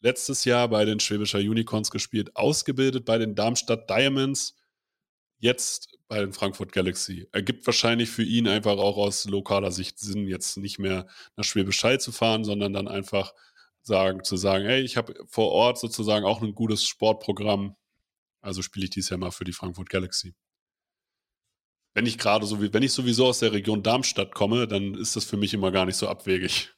Letztes 0.01 0.47
Jahr 0.47 0.68
bei 0.68 0.87
den 0.87 0.99
Schwäbischer 0.99 1.40
Unicorns 1.40 1.90
gespielt, 1.90 2.35
ausgebildet 2.37 3.05
bei 3.05 3.18
den 3.18 3.35
Darmstadt 3.35 3.90
Diamonds. 3.90 4.57
Jetzt 5.40 5.99
bei 6.09 6.20
den 6.20 6.33
Frankfurt 6.33 6.73
Galaxy. 6.73 7.29
Ergibt 7.33 7.66
wahrscheinlich 7.66 8.09
für 8.09 8.23
ihn 8.23 8.49
einfach 8.49 8.79
auch 8.79 8.97
aus 8.97 9.27
lokaler 9.27 9.73
Sicht 9.73 9.99
Sinn, 9.99 10.27
jetzt 10.27 10.57
nicht 10.57 10.79
mehr 10.79 11.07
nach 11.37 11.44
Schwäbisch 11.44 11.85
Hall 11.85 12.01
zu 12.01 12.12
fahren, 12.12 12.44
sondern 12.44 12.73
dann 12.73 12.88
einfach 12.88 13.35
sagen, 13.85 14.25
zu 14.25 14.37
sagen, 14.37 14.64
hey, 14.64 14.83
ich 14.83 14.97
habe 14.97 15.14
vor 15.27 15.53
Ort 15.53 15.79
sozusagen 15.79 16.25
auch 16.25 16.42
ein 16.42 16.55
gutes 16.55 16.85
Sportprogramm, 16.85 17.77
also 18.40 18.62
spiele 18.62 18.85
ich 18.85 18.90
dies 18.90 19.11
Jahr 19.11 19.18
mal 19.18 19.31
für 19.31 19.44
die 19.44 19.53
Frankfurt 19.53 19.90
Galaxy. 19.90 20.35
Wenn 21.94 22.07
ich 22.07 22.18
gerade 22.18 22.44
so, 22.47 22.61
wenn 22.61 22.83
ich 22.83 22.92
sowieso 22.92 23.27
aus 23.27 23.38
der 23.38 23.53
Region 23.53 23.83
Darmstadt 23.83 24.35
komme, 24.35 24.66
dann 24.66 24.94
ist 24.94 25.14
das 25.14 25.25
für 25.25 25.37
mich 25.37 25.55
immer 25.55 25.70
gar 25.70 25.87
nicht 25.87 25.97
so 25.97 26.09
abwegig. 26.09 26.73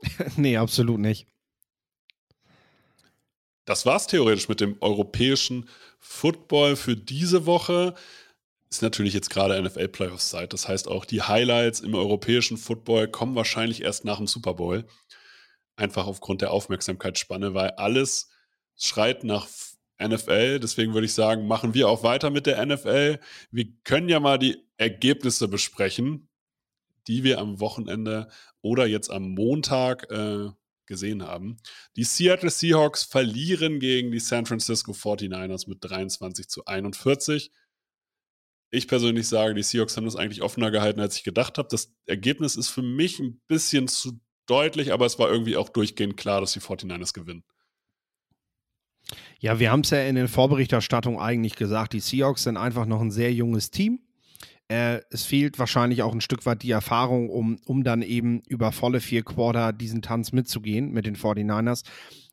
nee, 0.36 0.56
absolut 0.56 0.98
nicht. 0.98 1.26
Das 3.66 3.84
war 3.84 3.96
es 3.96 4.06
theoretisch 4.06 4.48
mit 4.48 4.60
dem 4.60 4.76
europäischen 4.80 5.68
Football 5.98 6.76
für 6.76 6.96
diese 6.96 7.46
Woche. 7.46 7.94
Ist 8.70 8.82
natürlich 8.82 9.12
jetzt 9.12 9.28
gerade 9.28 9.60
NFL 9.60 9.88
Playoffs 9.88 10.30
Zeit. 10.30 10.52
Das 10.52 10.68
heißt 10.68 10.88
auch 10.88 11.04
die 11.04 11.22
Highlights 11.22 11.80
im 11.80 11.94
europäischen 11.94 12.56
Football 12.56 13.08
kommen 13.08 13.34
wahrscheinlich 13.34 13.82
erst 13.82 14.04
nach 14.04 14.18
dem 14.18 14.26
Super 14.26 14.54
Bowl. 14.54 14.86
Einfach 15.76 16.06
aufgrund 16.06 16.42
der 16.42 16.50
Aufmerksamkeitsspanne, 16.50 17.54
weil 17.54 17.70
alles 17.72 18.30
schreit 18.76 19.24
nach 19.24 19.46
NFL. 20.02 20.60
Deswegen 20.60 20.94
würde 20.94 21.06
ich 21.06 21.14
sagen, 21.14 21.46
machen 21.46 21.74
wir 21.74 21.88
auch 21.88 22.02
weiter 22.02 22.30
mit 22.30 22.46
der 22.46 22.64
NFL. 22.64 23.18
Wir 23.50 23.66
können 23.84 24.08
ja 24.08 24.20
mal 24.20 24.38
die 24.38 24.66
Ergebnisse 24.76 25.48
besprechen, 25.48 26.28
die 27.06 27.24
wir 27.24 27.38
am 27.38 27.60
Wochenende 27.60 28.28
oder 28.62 28.86
jetzt 28.86 29.10
am 29.10 29.30
Montag 29.34 30.10
äh, 30.10 30.50
gesehen 30.86 31.22
haben. 31.22 31.56
Die 31.96 32.04
Seattle 32.04 32.50
Seahawks 32.50 33.04
verlieren 33.04 33.80
gegen 33.80 34.10
die 34.12 34.20
San 34.20 34.46
Francisco 34.46 34.92
49ers 34.92 35.68
mit 35.68 35.78
23 35.80 36.48
zu 36.48 36.64
41. 36.64 37.52
Ich 38.70 38.88
persönlich 38.88 39.28
sage, 39.28 39.54
die 39.54 39.62
Seahawks 39.62 39.96
haben 39.96 40.04
das 40.04 40.16
eigentlich 40.16 40.42
offener 40.42 40.70
gehalten, 40.70 41.00
als 41.00 41.16
ich 41.16 41.24
gedacht 41.24 41.58
habe. 41.58 41.68
Das 41.70 41.94
Ergebnis 42.06 42.56
ist 42.56 42.68
für 42.68 42.82
mich 42.82 43.18
ein 43.20 43.40
bisschen 43.46 43.88
zu 43.88 44.20
deutlich, 44.46 44.92
aber 44.92 45.06
es 45.06 45.18
war 45.18 45.30
irgendwie 45.30 45.56
auch 45.56 45.68
durchgehend 45.68 46.16
klar, 46.16 46.40
dass 46.40 46.52
die 46.52 46.60
49ers 46.60 47.12
gewinnen. 47.12 47.44
Ja, 49.38 49.60
wir 49.60 49.70
haben 49.70 49.80
es 49.80 49.90
ja 49.90 50.02
in 50.02 50.16
den 50.16 50.28
Vorberichterstattungen 50.28 51.20
eigentlich 51.20 51.56
gesagt, 51.56 51.92
die 51.92 52.00
Seahawks 52.00 52.44
sind 52.44 52.56
einfach 52.56 52.86
noch 52.86 53.00
ein 53.00 53.10
sehr 53.10 53.32
junges 53.32 53.70
Team. 53.70 54.00
Äh, 54.68 55.00
es 55.10 55.24
fehlt 55.24 55.58
wahrscheinlich 55.58 56.02
auch 56.02 56.12
ein 56.12 56.20
Stück 56.20 56.44
weit 56.44 56.62
die 56.62 56.72
Erfahrung, 56.72 57.30
um, 57.30 57.58
um 57.66 57.84
dann 57.84 58.02
eben 58.02 58.42
über 58.48 58.72
volle 58.72 59.00
vier 59.00 59.22
Quarter 59.22 59.72
diesen 59.72 60.02
Tanz 60.02 60.32
mitzugehen 60.32 60.90
mit 60.90 61.06
den 61.06 61.16
49ers. 61.16 61.84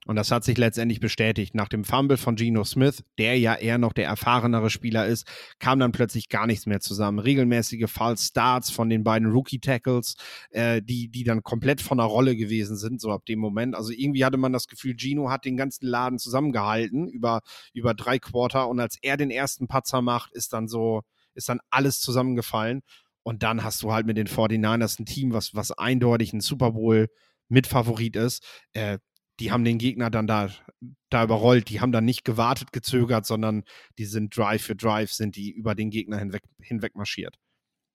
Und 0.05 0.15
das 0.15 0.31
hat 0.31 0.43
sich 0.43 0.57
letztendlich 0.57 0.99
bestätigt. 0.99 1.55
Nach 1.55 1.69
dem 1.69 1.83
Fumble 1.83 2.17
von 2.17 2.35
Geno 2.35 2.63
Smith, 2.63 3.03
der 3.17 3.39
ja 3.39 3.55
eher 3.55 3.77
noch 3.77 3.93
der 3.93 4.05
erfahrenere 4.05 4.69
Spieler 4.69 5.05
ist, 5.05 5.25
kam 5.59 5.79
dann 5.79 5.91
plötzlich 5.91 6.29
gar 6.29 6.45
nichts 6.45 6.65
mehr 6.65 6.81
zusammen. 6.81 7.19
Regelmäßige 7.19 7.89
False 7.89 8.25
Starts 8.25 8.69
von 8.69 8.89
den 8.89 9.03
beiden 9.03 9.31
Rookie-Tackles, 9.31 10.15
äh, 10.49 10.81
die, 10.81 11.09
die 11.09 11.23
dann 11.23 11.43
komplett 11.43 11.81
von 11.81 11.97
der 11.97 12.07
Rolle 12.07 12.35
gewesen 12.35 12.75
sind, 12.75 12.99
so 12.99 13.11
ab 13.11 13.25
dem 13.25 13.39
Moment. 13.39 13.75
Also 13.75 13.91
irgendwie 13.91 14.25
hatte 14.25 14.37
man 14.37 14.51
das 14.51 14.67
Gefühl, 14.67 14.95
Gino 14.97 15.29
hat 15.29 15.45
den 15.45 15.57
ganzen 15.57 15.87
Laden 15.87 16.19
zusammengehalten 16.19 17.07
über, 17.07 17.41
über 17.73 17.93
drei 17.93 18.19
Quarter. 18.19 18.67
Und 18.67 18.79
als 18.79 18.97
er 19.01 19.15
den 19.17 19.31
ersten 19.31 19.67
Patzer 19.67 20.01
macht, 20.01 20.33
ist 20.33 20.51
dann 20.53 20.67
so, 20.67 21.01
ist 21.33 21.47
dann 21.47 21.59
alles 21.69 22.01
zusammengefallen. 22.01 22.81
Und 23.23 23.41
dann 23.41 23.63
hast 23.63 23.81
du 23.83 23.93
halt 23.93 24.05
mit 24.05 24.17
den 24.17 24.27
49ers 24.27 24.99
ein 24.99 25.05
Team, 25.05 25.31
was, 25.31 25.55
was 25.55 25.71
eindeutig 25.71 26.33
ein 26.33 26.41
Super 26.41 26.71
Bowl 26.71 27.07
Mitfavorit 27.47 28.15
ist. 28.17 28.43
Äh, 28.73 28.97
die 29.39 29.51
haben 29.51 29.63
den 29.63 29.77
Gegner 29.77 30.09
dann 30.09 30.27
da, 30.27 30.49
da 31.09 31.23
überrollt. 31.23 31.69
Die 31.69 31.81
haben 31.81 31.91
dann 31.91 32.05
nicht 32.05 32.23
gewartet, 32.23 32.71
gezögert, 32.71 33.25
sondern 33.25 33.63
die 33.97 34.05
sind 34.05 34.35
Drive 34.35 34.63
für 34.63 34.75
Drive, 34.75 35.11
sind 35.11 35.35
die 35.35 35.51
über 35.51 35.75
den 35.75 35.89
Gegner 35.89 36.17
hinweg, 36.17 36.43
hinweg 36.61 36.95
marschiert. 36.95 37.37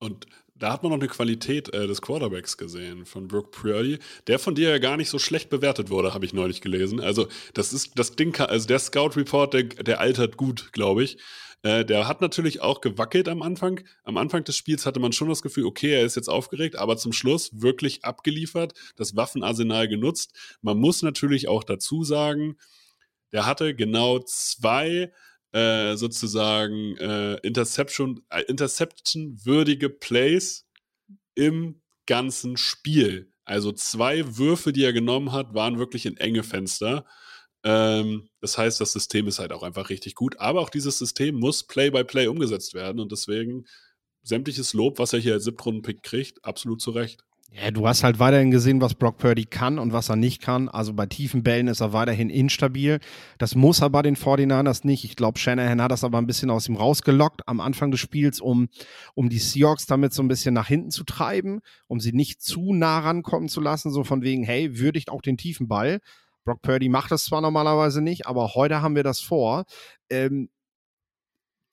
Und 0.00 0.26
da 0.54 0.72
hat 0.72 0.82
man 0.82 0.90
noch 0.90 0.98
eine 0.98 1.08
Qualität 1.08 1.72
äh, 1.74 1.86
des 1.86 2.02
Quarterbacks 2.02 2.56
gesehen 2.56 3.04
von 3.04 3.28
Brooke 3.28 3.50
Purdy, 3.50 3.98
der 4.26 4.38
von 4.38 4.54
dir 4.54 4.70
ja 4.70 4.78
gar 4.78 4.96
nicht 4.96 5.08
so 5.08 5.18
schlecht 5.18 5.50
bewertet 5.50 5.90
wurde, 5.90 6.14
habe 6.14 6.24
ich 6.24 6.32
neulich 6.32 6.60
gelesen. 6.60 7.00
Also 7.00 7.28
das 7.54 7.72
ist 7.72 7.98
das 7.98 8.14
Ding, 8.14 8.38
also 8.40 8.66
der 8.66 8.78
Scout 8.78 9.16
Report, 9.16 9.54
der, 9.54 9.64
der 9.64 10.00
altert 10.00 10.36
gut, 10.36 10.72
glaube 10.72 11.02
ich. 11.04 11.18
Äh, 11.62 11.84
der 11.84 12.06
hat 12.06 12.20
natürlich 12.20 12.60
auch 12.60 12.80
gewackelt 12.80 13.28
am 13.28 13.42
Anfang. 13.42 13.80
Am 14.04 14.16
Anfang 14.16 14.44
des 14.44 14.56
Spiels 14.56 14.86
hatte 14.86 15.00
man 15.00 15.12
schon 15.12 15.28
das 15.28 15.42
Gefühl, 15.42 15.64
okay, 15.64 15.92
er 15.92 16.04
ist 16.04 16.16
jetzt 16.16 16.28
aufgeregt, 16.28 16.76
aber 16.76 16.96
zum 16.96 17.12
Schluss 17.12 17.50
wirklich 17.60 18.04
abgeliefert, 18.04 18.74
das 18.96 19.16
Waffenarsenal 19.16 19.88
genutzt. 19.88 20.36
Man 20.62 20.78
muss 20.78 21.02
natürlich 21.02 21.48
auch 21.48 21.64
dazu 21.64 22.04
sagen, 22.04 22.56
der 23.32 23.46
hatte 23.46 23.74
genau 23.74 24.20
zwei 24.20 25.12
äh, 25.52 25.96
sozusagen 25.96 26.96
äh, 26.98 27.34
äh, 27.34 28.42
Interception-würdige 28.46 29.88
Plays 29.88 30.66
im 31.34 31.80
ganzen 32.06 32.56
Spiel. 32.56 33.32
Also 33.44 33.72
zwei 33.72 34.36
Würfe, 34.36 34.72
die 34.72 34.84
er 34.84 34.92
genommen 34.92 35.32
hat, 35.32 35.54
waren 35.54 35.78
wirklich 35.78 36.04
in 36.06 36.16
enge 36.18 36.42
Fenster. 36.42 37.06
Ähm, 37.64 38.28
das 38.40 38.56
heißt, 38.56 38.80
das 38.80 38.92
System 38.92 39.26
ist 39.26 39.38
halt 39.38 39.52
auch 39.52 39.62
einfach 39.62 39.90
richtig 39.90 40.14
gut. 40.14 40.38
Aber 40.38 40.60
auch 40.60 40.70
dieses 40.70 40.98
System 40.98 41.36
muss 41.36 41.64
Play-by-Play 41.64 42.24
-play 42.24 42.28
umgesetzt 42.28 42.74
werden. 42.74 43.00
Und 43.00 43.12
deswegen 43.12 43.66
sämtliches 44.22 44.74
Lob, 44.74 44.98
was 44.98 45.12
er 45.12 45.20
hier 45.20 45.34
als 45.34 45.44
Siebtrunden-Pick 45.44 46.02
kriegt, 46.02 46.44
absolut 46.44 46.80
zu 46.80 46.90
Recht. 46.90 47.24
Ja, 47.50 47.70
du 47.70 47.88
hast 47.88 48.04
halt 48.04 48.18
weiterhin 48.18 48.50
gesehen, 48.50 48.82
was 48.82 48.94
Brock 48.94 49.16
Purdy 49.16 49.46
kann 49.46 49.78
und 49.78 49.94
was 49.94 50.10
er 50.10 50.16
nicht 50.16 50.42
kann. 50.42 50.68
Also 50.68 50.92
bei 50.92 51.06
tiefen 51.06 51.42
Bällen 51.42 51.68
ist 51.68 51.80
er 51.80 51.94
weiterhin 51.94 52.28
instabil. 52.28 53.00
Das 53.38 53.54
muss 53.54 53.80
er 53.80 53.88
bei 53.88 54.02
den 54.02 54.16
49ers 54.16 54.86
nicht. 54.86 55.04
Ich 55.04 55.16
glaube, 55.16 55.38
Shanahan 55.38 55.80
hat 55.80 55.90
das 55.90 56.04
aber 56.04 56.18
ein 56.18 56.26
bisschen 56.26 56.50
aus 56.50 56.68
ihm 56.68 56.76
rausgelockt 56.76 57.48
am 57.48 57.60
Anfang 57.60 57.90
des 57.90 58.00
Spiels, 58.00 58.40
um, 58.40 58.68
um 59.14 59.30
die 59.30 59.38
Seahawks 59.38 59.86
damit 59.86 60.12
so 60.12 60.22
ein 60.22 60.28
bisschen 60.28 60.52
nach 60.52 60.68
hinten 60.68 60.90
zu 60.90 61.04
treiben, 61.04 61.60
um 61.86 62.00
sie 62.00 62.12
nicht 62.12 62.42
zu 62.42 62.74
nah 62.74 62.98
rankommen 62.98 63.48
zu 63.48 63.62
lassen, 63.62 63.90
so 63.90 64.04
von 64.04 64.20
wegen, 64.20 64.42
hey, 64.42 64.78
würdigt 64.78 65.08
auch 65.08 65.22
den 65.22 65.38
tiefen 65.38 65.68
Ball. 65.68 66.00
Brock 66.48 66.62
Purdy 66.62 66.88
macht 66.88 67.10
das 67.10 67.26
zwar 67.26 67.42
normalerweise 67.42 68.00
nicht, 68.00 68.26
aber 68.26 68.54
heute 68.54 68.80
haben 68.80 68.96
wir 68.96 69.02
das 69.02 69.20
vor. 69.20 69.66
Ähm, 70.08 70.48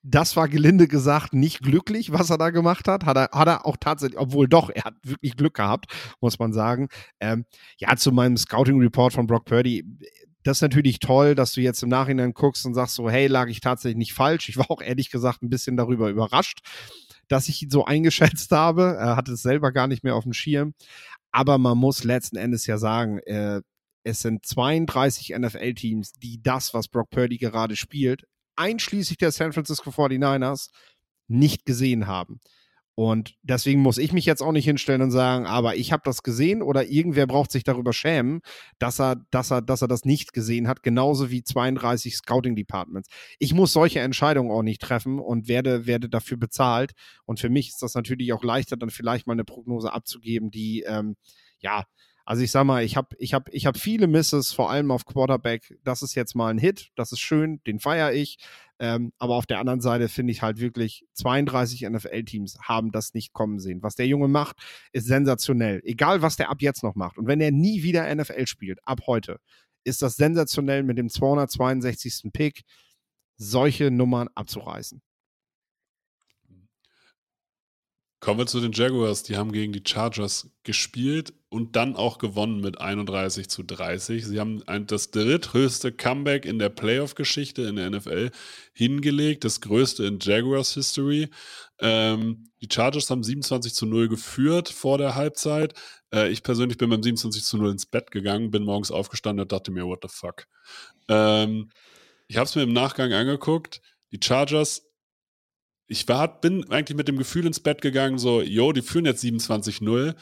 das 0.03 0.35
war 0.35 0.49
gelinde 0.49 0.89
gesagt 0.89 1.33
nicht 1.33 1.61
glücklich, 1.61 2.11
was 2.11 2.29
er 2.29 2.37
da 2.37 2.49
gemacht 2.49 2.89
hat. 2.89 3.05
Hat 3.05 3.15
er, 3.15 3.29
hat 3.31 3.47
er 3.47 3.65
auch 3.65 3.77
tatsächlich, 3.79 4.19
obwohl 4.19 4.49
doch, 4.49 4.69
er 4.69 4.83
hat 4.83 4.95
wirklich 5.01 5.37
Glück 5.37 5.53
gehabt, 5.53 5.85
muss 6.19 6.39
man 6.39 6.51
sagen. 6.51 6.89
Ähm, 7.21 7.45
ja, 7.77 7.95
zu 7.95 8.11
meinem 8.11 8.35
Scouting-Report 8.35 9.13
von 9.13 9.27
Brock 9.27 9.45
Purdy. 9.45 9.85
Das 10.43 10.57
ist 10.57 10.61
natürlich 10.61 10.99
toll, 10.99 11.35
dass 11.35 11.53
du 11.53 11.61
jetzt 11.61 11.81
im 11.81 11.87
Nachhinein 11.87 12.33
guckst 12.33 12.65
und 12.65 12.73
sagst 12.73 12.95
so, 12.95 13.09
hey, 13.09 13.27
lag 13.27 13.47
ich 13.47 13.61
tatsächlich 13.61 13.97
nicht 13.97 14.13
falsch. 14.13 14.49
Ich 14.49 14.57
war 14.57 14.69
auch 14.69 14.81
ehrlich 14.81 15.09
gesagt 15.09 15.41
ein 15.41 15.49
bisschen 15.49 15.77
darüber 15.77 16.09
überrascht, 16.09 16.59
dass 17.29 17.47
ich 17.47 17.61
ihn 17.61 17.71
so 17.71 17.85
eingeschätzt 17.85 18.51
habe. 18.51 18.97
Er 18.99 19.15
hatte 19.15 19.31
es 19.31 19.41
selber 19.41 19.71
gar 19.71 19.87
nicht 19.87 20.03
mehr 20.03 20.15
auf 20.15 20.25
dem 20.25 20.33
Schirm. 20.33 20.73
Aber 21.31 21.57
man 21.57 21.77
muss 21.77 22.03
letzten 22.03 22.35
Endes 22.35 22.67
ja 22.67 22.77
sagen, 22.77 23.19
äh, 23.19 23.61
es 24.05 24.21
sind 24.21 24.45
32 24.45 25.35
NFL-Teams, 25.37 26.13
die 26.13 26.41
das, 26.41 26.73
was 26.73 26.87
Brock 26.87 27.09
Purdy 27.09 27.37
gerade 27.37 27.75
spielt, 27.75 28.25
einschließlich 28.55 29.17
der 29.17 29.31
San 29.31 29.51
Francisco 29.51 29.89
49ers, 29.89 30.69
nicht 31.27 31.65
gesehen 31.65 32.07
haben. 32.07 32.39
Und 32.97 33.35
deswegen 33.41 33.81
muss 33.81 33.97
ich 33.97 34.13
mich 34.13 34.25
jetzt 34.25 34.41
auch 34.41 34.53
nicht 34.53 34.63
hinstellen 34.63 35.01
und 35.01 35.11
sagen, 35.11 35.47
aber 35.47 35.75
ich 35.75 35.91
habe 35.91 36.03
das 36.05 36.23
gesehen 36.23 36.61
oder 36.61 36.87
irgendwer 36.87 37.27
braucht 37.27 37.51
sich 37.51 37.65
darüber 37.65 37.91
schämen, 37.91 38.39
dass 38.79 39.01
er, 39.01 39.17
dass 39.31 39.51
er, 39.51 39.61
dass 39.61 39.81
er 39.81 39.89
das 39.89 40.05
nicht 40.05 40.31
gesehen 40.31 40.69
hat, 40.69 40.81
genauso 40.81 41.29
wie 41.29 41.43
32 41.43 42.15
Scouting 42.15 42.55
Departments. 42.55 43.09
Ich 43.37 43.53
muss 43.53 43.73
solche 43.73 43.99
Entscheidungen 43.99 44.49
auch 44.49 44.61
nicht 44.61 44.81
treffen 44.81 45.19
und 45.19 45.49
werde, 45.49 45.87
werde 45.87 46.07
dafür 46.07 46.37
bezahlt. 46.37 46.93
Und 47.25 47.41
für 47.41 47.49
mich 47.49 47.69
ist 47.69 47.81
das 47.81 47.95
natürlich 47.95 48.31
auch 48.31 48.43
leichter, 48.43 48.77
dann 48.77 48.91
vielleicht 48.91 49.27
mal 49.27 49.33
eine 49.33 49.43
Prognose 49.43 49.91
abzugeben, 49.91 50.49
die 50.49 50.83
ähm, 50.87 51.17
ja 51.59 51.83
also 52.25 52.41
ich 52.41 52.51
sag 52.51 52.65
mal, 52.65 52.83
ich 52.83 52.97
habe 52.97 53.15
ich 53.19 53.33
hab, 53.33 53.53
ich 53.53 53.67
hab 53.67 53.77
viele 53.77 54.07
Misses, 54.07 54.51
vor 54.51 54.71
allem 54.71 54.89
auf 54.91 55.05
Quarterback. 55.05 55.77
Das 55.83 56.01
ist 56.01 56.15
jetzt 56.15 56.35
mal 56.35 56.49
ein 56.49 56.57
Hit, 56.57 56.91
das 56.95 57.11
ist 57.11 57.19
schön, 57.19 57.61
den 57.67 57.79
feiere 57.79 58.13
ich. 58.13 58.37
Ähm, 58.79 59.13
aber 59.19 59.35
auf 59.35 59.45
der 59.45 59.59
anderen 59.59 59.79
Seite 59.79 60.09
finde 60.09 60.31
ich 60.31 60.41
halt 60.41 60.59
wirklich, 60.59 61.05
32 61.13 61.87
NFL-Teams 61.87 62.57
haben 62.61 62.91
das 62.91 63.13
nicht 63.13 63.31
kommen 63.31 63.59
sehen. 63.59 63.83
Was 63.83 63.95
der 63.95 64.07
Junge 64.07 64.27
macht, 64.27 64.57
ist 64.91 65.05
sensationell. 65.05 65.81
Egal, 65.85 66.21
was 66.21 66.35
der 66.35 66.49
ab 66.49 66.61
jetzt 66.61 66.83
noch 66.83 66.95
macht. 66.95 67.17
Und 67.17 67.27
wenn 67.27 67.39
er 67.39 67.51
nie 67.51 67.83
wieder 67.83 68.13
NFL 68.13 68.47
spielt, 68.47 68.79
ab 68.85 69.01
heute, 69.07 69.39
ist 69.85 70.01
das 70.01 70.15
sensationell 70.17 70.83
mit 70.83 70.97
dem 70.97 71.09
262. 71.09 72.31
Pick, 72.33 72.63
solche 73.37 73.91
Nummern 73.91 74.29
abzureißen. 74.33 75.01
Kommen 78.25 78.39
wir 78.39 78.47
zu 78.47 78.59
den 78.59 78.71
Jaguars. 78.71 79.21
Die 79.21 79.37
haben 79.37 79.51
gegen 79.51 79.71
die 79.71 79.83
Chargers 79.85 80.49
gespielt 80.63 81.31
und 81.49 81.75
dann 81.75 81.95
auch 81.95 82.17
gewonnen 82.17 82.59
mit 82.59 82.81
31 82.81 83.49
zu 83.49 83.61
30. 83.61 84.25
Sie 84.25 84.39
haben 84.39 84.63
ein, 84.65 84.87
das 84.87 85.11
dritthöchste 85.11 85.91
Comeback 85.91 86.43
in 86.43 86.57
der 86.57 86.69
Playoff-Geschichte 86.69 87.61
in 87.61 87.75
der 87.75 87.87
NFL 87.91 88.31
hingelegt, 88.73 89.43
das 89.43 89.61
größte 89.61 90.05
in 90.05 90.17
Jaguars 90.19 90.73
History. 90.73 91.29
Ähm, 91.77 92.49
die 92.61 92.67
Chargers 92.73 93.11
haben 93.11 93.21
27 93.21 93.75
zu 93.75 93.85
0 93.85 94.09
geführt 94.09 94.69
vor 94.69 94.97
der 94.97 95.13
Halbzeit. 95.13 95.75
Äh, 96.11 96.29
ich 96.29 96.41
persönlich 96.41 96.79
bin 96.79 96.89
beim 96.89 97.03
27 97.03 97.43
zu 97.43 97.57
0 97.57 97.69
ins 97.69 97.85
Bett 97.85 98.09
gegangen, 98.09 98.49
bin 98.49 98.63
morgens 98.63 98.89
aufgestanden 98.89 99.43
und 99.43 99.51
dachte 99.51 99.69
mir, 99.69 99.85
what 99.85 99.99
the 100.01 100.09
fuck. 100.11 100.47
Ähm, 101.09 101.69
ich 102.27 102.37
habe 102.37 102.45
es 102.45 102.55
mir 102.55 102.63
im 102.63 102.73
Nachgang 102.73 103.13
angeguckt. 103.13 103.81
Die 104.11 104.19
Chargers 104.19 104.84
ich 105.87 106.07
war, 106.07 106.39
bin 106.41 106.69
eigentlich 106.71 106.97
mit 106.97 107.07
dem 107.07 107.17
Gefühl 107.17 107.45
ins 107.45 107.59
Bett 107.59 107.81
gegangen, 107.81 108.17
so, 108.17 108.41
yo, 108.41 108.71
die 108.71 108.81
führen 108.81 109.05
jetzt 109.05 109.23
27-0, 109.23 110.15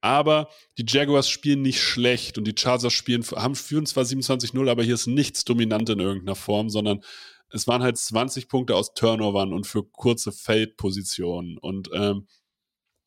Aber 0.00 0.48
die 0.78 0.84
Jaguars 0.86 1.28
spielen 1.28 1.62
nicht 1.62 1.80
schlecht 1.80 2.38
und 2.38 2.44
die 2.44 2.54
Chargers 2.56 2.92
spielen, 2.92 3.24
haben, 3.24 3.54
führen 3.54 3.86
zwar 3.86 4.04
27-0, 4.04 4.70
aber 4.70 4.82
hier 4.84 4.94
ist 4.94 5.06
nichts 5.06 5.44
dominant 5.44 5.88
in 5.88 6.00
irgendeiner 6.00 6.36
Form, 6.36 6.70
sondern 6.70 7.02
es 7.50 7.66
waren 7.66 7.82
halt 7.82 7.96
20 7.96 8.48
Punkte 8.48 8.74
aus 8.74 8.94
Turnovern 8.94 9.52
und 9.52 9.66
für 9.66 9.84
kurze 9.84 10.32
Feldpositionen. 10.32 11.58
Und 11.58 11.90
ähm, 11.92 12.26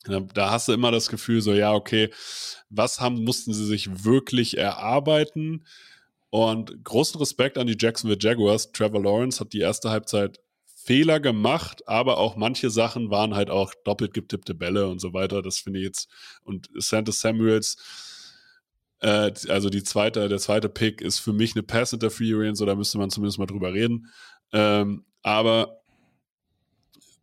da 0.06 0.52
hast 0.52 0.68
du 0.68 0.74
immer 0.74 0.92
das 0.92 1.10
Gefühl, 1.10 1.42
so, 1.42 1.54
ja, 1.54 1.74
okay, 1.74 2.10
was 2.70 3.02
haben, 3.02 3.24
mussten 3.24 3.54
sie 3.54 3.66
sich 3.66 4.06
wirklich 4.06 4.58
erarbeiten? 4.58 5.66
Und 6.32 6.84
großen 6.84 7.20
Respekt 7.20 7.58
an 7.58 7.68
die 7.68 7.78
Jacksonville 7.78 8.20
Jaguars. 8.22 8.72
Trevor 8.72 9.02
Lawrence 9.02 9.40
hat 9.40 9.54
die 9.54 9.60
erste 9.60 9.90
Halbzeit 9.90 10.40
Fehler 10.84 11.20
gemacht, 11.20 11.88
aber 11.88 12.18
auch 12.18 12.36
manche 12.36 12.70
Sachen 12.70 13.10
waren 13.10 13.36
halt 13.36 13.50
auch 13.50 13.74
doppelt 13.84 14.14
getippte 14.14 14.54
Bälle 14.56 14.88
und 14.88 15.00
so 15.00 15.14
weiter. 15.14 15.42
Das 15.42 15.60
finde 15.60 15.80
ich 15.80 15.86
jetzt. 15.86 16.10
Und 16.44 16.68
Santa 16.76 17.12
Samuels, 17.12 17.78
äh, 19.02 19.32
also 19.50 19.70
die 19.70 19.84
zweite, 19.84 20.28
der 20.30 20.40
zweite 20.40 20.70
Pick 20.70 21.02
ist 21.02 21.20
für 21.20 21.34
mich 21.34 21.56
eine 21.56 21.64
Pass 21.64 21.94
Interference, 21.94 22.62
oder 22.62 22.76
müsste 22.76 22.98
man 22.98 23.10
zumindest 23.10 23.40
mal 23.40 23.46
drüber 23.46 23.74
reden. 23.74 24.08
Ähm, 24.52 25.06
aber 25.22 25.79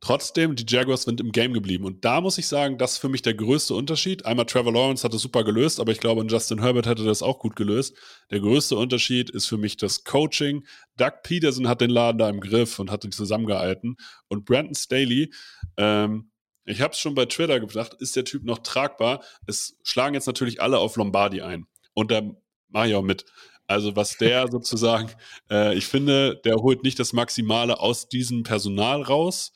Trotzdem, 0.07 0.55
die 0.55 0.65
Jaguars 0.69 1.03
sind 1.03 1.21
im 1.21 1.33
Game 1.33 1.53
geblieben. 1.53 1.85
Und 1.85 2.05
da 2.05 2.21
muss 2.21 2.39
ich 2.39 2.47
sagen, 2.47 2.79
das 2.79 2.93
ist 2.93 2.99
für 2.99 3.09
mich 3.09 3.23
der 3.23 3.35
größte 3.35 3.75
Unterschied. 3.75 4.25
Einmal 4.25 4.47
Trevor 4.47 4.73
Lawrence 4.73 5.03
hat 5.03 5.13
es 5.15 5.23
super 5.23 5.43
gelöst, 5.43 5.81
aber 5.81 5.91
ich 5.91 5.99
glaube, 5.99 6.25
Justin 6.29 6.63
Herbert 6.63 6.87
hätte 6.87 7.03
das 7.03 7.25
auch 7.25 7.41
gut 7.41 7.57
gelöst. 7.57 7.97
Der 8.31 8.39
größte 8.39 8.77
Unterschied 8.77 9.31
ist 9.31 9.47
für 9.47 9.57
mich 9.57 9.79
das 9.79 10.05
Coaching. 10.05 10.65
Doug 10.97 11.11
Peterson 11.25 11.67
hat 11.67 11.81
den 11.81 11.91
Laden 11.91 12.19
da 12.19 12.31
im 12.31 12.39
Griff 12.39 12.79
und 12.79 12.93
hat 12.93 13.05
ihn 13.05 13.11
zusammengehalten. 13.11 13.97
Und 14.29 14.45
Brandon 14.45 14.77
Staley, 14.77 15.33
ähm, 15.77 16.31
ich 16.67 16.83
habe 16.83 16.93
es 16.93 17.01
schon 17.01 17.17
bei 17.17 17.27
Twitter 17.27 17.59
gedacht, 17.59 17.95
ist 17.99 18.15
der 18.15 18.25
Typ 18.25 18.45
noch 18.45 18.61
tragbar? 18.61 19.25
Es 19.49 19.77
schlagen 19.83 20.15
jetzt 20.15 20.29
natürlich 20.29 20.63
alle 20.63 20.79
auf 20.79 20.95
Lombardi 20.95 21.43
ein. 21.43 21.67
Und 21.95 22.13
da 22.13 22.23
mache 22.69 22.87
ich 22.87 22.95
auch 22.95 23.03
mit. 23.03 23.25
Also 23.67 23.97
was 23.97 24.17
der 24.19 24.47
sozusagen, 24.53 25.11
äh, 25.51 25.77
ich 25.77 25.89
finde, 25.89 26.41
der 26.45 26.55
holt 26.55 26.85
nicht 26.85 27.01
das 27.01 27.13
Maximale 27.13 27.81
aus 27.81 28.09
diesem 28.09 28.45
Personal 28.45 29.03
raus, 29.03 29.53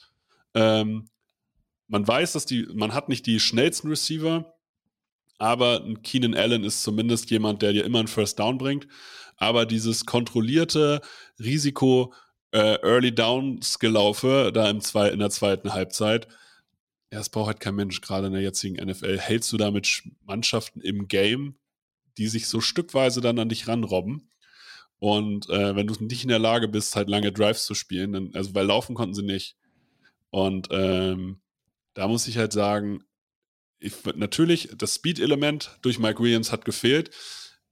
ähm, 0.54 1.08
man 1.88 2.06
weiß, 2.06 2.32
dass 2.32 2.46
die, 2.46 2.68
man 2.72 2.94
hat 2.94 3.08
nicht 3.08 3.26
die 3.26 3.40
schnellsten 3.40 3.88
Receiver, 3.88 4.54
aber 5.38 5.82
ein 5.82 6.02
Keenan 6.02 6.34
Allen 6.34 6.64
ist 6.64 6.82
zumindest 6.82 7.30
jemand, 7.30 7.62
der 7.62 7.72
dir 7.72 7.84
immer 7.84 7.98
einen 7.98 8.08
First 8.08 8.38
Down 8.38 8.58
bringt. 8.58 8.86
Aber 9.36 9.64
dieses 9.64 10.04
kontrollierte 10.04 11.00
Risiko 11.38 12.12
äh, 12.52 12.78
Early 12.82 13.14
Downs 13.14 13.78
gelaufe 13.78 14.50
da 14.52 14.68
im 14.68 14.80
zwei, 14.82 15.08
in 15.08 15.18
der 15.18 15.30
zweiten 15.30 15.72
Halbzeit, 15.72 16.28
ja, 17.12 17.18
das 17.18 17.30
braucht 17.30 17.48
halt 17.48 17.60
kein 17.60 17.74
Mensch, 17.74 18.00
gerade 18.02 18.28
in 18.28 18.34
der 18.34 18.42
jetzigen 18.42 18.76
NFL. 18.76 19.18
Hältst 19.18 19.52
du 19.52 19.56
damit 19.56 20.02
Mannschaften 20.24 20.80
im 20.80 21.08
Game, 21.08 21.56
die 22.18 22.28
sich 22.28 22.46
so 22.46 22.60
stückweise 22.60 23.20
dann 23.20 23.38
an 23.38 23.48
dich 23.48 23.66
ranrobben? 23.66 24.30
Und 24.98 25.48
äh, 25.48 25.74
wenn 25.74 25.86
du 25.86 25.94
nicht 26.04 26.22
in 26.22 26.28
der 26.28 26.38
Lage 26.38 26.68
bist, 26.68 26.94
halt 26.94 27.08
lange 27.08 27.32
Drives 27.32 27.64
zu 27.64 27.74
spielen, 27.74 28.12
dann, 28.12 28.30
also 28.34 28.54
weil 28.54 28.66
laufen 28.66 28.94
konnten 28.94 29.14
sie 29.14 29.22
nicht, 29.22 29.56
und 30.30 30.68
ähm, 30.70 31.40
da 31.94 32.08
muss 32.08 32.28
ich 32.28 32.38
halt 32.38 32.52
sagen, 32.52 33.04
ich, 33.80 33.94
natürlich, 34.14 34.68
das 34.76 34.94
Speed-Element 34.94 35.78
durch 35.82 35.98
Mike 35.98 36.22
Williams 36.22 36.52
hat 36.52 36.64
gefehlt. 36.64 37.10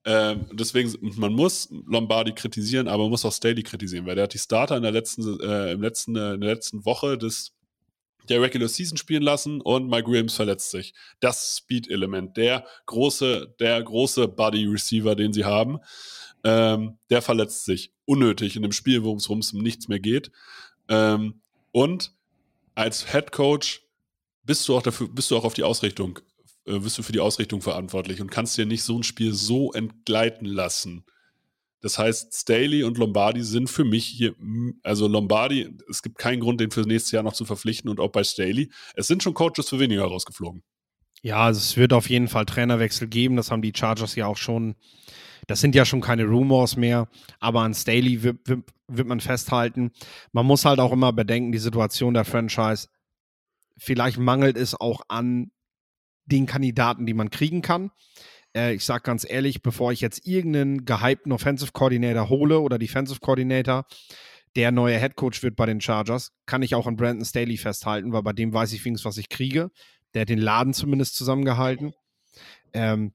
Ähm, 0.05 0.47
deswegen, 0.53 0.97
man 1.17 1.33
muss 1.35 1.69
Lombardi 1.87 2.33
kritisieren, 2.33 2.89
aber 2.89 3.05
man 3.05 3.11
muss 3.11 3.25
auch 3.25 3.33
Staley 3.33 3.63
kritisieren, 3.63 4.07
weil 4.07 4.15
der 4.15 4.25
hat 4.25 4.35
die 4.35 4.39
Starter 4.39 4.77
in 4.77 4.83
der 4.83 4.93
letzten, 4.93 5.39
äh, 5.41 5.73
im 5.73 5.83
letzten, 5.83 6.17
äh, 6.17 6.35
in 6.35 6.41
der 6.41 6.55
letzten 6.55 6.85
Woche 6.87 7.19
des, 7.19 7.55
der 8.29 8.41
Regular 8.41 8.69
Season 8.69 8.97
spielen 8.97 9.23
lassen 9.23 9.61
und 9.61 9.89
Mike 9.89 10.11
Williams 10.11 10.35
verletzt 10.35 10.71
sich. 10.71 10.95
Das 11.21 11.59
Speed-Element, 11.59 12.37
der 12.37 12.65
große, 12.87 13.55
der 13.61 13.83
große 13.83 14.29
Body-Receiver, 14.29 15.15
den 15.15 15.33
sie 15.33 15.45
haben, 15.45 15.79
ähm, 16.45 16.99
der 17.11 17.21
verletzt 17.21 17.65
sich 17.65 17.93
unnötig 18.07 18.57
in 18.57 18.65
einem 18.65 18.73
Spiel, 18.73 19.05
wo 19.05 19.15
es 19.15 19.27
um 19.27 19.41
nichts 19.53 19.89
mehr 19.89 20.01
geht. 20.01 20.31
Ähm, 20.89 21.43
und 21.73 22.13
als 22.79 23.11
Head 23.11 23.33
Coach 23.33 23.83
bist 24.45 24.67
du 24.69 24.77
auch 24.77 24.83
dafür, 24.83 25.09
bist 25.09 25.31
du 25.31 25.37
auch 25.37 25.45
auf 25.45 25.55
die 25.55 25.65
Ausrichtung, 25.65 26.21
äh, 26.65 26.79
bist 26.79 26.97
du 26.97 27.03
für 27.03 27.13
die 27.13 27.21
Ausrichtung 27.21 27.61
verantwortlich 27.61 28.21
und 28.21 28.31
kannst 28.31 28.57
dir 28.57 28.67
nicht 28.67 28.85
so 28.85 28.97
ein 28.97 29.03
Spiel 29.03 29.35
so 29.35 29.73
entgleiten 29.73 30.47
lassen. 30.47 31.05
Das 31.81 31.99
heißt, 31.99 32.35
Staley 32.35 32.85
und 32.85 32.99
Lombardi 32.99 33.43
sind 33.43 33.69
für 33.69 33.85
mich 33.85 34.07
hier, 34.07 34.35
also 34.83 35.07
Lombardi, 35.07 35.77
es 35.89 36.03
gibt 36.03 36.19
keinen 36.19 36.41
Grund, 36.41 36.61
den 36.61 36.71
für 36.71 36.83
nächstes 36.83 37.13
Jahr 37.13 37.23
noch 37.23 37.35
zu 37.35 37.45
verpflichten 37.45 37.91
und 37.91 38.01
auch 38.01 38.11
bei 38.11 38.25
Staley. 38.25 38.71
Es 38.95 39.07
sind 39.09 39.23
schon 39.23 39.35
Coaches 39.35 39.69
für 39.69 39.79
weniger 39.79 40.05
rausgeflogen. 40.05 40.63
Ja, 41.23 41.39
also 41.47 41.59
es 41.59 41.77
wird 41.77 41.93
auf 41.93 42.09
jeden 42.09 42.29
Fall 42.29 42.47
Trainerwechsel 42.47 43.09
geben. 43.09 43.37
Das 43.37 43.51
haben 43.51 43.63
die 43.63 43.73
Chargers 43.75 44.15
ja 44.15 44.27
auch 44.27 44.37
schon. 44.37 44.77
Das 45.47 45.61
sind 45.61 45.75
ja 45.75 45.85
schon 45.85 46.01
keine 46.01 46.25
Rumors 46.25 46.77
mehr. 46.77 47.09
Aber 47.41 47.63
an 47.63 47.75
Staley 47.75 48.23
wird, 48.23 48.47
wird, 48.49 48.71
wird 48.89 49.09
man 49.09 49.21
festhalten. 49.21 49.93
Man 50.33 50.47
muss 50.47 50.65
halt 50.65 50.81
auch 50.81 50.93
immer 50.93 51.13
bedenken, 51.13 51.53
die 51.53 51.59
Situation 51.59 52.15
der 52.15 52.25
Franchise. 52.25 52.89
Vielleicht 53.77 54.19
mangelt 54.19 54.57
es 54.57 54.79
auch 54.79 55.03
an 55.09 55.51
den 56.27 56.47
Kandidaten, 56.47 57.07
die 57.07 57.15
man 57.15 57.31
kriegen 57.31 57.63
kann. 57.63 57.91
Äh, 58.55 58.75
ich 58.75 58.85
sage 58.85 59.03
ganz 59.03 59.27
ehrlich, 59.29 59.63
bevor 59.63 59.93
ich 59.93 60.01
jetzt 60.01 60.27
irgendeinen 60.27 60.85
gehypten 60.85 61.33
Offensive 61.33 61.73
Coordinator 61.73 62.29
hole 62.29 62.61
oder 62.61 62.79
Defensive 62.79 63.21
Coordinator, 63.21 63.87
der 64.57 64.73
neue 64.73 64.99
Head 64.99 65.17
Coach 65.17 65.43
wird 65.43 65.57
bei 65.57 65.67
den 65.67 65.81
Chargers, 65.81 66.33
kann 66.47 66.63
ich 66.63 66.75
auch 66.75 66.87
an 66.87 66.97
Brandon 66.97 67.25
Staley 67.25 67.57
festhalten, 67.57 68.13
weil 68.13 68.23
bei 68.23 68.33
dem 68.33 68.53
weiß 68.53 68.73
ich 68.73 68.85
wenigstens, 68.85 69.05
was 69.05 69.19
ich 69.19 69.29
kriege. 69.29 69.71
Der 70.15 70.23
hat 70.23 70.29
den 70.29 70.39
Laden 70.39 70.73
zumindest 70.73 71.17
zusammengehalten. 71.17 71.93
Ähm, 72.73 73.13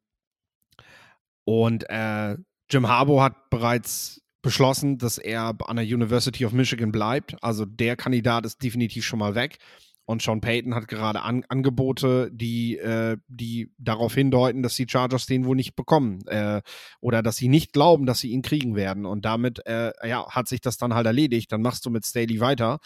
und 1.46 1.90
äh, 1.90 2.38
Jim 2.70 2.88
Harbour 2.88 3.24
hat 3.24 3.50
bereits 3.50 4.22
beschlossen, 4.42 4.98
dass 4.98 5.18
er 5.18 5.56
an 5.66 5.78
der 5.78 5.86
University 5.86 6.46
of 6.46 6.52
Michigan 6.52 6.92
bleibt. 6.92 7.36
Also 7.42 7.66
der 7.66 7.96
Kandidat 7.96 8.46
ist 8.46 8.62
definitiv 8.62 9.06
schon 9.06 9.20
mal 9.20 9.36
weg. 9.36 9.58
Und 10.06 10.22
Sean 10.22 10.42
Payton 10.42 10.76
hat 10.76 10.90
gerade 10.90 11.22
an 11.22 11.46
Angebote, 11.48 12.30
die, 12.34 12.78
äh, 12.78 13.16
die 13.30 13.72
darauf 13.78 14.14
hindeuten, 14.14 14.62
dass 14.62 14.76
die 14.76 14.88
Chargers 14.88 15.28
den 15.28 15.46
wohl 15.46 15.56
nicht 15.56 15.76
bekommen 15.76 16.28
äh, 16.28 16.62
oder 17.00 17.24
dass 17.24 17.38
sie 17.38 17.48
nicht 17.48 17.72
glauben, 17.72 18.06
dass 18.06 18.20
sie 18.20 18.32
ihn 18.32 18.42
kriegen 18.42 18.76
werden. 18.76 19.06
Und 19.06 19.24
damit 19.24 19.66
äh, 19.66 19.94
ja, 20.06 20.30
hat 20.30 20.50
sich 20.50 20.60
das 20.60 20.78
dann 20.78 20.94
halt 20.94 21.08
erledigt. 21.08 21.54
Dann 21.54 21.62
machst 21.62 21.86
du 21.86 21.90
mit 21.90 22.06
Staley 22.06 22.42
weiter. 22.42 22.80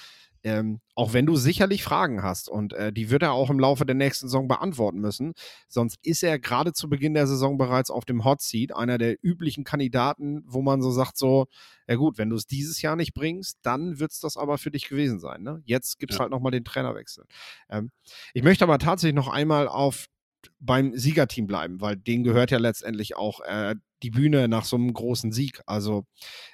Ähm, 0.47 0.79
auch 0.95 1.11
wenn 1.11 1.25
du 1.25 1.35
sicherlich 1.35 1.83
Fragen 1.83 2.23
hast 2.23 2.47
und 2.47 2.71
äh, 2.71 2.93
die 2.93 3.09
wird 3.09 3.21
er 3.21 3.33
auch 3.33 3.49
im 3.49 3.59
Laufe 3.59 3.85
der 3.85 3.95
nächsten 3.95 4.27
Saison 4.27 4.47
beantworten 4.47 4.99
müssen. 4.99 5.33
Sonst 5.67 5.97
ist 6.03 6.23
er 6.23 6.39
gerade 6.39 6.71
zu 6.71 6.87
Beginn 6.87 7.13
der 7.13 7.27
Saison 7.27 7.57
bereits 7.57 7.91
auf 7.91 8.05
dem 8.05 8.23
Hot 8.23 8.41
Seat, 8.41 8.73
einer 8.73 8.97
der 8.97 9.17
üblichen 9.21 9.65
Kandidaten, 9.65 10.43
wo 10.45 10.61
man 10.61 10.81
so 10.81 10.89
sagt, 10.89 11.17
so, 11.17 11.47
ja 11.85 11.95
gut, 11.95 12.17
wenn 12.17 12.29
du 12.29 12.37
es 12.37 12.45
dieses 12.45 12.81
Jahr 12.81 12.95
nicht 12.95 13.13
bringst, 13.13 13.57
dann 13.61 13.99
wird 13.99 14.11
es 14.13 14.21
das 14.21 14.37
aber 14.37 14.57
für 14.57 14.71
dich 14.71 14.87
gewesen 14.87 15.19
sein. 15.19 15.43
Ne? 15.43 15.61
Jetzt 15.65 15.99
gibt 15.99 16.13
es 16.13 16.17
ja. 16.17 16.21
halt 16.21 16.31
nochmal 16.31 16.53
den 16.53 16.63
Trainerwechsel. 16.63 17.25
Ähm, 17.69 17.91
ich 18.33 18.43
möchte 18.43 18.63
aber 18.63 18.79
tatsächlich 18.79 19.15
noch 19.15 19.27
einmal 19.27 19.67
auf 19.67 20.07
beim 20.59 20.97
Siegerteam 20.97 21.47
bleiben, 21.47 21.81
weil 21.81 21.95
denen 21.95 22.23
gehört 22.23 22.51
ja 22.51 22.57
letztendlich 22.57 23.15
auch 23.15 23.41
äh, 23.41 23.75
die 24.03 24.11
Bühne 24.11 24.47
nach 24.47 24.65
so 24.65 24.75
einem 24.75 24.93
großen 24.93 25.31
Sieg. 25.31 25.61
Also 25.65 26.05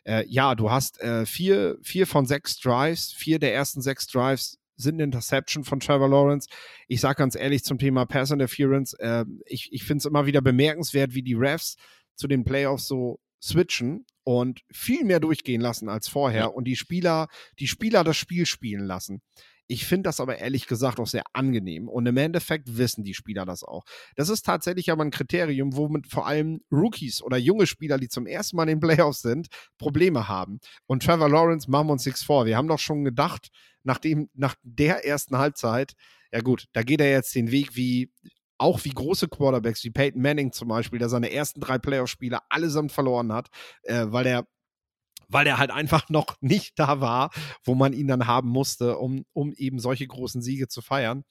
äh, 0.05 0.25
ja, 0.27 0.55
du 0.55 0.71
hast 0.71 1.01
äh, 1.01 1.25
vier, 1.25 1.77
vier 1.81 2.07
von 2.07 2.25
sechs 2.25 2.59
Drives, 2.59 3.11
vier 3.11 3.39
der 3.39 3.53
ersten 3.53 3.81
sechs 3.81 4.07
Drives 4.07 4.59
sind 4.75 4.95
eine 4.95 5.03
Interception 5.03 5.63
von 5.63 5.79
Trevor 5.79 6.09
Lawrence. 6.09 6.47
Ich 6.87 7.01
sage 7.01 7.17
ganz 7.17 7.35
ehrlich 7.35 7.63
zum 7.63 7.77
Thema 7.77 8.05
Pass 8.05 8.31
Interference, 8.31 8.93
äh, 8.93 9.25
ich, 9.45 9.71
ich 9.71 9.83
finde 9.83 9.99
es 9.99 10.05
immer 10.05 10.25
wieder 10.25 10.41
bemerkenswert, 10.41 11.13
wie 11.13 11.23
die 11.23 11.35
Refs 11.35 11.75
zu 12.15 12.27
den 12.27 12.43
Playoffs 12.43 12.87
so 12.87 13.19
switchen 13.41 14.05
und 14.23 14.61
viel 14.71 15.03
mehr 15.03 15.19
durchgehen 15.19 15.61
lassen 15.61 15.89
als 15.89 16.07
vorher 16.07 16.55
und 16.55 16.63
die 16.63 16.77
Spieler, 16.77 17.27
die 17.59 17.67
Spieler 17.67 18.03
das 18.03 18.17
Spiel 18.17 18.45
spielen 18.45 18.85
lassen. 18.85 19.21
Ich 19.73 19.87
finde 19.87 20.03
das 20.03 20.19
aber 20.19 20.37
ehrlich 20.37 20.67
gesagt 20.67 20.99
auch 20.99 21.07
sehr 21.07 21.23
angenehm. 21.33 21.89
Und 21.89 22.05
im 22.05 22.15
Endeffekt 22.17 22.77
wissen 22.77 23.03
die 23.03 23.15
Spieler 23.15 23.43
das 23.43 23.63
auch. 23.63 23.85
Das 24.15 24.29
ist 24.29 24.45
tatsächlich 24.45 24.91
aber 24.91 25.03
ein 25.03 25.09
Kriterium, 25.09 25.75
womit 25.75 26.05
vor 26.05 26.27
allem 26.27 26.61
Rookies 26.71 27.23
oder 27.23 27.37
junge 27.37 27.65
Spieler, 27.65 27.97
die 27.97 28.07
zum 28.07 28.27
ersten 28.27 28.55
Mal 28.55 28.69
in 28.69 28.79
den 28.79 28.79
Playoffs 28.79 29.23
sind, 29.23 29.47
Probleme 29.79 30.27
haben. 30.27 30.59
Und 30.85 31.01
Trevor 31.01 31.27
Lawrence, 31.27 31.71
machen 31.71 31.87
wir 31.87 31.93
uns 31.93 32.05
nichts 32.05 32.21
vor. 32.21 32.45
Wir 32.45 32.55
haben 32.55 32.67
doch 32.67 32.77
schon 32.77 33.03
gedacht, 33.03 33.47
nach, 33.81 33.97
dem, 33.97 34.29
nach 34.35 34.53
der 34.61 35.07
ersten 35.07 35.39
Halbzeit, 35.39 35.93
ja 36.31 36.41
gut, 36.41 36.67
da 36.73 36.83
geht 36.83 37.01
er 37.01 37.09
jetzt 37.09 37.33
den 37.33 37.49
Weg 37.49 37.75
wie 37.75 38.11
auch 38.59 38.85
wie 38.85 38.91
große 38.91 39.27
Quarterbacks 39.27 39.83
wie 39.83 39.89
Peyton 39.89 40.21
Manning 40.21 40.51
zum 40.51 40.67
Beispiel, 40.67 40.99
der 40.99 41.09
seine 41.09 41.31
ersten 41.31 41.61
drei 41.61 41.79
Playoff-Spiele 41.79 42.37
allesamt 42.49 42.91
verloren 42.91 43.33
hat, 43.33 43.49
äh, 43.81 44.05
weil 44.09 44.27
er 44.27 44.45
weil 45.33 45.47
er 45.47 45.57
halt 45.57 45.71
einfach 45.71 46.09
noch 46.09 46.35
nicht 46.41 46.79
da 46.79 47.01
war, 47.01 47.31
wo 47.63 47.75
man 47.75 47.93
ihn 47.93 48.07
dann 48.07 48.27
haben 48.27 48.49
musste, 48.49 48.97
um, 48.97 49.25
um 49.33 49.53
eben 49.53 49.79
solche 49.79 50.07
großen 50.07 50.41
Siege 50.41 50.67
zu 50.67 50.81
feiern. 50.81 51.23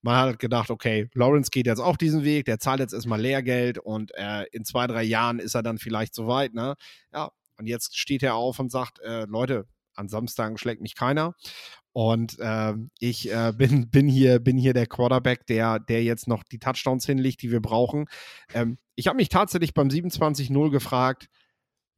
Man 0.00 0.16
hat 0.16 0.38
gedacht, 0.38 0.70
okay, 0.70 1.08
Lawrence 1.14 1.50
geht 1.50 1.66
jetzt 1.66 1.80
auch 1.80 1.96
diesen 1.96 2.24
Weg, 2.24 2.46
der 2.46 2.58
zahlt 2.58 2.80
jetzt 2.80 2.94
erstmal 2.94 3.20
Lehrgeld 3.20 3.78
und 3.78 4.12
äh, 4.14 4.44
in 4.52 4.64
zwei, 4.64 4.86
drei 4.86 5.02
Jahren 5.02 5.38
ist 5.38 5.54
er 5.54 5.62
dann 5.62 5.78
vielleicht 5.78 6.14
soweit, 6.14 6.54
ne? 6.54 6.74
Ja, 7.12 7.30
und 7.58 7.66
jetzt 7.66 7.96
steht 7.96 8.22
er 8.22 8.34
auf 8.34 8.58
und 8.58 8.72
sagt, 8.72 8.98
äh, 9.00 9.24
Leute, 9.26 9.66
an 9.94 10.08
Samstagen 10.08 10.58
schlägt 10.58 10.80
mich 10.80 10.96
keiner. 10.96 11.34
Und 11.92 12.38
äh, 12.38 12.74
ich 12.98 13.30
äh, 13.30 13.52
bin, 13.56 13.90
bin, 13.90 14.08
hier, 14.08 14.38
bin 14.38 14.56
hier 14.56 14.72
der 14.72 14.86
Quarterback, 14.86 15.46
der, 15.46 15.78
der 15.78 16.02
jetzt 16.02 16.26
noch 16.28 16.42
die 16.44 16.58
Touchdowns 16.58 17.06
hinlegt, 17.06 17.42
die 17.42 17.50
wir 17.50 17.60
brauchen. 17.60 18.06
Ähm, 18.54 18.78
ich 18.94 19.06
habe 19.06 19.16
mich 19.16 19.28
tatsächlich 19.28 19.74
beim 19.74 19.88
27-0 19.88 20.70
gefragt, 20.70 21.28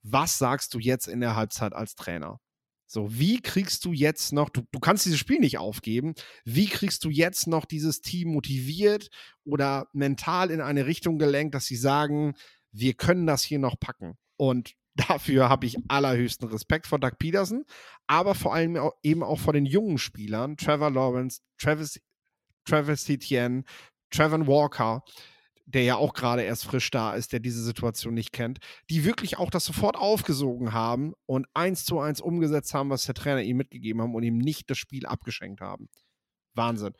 was 0.04 0.38
sagst 0.38 0.74
du 0.74 0.78
jetzt 0.78 1.08
in 1.08 1.20
der 1.20 1.34
Halbzeit 1.34 1.72
als 1.72 1.94
Trainer? 1.94 2.38
So, 2.86 3.18
wie 3.18 3.40
kriegst 3.40 3.84
du 3.86 3.92
jetzt 3.92 4.32
noch, 4.32 4.50
du, 4.50 4.62
du 4.70 4.78
kannst 4.78 5.06
dieses 5.06 5.18
Spiel 5.18 5.40
nicht 5.40 5.58
aufgeben, 5.58 6.14
wie 6.44 6.66
kriegst 6.66 7.04
du 7.04 7.10
jetzt 7.10 7.46
noch 7.46 7.64
dieses 7.64 8.02
Team 8.02 8.28
motiviert 8.28 9.08
oder 9.44 9.88
mental 9.92 10.50
in 10.50 10.60
eine 10.60 10.86
Richtung 10.86 11.18
gelenkt, 11.18 11.54
dass 11.54 11.66
sie 11.66 11.76
sagen, 11.76 12.34
wir 12.70 12.94
können 12.94 13.26
das 13.26 13.42
hier 13.42 13.58
noch 13.58 13.80
packen? 13.80 14.16
Und 14.36 14.74
dafür 14.94 15.48
habe 15.48 15.66
ich 15.66 15.76
allerhöchsten 15.88 16.48
Respekt 16.48 16.86
vor 16.86 17.00
Doug 17.00 17.18
Peterson, 17.18 17.64
aber 18.06 18.34
vor 18.34 18.54
allem 18.54 18.76
auch, 18.76 18.92
eben 19.02 19.24
auch 19.24 19.40
vor 19.40 19.54
den 19.54 19.66
jungen 19.66 19.98
Spielern, 19.98 20.56
Trevor 20.56 20.90
Lawrence, 20.90 21.40
Travis, 21.58 22.00
Travis 22.64 23.08
Etienne, 23.08 23.64
Trevor 24.10 24.46
Walker, 24.46 25.02
der 25.66 25.82
ja 25.82 25.96
auch 25.96 26.12
gerade 26.12 26.42
erst 26.42 26.64
frisch 26.64 26.90
da 26.90 27.14
ist, 27.14 27.32
der 27.32 27.40
diese 27.40 27.62
Situation 27.62 28.14
nicht 28.14 28.32
kennt, 28.32 28.58
die 28.90 29.04
wirklich 29.04 29.38
auch 29.38 29.50
das 29.50 29.64
sofort 29.64 29.96
aufgesogen 29.96 30.72
haben 30.72 31.14
und 31.26 31.46
eins 31.54 31.84
zu 31.84 31.98
eins 32.00 32.20
umgesetzt 32.20 32.74
haben, 32.74 32.90
was 32.90 33.04
der 33.04 33.14
Trainer 33.14 33.42
ihm 33.42 33.56
mitgegeben 33.56 34.02
haben 34.02 34.14
und 34.14 34.22
ihm 34.22 34.38
nicht 34.38 34.68
das 34.70 34.78
Spiel 34.78 35.06
abgeschenkt 35.06 35.60
haben. 35.60 35.88
Wahnsinn. 36.54 36.94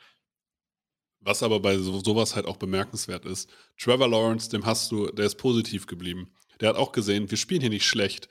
Was 1.21 1.43
aber 1.43 1.61
bei 1.61 1.79
so, 1.79 2.01
sowas 2.01 2.37
halt 2.37 2.47
auch 2.47 2.57
bemerkenswert 2.57 3.25
ist, 3.25 3.51
Trevor 3.79 4.09
Lawrence, 4.09 4.51
dem 4.51 4.67
hast 4.67 4.91
du, 4.91 5.07
der 5.11 5.27
ist 5.27 5.37
positiv 5.37 5.87
geblieben. 5.87 6.33
Der 6.61 6.69
hat 6.71 6.77
auch 6.77 6.93
gesehen, 6.93 7.31
wir 7.31 7.39
spielen 7.39 7.61
hier 7.61 7.71
nicht 7.71 7.87
schlecht. 7.87 8.29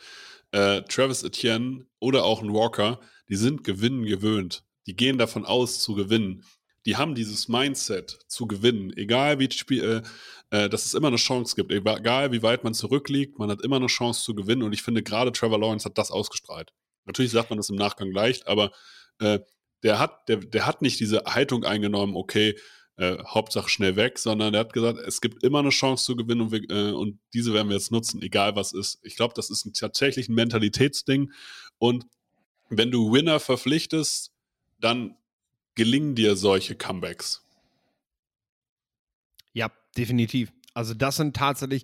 Äh, 0.51 0.83
Travis 0.83 1.23
Etienne 1.23 1.87
oder 1.99 2.23
auch 2.23 2.41
ein 2.41 2.53
Walker, 2.53 2.99
die 3.29 3.35
sind 3.35 3.63
gewinnen 3.63 4.05
gewöhnt. 4.05 4.63
Die 4.85 4.95
gehen 4.95 5.17
davon 5.17 5.45
aus 5.45 5.79
zu 5.79 5.95
gewinnen 5.95 6.43
die 6.85 6.97
haben 6.97 7.15
dieses 7.15 7.47
Mindset 7.47 8.19
zu 8.27 8.47
gewinnen, 8.47 8.91
egal 8.95 9.39
wie 9.39 9.49
Spiel, 9.51 10.03
äh, 10.51 10.65
äh, 10.65 10.69
dass 10.69 10.85
es 10.85 10.93
immer 10.93 11.07
eine 11.07 11.17
Chance 11.17 11.55
gibt, 11.55 11.71
egal 11.71 12.31
wie 12.31 12.43
weit 12.43 12.63
man 12.63 12.73
zurückliegt, 12.73 13.39
man 13.39 13.49
hat 13.49 13.61
immer 13.61 13.77
eine 13.77 13.87
Chance 13.87 14.23
zu 14.23 14.35
gewinnen 14.35 14.63
und 14.63 14.73
ich 14.73 14.83
finde 14.83 15.03
gerade 15.03 15.31
Trevor 15.31 15.59
Lawrence 15.59 15.85
hat 15.85 15.97
das 15.97 16.11
ausgestrahlt. 16.11 16.73
Natürlich 17.05 17.31
sagt 17.31 17.49
man 17.49 17.57
das 17.57 17.69
im 17.69 17.75
Nachgang 17.75 18.11
leicht, 18.11 18.47
aber 18.47 18.71
äh, 19.19 19.39
der 19.83 19.99
hat, 19.99 20.29
der, 20.29 20.37
der 20.37 20.65
hat 20.65 20.81
nicht 20.81 20.99
diese 20.99 21.23
Haltung 21.25 21.63
eingenommen, 21.65 22.15
okay, 22.15 22.55
äh, 22.97 23.17
Hauptsache 23.25 23.69
schnell 23.69 23.95
weg, 23.95 24.19
sondern 24.19 24.53
der 24.53 24.61
hat 24.61 24.73
gesagt, 24.73 24.99
es 24.99 25.19
gibt 25.19 25.43
immer 25.43 25.59
eine 25.59 25.69
Chance 25.69 26.05
zu 26.05 26.15
gewinnen 26.15 26.41
und, 26.41 26.51
wir, 26.51 26.69
äh, 26.69 26.91
und 26.91 27.19
diese 27.33 27.53
werden 27.53 27.69
wir 27.69 27.75
jetzt 27.75 27.91
nutzen, 27.91 28.21
egal 28.21 28.55
was 28.55 28.71
ist. 28.71 28.99
Ich 29.01 29.15
glaube, 29.15 29.33
das 29.35 29.49
ist 29.49 29.65
ein, 29.65 29.73
tatsächlich 29.73 30.29
ein 30.29 30.35
Mentalitätsding 30.35 31.31
und 31.79 32.05
wenn 32.69 32.91
du 32.91 33.11
Winner 33.11 33.39
verpflichtest, 33.39 34.31
dann 34.79 35.15
gelingen 35.75 36.15
dir 36.15 36.35
solche 36.35 36.75
Comebacks? 36.75 37.43
Ja, 39.53 39.71
definitiv. 39.97 40.51
Also 40.73 40.93
das 40.93 41.17
sind 41.17 41.35
tatsächlich, 41.35 41.83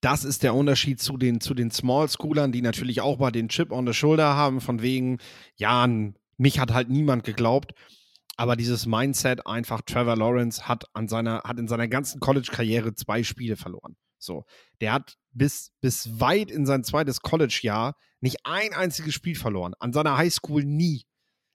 das 0.00 0.24
ist 0.24 0.42
der 0.42 0.54
Unterschied 0.54 1.00
zu 1.00 1.16
den, 1.16 1.40
zu 1.40 1.54
den 1.54 1.70
Small 1.70 2.08
Schoolern, 2.08 2.52
die 2.52 2.62
natürlich 2.62 3.00
auch 3.00 3.18
mal 3.18 3.30
den 3.30 3.48
Chip 3.48 3.72
on 3.72 3.86
the 3.86 3.94
Shoulder 3.94 4.34
haben, 4.36 4.60
von 4.60 4.82
wegen, 4.82 5.18
ja, 5.56 5.88
mich 6.36 6.58
hat 6.58 6.72
halt 6.72 6.90
niemand 6.90 7.24
geglaubt. 7.24 7.72
Aber 8.36 8.54
dieses 8.54 8.84
Mindset 8.84 9.46
einfach, 9.46 9.80
Trevor 9.80 10.16
Lawrence 10.16 10.68
hat 10.68 10.84
an 10.92 11.08
seiner, 11.08 11.42
hat 11.44 11.58
in 11.58 11.68
seiner 11.68 11.88
ganzen 11.88 12.20
College-Karriere 12.20 12.94
zwei 12.94 13.22
Spiele 13.22 13.56
verloren. 13.56 13.96
So. 14.18 14.44
Der 14.82 14.92
hat 14.92 15.16
bis, 15.32 15.72
bis 15.80 16.20
weit 16.20 16.50
in 16.50 16.66
sein 16.66 16.84
zweites 16.84 17.22
College-Jahr 17.22 17.96
nicht 18.20 18.44
ein 18.44 18.74
einziges 18.74 19.14
Spiel 19.14 19.36
verloren. 19.36 19.72
An 19.78 19.94
seiner 19.94 20.18
Highschool 20.18 20.64
nie. 20.64 21.06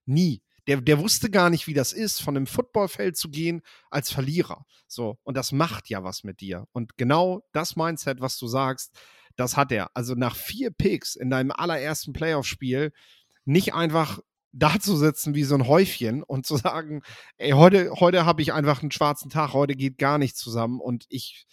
Nie 0.08 0.42
der, 0.72 0.82
der 0.82 1.00
wusste 1.00 1.30
gar 1.30 1.50
nicht, 1.50 1.68
wie 1.68 1.74
das 1.74 1.92
ist, 1.92 2.22
von 2.22 2.38
einem 2.38 2.48
Footballfeld 2.48 3.18
zu 3.18 3.30
gehen 3.30 3.62
als 3.90 4.10
Verlierer. 4.10 4.66
So, 4.88 5.18
und 5.24 5.36
das 5.36 5.52
macht 5.52 5.90
ja 5.90 6.04
was 6.04 6.24
mit 6.24 6.40
dir. 6.40 6.66
Und 6.72 6.98
genau 6.98 7.44
das 7.52 7.76
Mindset, 7.76 8.22
was 8.22 8.38
du 8.38 8.48
sagst, 8.48 8.98
das 9.36 9.58
hat 9.58 9.74
er. 9.74 9.92
Also 9.96 10.16
nach 10.16 10.36
vier 10.36 10.72
Picks 10.72 11.16
in 11.16 11.30
deinem 11.30 11.52
allerersten 11.52 12.14
Playoff-Spiel 12.14 12.94
nicht 13.44 13.74
einfach 13.74 14.20
da 14.54 14.80
zu 14.80 14.96
sitzen 14.96 15.36
wie 15.36 15.44
so 15.44 15.56
ein 15.56 15.68
Häufchen 15.68 16.24
und 16.24 16.46
zu 16.46 16.56
sagen, 16.56 17.02
ey, 17.38 17.52
heute, 17.52 17.92
heute 18.00 18.26
habe 18.26 18.42
ich 18.42 18.54
einfach 18.54 18.82
einen 18.82 18.92
schwarzen 18.92 19.30
Tag, 19.30 19.54
heute 19.54 19.76
geht 19.76 19.98
gar 19.98 20.18
nichts 20.18 20.40
zusammen 20.40 20.80
und 20.80 21.06
ich, 21.10 21.48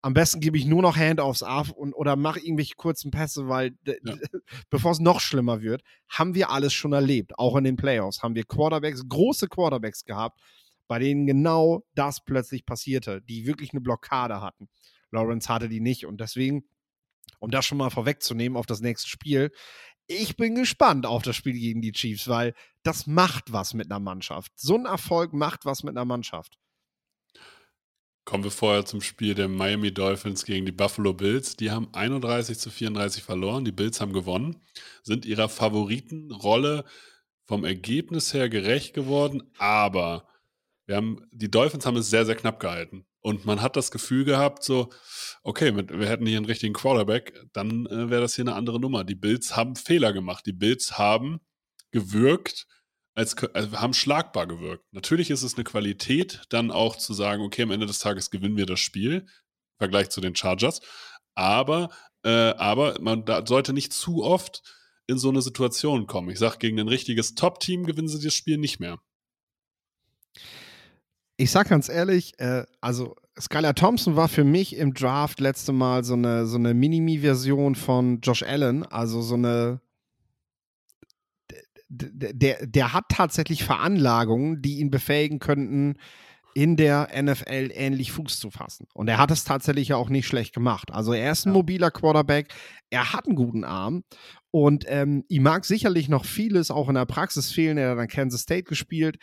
am 0.00 0.14
besten 0.14 0.40
gebe 0.40 0.56
ich 0.56 0.64
nur 0.64 0.82
noch 0.82 0.96
Handoffs 0.96 1.42
ab 1.42 1.70
und, 1.70 1.92
oder 1.92 2.16
mache 2.16 2.40
irgendwelche 2.40 2.74
kurzen 2.76 3.10
Pässe, 3.10 3.48
weil 3.48 3.76
ja. 3.84 4.16
bevor 4.70 4.92
es 4.92 5.00
noch 5.00 5.20
schlimmer 5.20 5.60
wird, 5.60 5.82
haben 6.08 6.34
wir 6.34 6.50
alles 6.50 6.72
schon 6.72 6.92
erlebt. 6.92 7.38
Auch 7.38 7.56
in 7.56 7.64
den 7.64 7.76
Playoffs 7.76 8.22
haben 8.22 8.34
wir 8.34 8.44
Quarterbacks, 8.44 9.08
große 9.08 9.48
Quarterbacks 9.48 10.04
gehabt, 10.04 10.40
bei 10.86 10.98
denen 10.98 11.26
genau 11.26 11.84
das 11.94 12.24
plötzlich 12.24 12.64
passierte, 12.64 13.22
die 13.22 13.46
wirklich 13.46 13.72
eine 13.72 13.80
Blockade 13.80 14.40
hatten. 14.40 14.68
Lawrence 15.10 15.48
hatte 15.48 15.68
die 15.68 15.80
nicht 15.80 16.06
und 16.06 16.20
deswegen, 16.20 16.64
um 17.40 17.50
das 17.50 17.66
schon 17.66 17.78
mal 17.78 17.90
vorwegzunehmen 17.90 18.56
auf 18.56 18.66
das 18.66 18.80
nächste 18.80 19.08
Spiel, 19.08 19.50
ich 20.06 20.36
bin 20.36 20.54
gespannt 20.54 21.06
auf 21.06 21.22
das 21.22 21.36
Spiel 21.36 21.52
gegen 21.52 21.82
die 21.82 21.92
Chiefs, 21.92 22.28
weil 22.28 22.54
das 22.82 23.06
macht 23.06 23.52
was 23.52 23.74
mit 23.74 23.90
einer 23.90 24.00
Mannschaft. 24.00 24.52
So 24.56 24.74
ein 24.74 24.86
Erfolg 24.86 25.34
macht 25.34 25.66
was 25.66 25.82
mit 25.82 25.96
einer 25.96 26.06
Mannschaft. 26.06 26.58
Kommen 28.28 28.44
wir 28.44 28.50
vorher 28.50 28.84
zum 28.84 29.00
Spiel 29.00 29.34
der 29.34 29.48
Miami 29.48 29.90
Dolphins 29.90 30.44
gegen 30.44 30.66
die 30.66 30.72
Buffalo 30.72 31.14
Bills. 31.14 31.56
Die 31.56 31.70
haben 31.70 31.88
31 31.94 32.58
zu 32.58 32.68
34 32.68 33.22
verloren. 33.22 33.64
Die 33.64 33.72
Bills 33.72 34.02
haben 34.02 34.12
gewonnen, 34.12 34.60
sind 35.02 35.24
ihrer 35.24 35.48
Favoritenrolle 35.48 36.84
vom 37.46 37.64
Ergebnis 37.64 38.34
her 38.34 38.50
gerecht 38.50 38.92
geworden, 38.92 39.44
aber 39.56 40.28
wir 40.84 40.96
haben, 40.96 41.26
die 41.32 41.50
Dolphins 41.50 41.86
haben 41.86 41.96
es 41.96 42.10
sehr, 42.10 42.26
sehr 42.26 42.34
knapp 42.34 42.60
gehalten. 42.60 43.06
Und 43.20 43.46
man 43.46 43.62
hat 43.62 43.76
das 43.76 43.90
Gefühl 43.90 44.26
gehabt, 44.26 44.62
so, 44.62 44.90
okay, 45.42 45.74
wir 45.74 46.06
hätten 46.06 46.26
hier 46.26 46.36
einen 46.36 46.44
richtigen 46.44 46.74
Quarterback, 46.74 47.32
dann 47.54 47.86
äh, 47.86 48.10
wäre 48.10 48.20
das 48.20 48.34
hier 48.34 48.42
eine 48.42 48.56
andere 48.56 48.78
Nummer. 48.78 49.04
Die 49.04 49.14
Bills 49.14 49.56
haben 49.56 49.74
Fehler 49.74 50.12
gemacht. 50.12 50.44
Die 50.44 50.52
Bills 50.52 50.98
haben 50.98 51.40
gewirkt, 51.92 52.66
als, 53.18 53.36
also 53.52 53.80
haben 53.80 53.94
schlagbar 53.94 54.46
gewirkt. 54.46 54.84
Natürlich 54.92 55.30
ist 55.30 55.42
es 55.42 55.56
eine 55.56 55.64
Qualität, 55.64 56.42
dann 56.50 56.70
auch 56.70 56.96
zu 56.96 57.12
sagen, 57.12 57.42
okay, 57.42 57.62
am 57.62 57.72
Ende 57.72 57.86
des 57.86 57.98
Tages 57.98 58.30
gewinnen 58.30 58.56
wir 58.56 58.64
das 58.64 58.78
Spiel, 58.78 59.12
im 59.12 59.78
Vergleich 59.78 60.10
zu 60.10 60.20
den 60.20 60.36
Chargers. 60.36 60.80
Aber, 61.34 61.90
äh, 62.22 62.30
aber 62.30 63.00
man 63.00 63.24
sollte 63.44 63.72
nicht 63.72 63.92
zu 63.92 64.22
oft 64.22 64.62
in 65.08 65.18
so 65.18 65.30
eine 65.30 65.42
Situation 65.42 66.06
kommen. 66.06 66.30
Ich 66.30 66.38
sage, 66.38 66.58
gegen 66.58 66.78
ein 66.78 66.86
richtiges 66.86 67.34
Top-Team 67.34 67.86
gewinnen 67.86 68.08
sie 68.08 68.22
das 68.22 68.34
Spiel 68.34 68.56
nicht 68.56 68.78
mehr. 68.78 69.00
Ich 71.36 71.50
sag 71.50 71.68
ganz 71.68 71.88
ehrlich, 71.88 72.38
äh, 72.38 72.66
also 72.80 73.16
Skylar 73.40 73.74
Thompson 73.74 74.14
war 74.14 74.28
für 74.28 74.44
mich 74.44 74.76
im 74.76 74.94
Draft 74.94 75.40
letzte 75.40 75.72
Mal 75.72 76.04
so 76.04 76.14
eine, 76.14 76.46
so 76.46 76.56
eine 76.56 76.72
Minimi-Version 76.72 77.74
von 77.74 78.20
Josh 78.20 78.44
Allen, 78.44 78.84
also 78.84 79.22
so 79.22 79.34
eine 79.34 79.80
der, 81.88 82.66
der 82.66 82.92
hat 82.92 83.06
tatsächlich 83.08 83.64
Veranlagungen, 83.64 84.62
die 84.62 84.78
ihn 84.78 84.90
befähigen 84.90 85.38
könnten, 85.38 85.96
in 86.54 86.76
der 86.76 87.10
NFL 87.14 87.70
ähnlich 87.72 88.12
Fuß 88.12 88.40
zu 88.40 88.50
fassen. 88.50 88.88
Und 88.92 89.08
er 89.08 89.18
hat 89.18 89.30
es 89.30 89.44
tatsächlich 89.44 89.88
ja 89.88 89.96
auch 89.96 90.08
nicht 90.08 90.26
schlecht 90.26 90.54
gemacht. 90.54 90.90
Also 90.90 91.12
er 91.12 91.30
ist 91.30 91.46
ein 91.46 91.52
mobiler 91.52 91.90
Quarterback, 91.90 92.52
er 92.90 93.12
hat 93.12 93.26
einen 93.26 93.36
guten 93.36 93.64
Arm 93.64 94.02
und 94.50 94.84
ähm, 94.88 95.24
ihm 95.28 95.44
mag 95.44 95.64
sicherlich 95.64 96.08
noch 96.08 96.24
vieles 96.24 96.70
auch 96.70 96.88
in 96.88 96.96
der 96.96 97.06
Praxis 97.06 97.52
fehlen. 97.52 97.78
Er 97.78 97.90
hat 97.92 97.98
an 97.98 98.08
Kansas 98.08 98.40
State 98.40 98.64
gespielt, 98.64 99.18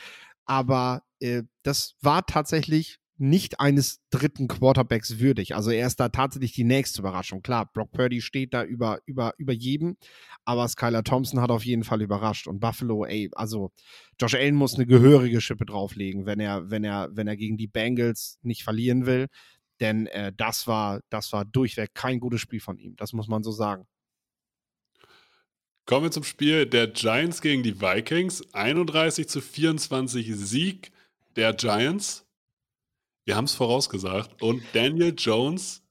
aber 0.45 1.03
äh, 1.19 1.43
das 1.63 1.95
war 2.01 2.25
tatsächlich 2.25 2.99
nicht 3.17 3.59
eines 3.59 4.01
dritten 4.09 4.47
Quarterbacks 4.47 5.19
würdig. 5.19 5.55
Also 5.55 5.71
er 5.71 5.87
ist 5.87 5.99
da 5.99 6.09
tatsächlich 6.09 6.51
die 6.51 6.63
nächste 6.65 7.01
Überraschung. 7.01 7.41
Klar, 7.41 7.69
Brock 7.71 7.91
Purdy 7.91 8.21
steht 8.21 8.53
da 8.53 8.63
über, 8.63 8.99
über, 9.05 9.33
über 9.37 9.53
jedem, 9.53 9.95
aber 10.43 10.67
Skylar 10.67 11.03
Thompson 11.03 11.39
hat 11.39 11.49
auf 11.49 11.65
jeden 11.65 11.83
Fall 11.83 12.01
überrascht. 12.01 12.47
Und 12.47 12.59
Buffalo, 12.59 13.05
ey, 13.05 13.29
also 13.33 13.71
Josh 14.19 14.35
Allen 14.35 14.55
muss 14.55 14.75
eine 14.75 14.85
gehörige 14.85 15.39
Schippe 15.39 15.65
drauflegen, 15.65 16.25
wenn 16.25 16.39
er, 16.39 16.69
wenn 16.69 16.83
er, 16.83 17.09
wenn 17.11 17.27
er 17.27 17.37
gegen 17.37 17.57
die 17.57 17.67
Bengals 17.67 18.37
nicht 18.41 18.63
verlieren 18.63 19.05
will. 19.05 19.27
Denn 19.79 20.07
äh, 20.07 20.33
das 20.35 20.67
war, 20.67 21.01
das 21.09 21.31
war 21.31 21.45
durchweg 21.45 21.93
kein 21.93 22.19
gutes 22.19 22.41
Spiel 22.41 22.59
von 22.59 22.77
ihm. 22.77 22.95
Das 22.97 23.13
muss 23.13 23.27
man 23.27 23.43
so 23.43 23.51
sagen. 23.51 23.85
Kommen 25.85 26.05
wir 26.05 26.11
zum 26.11 26.23
Spiel 26.23 26.65
der 26.65 26.87
Giants 26.87 27.41
gegen 27.41 27.61
die 27.61 27.79
Vikings. 27.79 28.53
31 28.53 29.29
zu 29.29 29.39
24 29.39 30.35
Sieg 30.35 30.91
der 31.35 31.53
Giants. 31.53 32.24
Wir 33.25 33.35
haben 33.35 33.45
es 33.45 33.55
vorausgesagt. 33.55 34.41
Und 34.41 34.63
Daniel 34.73 35.13
Jones 35.17 35.83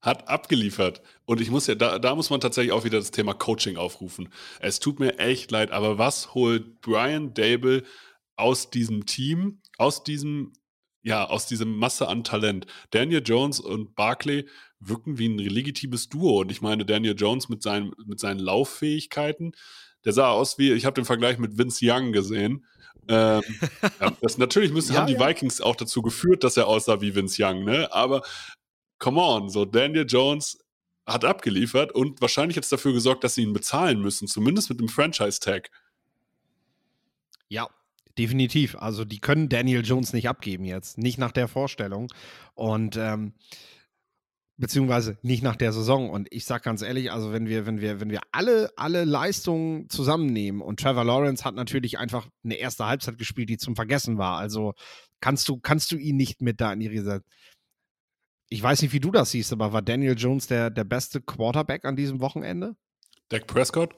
hat 0.00 0.28
abgeliefert. 0.28 1.02
Und 1.26 1.40
ich 1.40 1.50
muss 1.50 1.66
ja, 1.66 1.74
da, 1.74 1.98
da 1.98 2.14
muss 2.14 2.30
man 2.30 2.40
tatsächlich 2.40 2.72
auch 2.72 2.84
wieder 2.84 2.98
das 2.98 3.10
Thema 3.10 3.34
Coaching 3.34 3.76
aufrufen. 3.76 4.30
Es 4.60 4.80
tut 4.80 4.98
mir 4.98 5.18
echt 5.18 5.50
leid, 5.50 5.72
aber 5.72 5.98
was 5.98 6.34
holt 6.34 6.80
Brian 6.80 7.34
Dable 7.34 7.82
aus 8.36 8.70
diesem 8.70 9.04
Team, 9.04 9.60
aus 9.76 10.02
diesem, 10.04 10.54
ja, 11.02 11.24
aus 11.28 11.46
diesem 11.46 11.76
Masse 11.76 12.08
an 12.08 12.24
Talent? 12.24 12.66
Daniel 12.90 13.22
Jones 13.24 13.60
und 13.60 13.94
Barkley 13.94 14.48
wirken 14.78 15.18
wie 15.18 15.28
ein 15.28 15.38
legitimes 15.38 16.08
Duo. 16.08 16.40
Und 16.40 16.50
ich 16.50 16.62
meine, 16.62 16.86
Daniel 16.86 17.14
Jones 17.18 17.50
mit 17.50 17.62
seinen, 17.62 17.92
mit 18.06 18.20
seinen 18.20 18.40
Lauffähigkeiten, 18.40 19.52
Der 20.04 20.12
sah 20.14 20.30
aus 20.30 20.56
wie, 20.58 20.72
ich 20.72 20.86
habe 20.86 20.94
den 20.94 21.04
Vergleich 21.04 21.38
mit 21.38 21.58
Vince 21.58 21.80
Young 21.82 22.12
gesehen. 22.12 22.64
Ähm, 23.10 23.42
ja, 24.00 24.12
das 24.20 24.38
natürlich 24.38 24.72
müssen, 24.72 24.94
Ja, 24.94 25.00
haben 25.00 25.08
die 25.08 25.14
ja. 25.14 25.28
Vikings 25.28 25.60
auch 25.60 25.76
dazu 25.76 26.00
geführt, 26.00 26.44
dass 26.44 26.56
er 26.56 26.68
aussah 26.68 27.00
wie 27.00 27.14
Vince 27.14 27.42
Young, 27.44 27.64
ne? 27.64 27.92
Aber 27.92 28.22
come 28.98 29.20
on, 29.20 29.48
so 29.50 29.64
Daniel 29.64 30.06
Jones 30.08 30.58
hat 31.06 31.24
abgeliefert 31.24 31.92
und 31.92 32.20
wahrscheinlich 32.20 32.56
jetzt 32.56 32.70
dafür 32.70 32.92
gesorgt, 32.92 33.24
dass 33.24 33.34
sie 33.34 33.42
ihn 33.42 33.52
bezahlen 33.52 34.00
müssen, 34.00 34.28
zumindest 34.28 34.70
mit 34.70 34.78
dem 34.78 34.88
Franchise-Tag. 34.88 35.70
Ja, 37.48 37.68
definitiv. 38.16 38.76
Also 38.76 39.04
die 39.04 39.18
können 39.18 39.48
Daniel 39.48 39.84
Jones 39.84 40.12
nicht 40.12 40.28
abgeben 40.28 40.64
jetzt. 40.64 40.98
Nicht 40.98 41.18
nach 41.18 41.32
der 41.32 41.48
Vorstellung. 41.48 42.12
Und 42.54 42.96
ähm, 42.96 43.32
beziehungsweise 44.60 45.18
nicht 45.22 45.42
nach 45.42 45.56
der 45.56 45.72
Saison. 45.72 46.10
Und 46.10 46.28
ich 46.30 46.44
sag 46.44 46.62
ganz 46.62 46.82
ehrlich, 46.82 47.10
also 47.10 47.32
wenn 47.32 47.46
wir, 47.46 47.66
wenn 47.66 47.80
wir, 47.80 47.98
wenn 47.98 48.10
wir 48.10 48.20
alle, 48.30 48.70
alle 48.76 49.04
Leistungen 49.04 49.88
zusammennehmen 49.88 50.60
und 50.60 50.78
Trevor 50.78 51.04
Lawrence 51.04 51.44
hat 51.44 51.54
natürlich 51.54 51.98
einfach 51.98 52.28
eine 52.44 52.56
erste 52.56 52.86
Halbzeit 52.86 53.18
gespielt, 53.18 53.48
die 53.48 53.56
zum 53.56 53.74
Vergessen 53.74 54.18
war. 54.18 54.38
Also 54.38 54.74
kannst 55.20 55.48
du, 55.48 55.58
kannst 55.58 55.90
du 55.92 55.96
ihn 55.96 56.16
nicht 56.16 56.42
mit 56.42 56.60
da 56.60 56.72
in 56.72 56.80
die 56.80 56.88
Riese. 56.88 57.22
Ich 58.50 58.62
weiß 58.62 58.82
nicht, 58.82 58.92
wie 58.92 59.00
du 59.00 59.10
das 59.10 59.30
siehst, 59.30 59.52
aber 59.52 59.72
war 59.72 59.82
Daniel 59.82 60.16
Jones 60.16 60.46
der, 60.46 60.70
der 60.70 60.84
beste 60.84 61.20
Quarterback 61.22 61.84
an 61.84 61.96
diesem 61.96 62.20
Wochenende? 62.20 62.76
Dak 63.30 63.46
Prescott? 63.46 63.94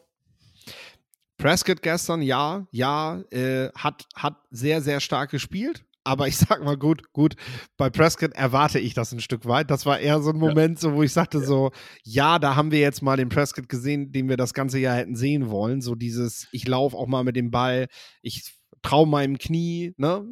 Prescott 1.38 1.82
gestern, 1.82 2.22
ja, 2.22 2.68
ja, 2.70 3.20
äh, 3.30 3.70
hat, 3.74 4.06
hat 4.14 4.36
sehr, 4.50 4.80
sehr 4.80 5.00
stark 5.00 5.30
gespielt. 5.30 5.84
Aber 6.04 6.26
ich 6.26 6.36
sag 6.36 6.64
mal, 6.64 6.76
gut, 6.76 7.12
gut, 7.12 7.34
bei 7.76 7.88
Prescott 7.90 8.32
erwarte 8.32 8.78
ich 8.80 8.92
das 8.94 9.12
ein 9.12 9.20
Stück 9.20 9.46
weit. 9.46 9.70
Das 9.70 9.86
war 9.86 10.00
eher 10.00 10.20
so 10.20 10.30
ein 10.30 10.36
Moment, 10.38 10.80
so, 10.80 10.94
wo 10.94 11.02
ich 11.02 11.12
sagte, 11.12 11.40
so, 11.44 11.70
ja, 12.02 12.38
da 12.38 12.56
haben 12.56 12.72
wir 12.72 12.80
jetzt 12.80 13.02
mal 13.02 13.16
den 13.16 13.28
Prescott 13.28 13.68
gesehen, 13.68 14.10
den 14.10 14.28
wir 14.28 14.36
das 14.36 14.52
ganze 14.52 14.78
Jahr 14.78 14.96
hätten 14.96 15.14
sehen 15.14 15.48
wollen. 15.48 15.80
So 15.80 15.94
dieses, 15.94 16.48
ich 16.50 16.66
laufe 16.66 16.96
auch 16.96 17.06
mal 17.06 17.22
mit 17.22 17.36
dem 17.36 17.50
Ball, 17.50 17.86
ich 18.20 18.52
traue 18.82 19.06
meinem 19.06 19.38
Knie, 19.38 19.94
ne? 19.96 20.24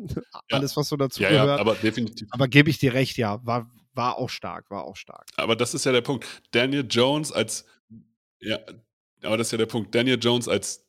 Alles, 0.50 0.76
was 0.76 0.88
so 0.88 0.96
dazu 0.96 1.22
Ja, 1.22 1.30
ja, 1.30 1.42
gehört. 1.44 1.60
aber 1.60 1.74
definitiv. 1.76 2.26
aber 2.32 2.48
gebe 2.48 2.68
ich 2.68 2.78
dir 2.78 2.92
recht, 2.94 3.16
ja, 3.16 3.38
war, 3.46 3.70
war 3.94 4.18
auch 4.18 4.28
stark, 4.28 4.70
war 4.70 4.84
auch 4.84 4.96
stark. 4.96 5.26
Aber 5.36 5.54
das 5.54 5.72
ist 5.74 5.84
ja 5.84 5.92
der 5.92 6.00
Punkt. 6.00 6.26
Daniel 6.50 6.84
Jones 6.88 7.30
als, 7.30 7.64
ja, 8.40 8.58
aber 9.22 9.36
das 9.36 9.48
ist 9.48 9.52
ja 9.52 9.58
der 9.58 9.66
Punkt. 9.66 9.94
Daniel 9.94 10.18
Jones 10.20 10.48
als 10.48 10.84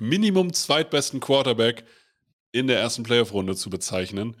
Minimum 0.00 0.52
zweitbesten 0.52 1.20
Quarterback 1.20 1.84
in 2.52 2.66
der 2.66 2.78
ersten 2.78 3.02
Playoff-Runde 3.02 3.56
zu 3.56 3.70
bezeichnen. 3.70 4.36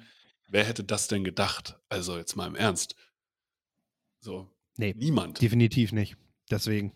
Wer 0.48 0.64
hätte 0.64 0.84
das 0.84 1.08
denn 1.08 1.24
gedacht? 1.24 1.76
Also 1.88 2.16
jetzt 2.16 2.36
mal 2.36 2.46
im 2.46 2.54
Ernst. 2.54 2.94
So, 4.20 4.48
Nee, 4.76 4.94
niemand. 4.96 5.40
definitiv 5.42 5.92
nicht. 5.92 6.16
Deswegen. 6.50 6.92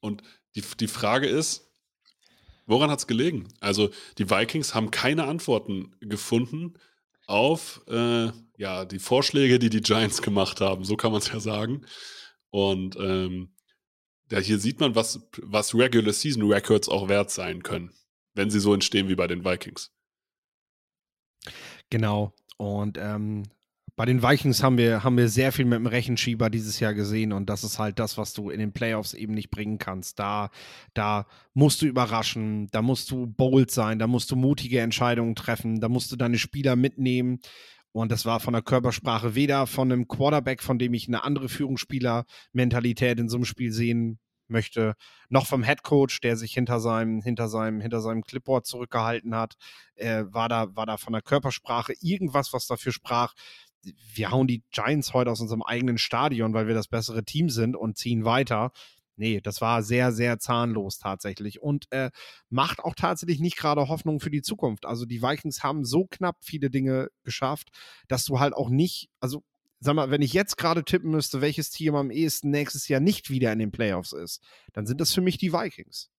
Und 0.00 0.22
die, 0.54 0.62
die 0.78 0.88
Frage 0.88 1.26
ist, 1.26 1.72
woran 2.66 2.90
hat 2.90 2.98
es 2.98 3.06
gelegen? 3.06 3.48
Also 3.60 3.90
die 4.18 4.30
Vikings 4.30 4.74
haben 4.74 4.90
keine 4.90 5.24
Antworten 5.24 5.94
gefunden 6.00 6.74
auf 7.26 7.82
äh, 7.88 8.30
ja, 8.56 8.84
die 8.84 8.98
Vorschläge, 8.98 9.58
die 9.58 9.70
die 9.70 9.80
Giants 9.82 10.22
gemacht 10.22 10.60
haben. 10.60 10.84
So 10.84 10.96
kann 10.96 11.12
man 11.12 11.20
es 11.20 11.28
ja 11.28 11.40
sagen. 11.40 11.86
Und 12.50 12.96
ähm, 12.96 13.54
ja, 14.30 14.38
hier 14.38 14.58
sieht 14.58 14.80
man, 14.80 14.94
was, 14.94 15.20
was 15.42 15.74
Regular 15.74 16.12
Season 16.12 16.50
Records 16.50 16.88
auch 16.88 17.08
wert 17.08 17.30
sein 17.30 17.62
können, 17.62 17.92
wenn 18.38 18.50
sie 18.50 18.60
so 18.60 18.72
entstehen 18.72 19.08
wie 19.08 19.16
bei 19.16 19.26
den 19.26 19.44
Vikings. 19.44 19.92
Genau. 21.90 22.32
Und 22.56 22.96
ähm, 22.98 23.42
bei 23.96 24.04
den 24.04 24.22
Vikings 24.22 24.62
haben 24.62 24.78
wir, 24.78 25.02
haben 25.02 25.16
wir 25.16 25.28
sehr 25.28 25.50
viel 25.50 25.64
mit 25.64 25.76
dem 25.76 25.86
Rechenschieber 25.86 26.50
dieses 26.50 26.78
Jahr 26.78 26.94
gesehen 26.94 27.32
und 27.32 27.50
das 27.50 27.64
ist 27.64 27.80
halt 27.80 27.98
das, 27.98 28.16
was 28.16 28.32
du 28.32 28.48
in 28.48 28.60
den 28.60 28.72
Playoffs 28.72 29.12
eben 29.12 29.34
nicht 29.34 29.50
bringen 29.50 29.78
kannst. 29.78 30.20
Da, 30.20 30.50
da 30.94 31.26
musst 31.52 31.82
du 31.82 31.86
überraschen, 31.86 32.68
da 32.70 32.80
musst 32.80 33.10
du 33.10 33.26
bold 33.26 33.72
sein, 33.72 33.98
da 33.98 34.06
musst 34.06 34.30
du 34.30 34.36
mutige 34.36 34.80
Entscheidungen 34.80 35.34
treffen, 35.34 35.80
da 35.80 35.88
musst 35.88 36.12
du 36.12 36.16
deine 36.16 36.38
Spieler 36.38 36.76
mitnehmen. 36.76 37.40
Und 37.90 38.12
das 38.12 38.24
war 38.24 38.38
von 38.38 38.52
der 38.52 38.62
Körpersprache 38.62 39.34
weder 39.34 39.66
von 39.66 39.90
einem 39.90 40.06
Quarterback, 40.06 40.62
von 40.62 40.78
dem 40.78 40.94
ich 40.94 41.08
eine 41.08 41.24
andere 41.24 41.48
Führungsspieler-Mentalität 41.48 43.18
in 43.18 43.28
so 43.28 43.36
einem 43.38 43.46
Spiel 43.46 43.72
sehen 43.72 44.20
möchte, 44.50 44.94
noch 45.28 45.46
vom 45.46 45.62
Headcoach, 45.62 46.20
der 46.22 46.36
sich 46.36 46.52
hinter 46.52 46.80
seinem, 46.80 47.22
hinter 47.22 47.48
seinem, 47.48 47.80
hinter 47.80 48.00
seinem 48.00 48.22
Clipboard 48.22 48.66
zurückgehalten 48.66 49.34
hat, 49.34 49.56
äh, 49.94 50.24
war 50.28 50.48
da, 50.48 50.74
war 50.76 50.86
da 50.86 50.96
von 50.96 51.12
der 51.12 51.22
Körpersprache 51.22 51.94
irgendwas, 52.00 52.52
was 52.52 52.66
dafür 52.66 52.92
sprach. 52.92 53.34
Wir 54.14 54.30
hauen 54.30 54.46
die 54.46 54.64
Giants 54.70 55.14
heute 55.14 55.30
aus 55.30 55.40
unserem 55.40 55.62
eigenen 55.62 55.98
Stadion, 55.98 56.52
weil 56.54 56.66
wir 56.66 56.74
das 56.74 56.88
bessere 56.88 57.24
Team 57.24 57.48
sind 57.48 57.76
und 57.76 57.96
ziehen 57.96 58.24
weiter. 58.24 58.72
Nee, 59.18 59.40
das 59.40 59.60
war 59.60 59.82
sehr, 59.82 60.12
sehr 60.12 60.38
zahnlos 60.38 60.98
tatsächlich 60.98 61.60
und 61.60 61.90
äh, 61.90 62.10
macht 62.50 62.78
auch 62.78 62.94
tatsächlich 62.94 63.40
nicht 63.40 63.56
gerade 63.56 63.88
Hoffnung 63.88 64.20
für 64.20 64.30
die 64.30 64.42
Zukunft. 64.42 64.86
Also 64.86 65.06
die 65.06 65.22
Vikings 65.22 65.64
haben 65.64 65.84
so 65.84 66.06
knapp 66.06 66.36
viele 66.40 66.70
Dinge 66.70 67.08
geschafft, 67.24 67.70
dass 68.06 68.24
du 68.24 68.38
halt 68.38 68.54
auch 68.54 68.70
nicht, 68.70 69.10
also 69.18 69.42
sag 69.80 69.94
mal, 69.94 70.10
wenn 70.10 70.22
ich 70.22 70.32
jetzt 70.32 70.56
gerade 70.56 70.84
tippen 70.84 71.10
müsste, 71.10 71.40
welches 71.40 71.70
Team 71.70 71.94
am 71.94 72.10
ehesten 72.10 72.50
nächstes 72.50 72.88
Jahr 72.88 73.00
nicht 73.00 73.30
wieder 73.30 73.52
in 73.52 73.58
den 73.58 73.70
Playoffs 73.70 74.12
ist, 74.12 74.42
dann 74.72 74.86
sind 74.86 75.00
das 75.00 75.12
für 75.14 75.20
mich 75.20 75.38
die 75.38 75.52
Vikings. 75.52 76.10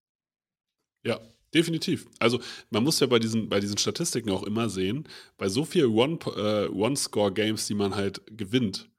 Ja, 1.04 1.20
definitiv. 1.54 2.08
Also 2.20 2.40
man 2.70 2.84
muss 2.84 3.00
ja 3.00 3.08
bei 3.08 3.20
diesen, 3.20 3.50
bei 3.50 3.60
diesen 3.60 3.78
Statistiken 3.78 4.32
auch 4.32 4.44
immer 4.44 4.70
sehen, 4.70 5.08
bei 5.38 5.50
so 5.50 5.66
viel 5.66 5.86
One- 5.88 6.20
äh, 6.36 6.68
One-Score-Games, 6.70 7.68
die 7.68 7.74
man 7.76 7.96
halt 7.96 8.22
gewinnt, 8.28 8.90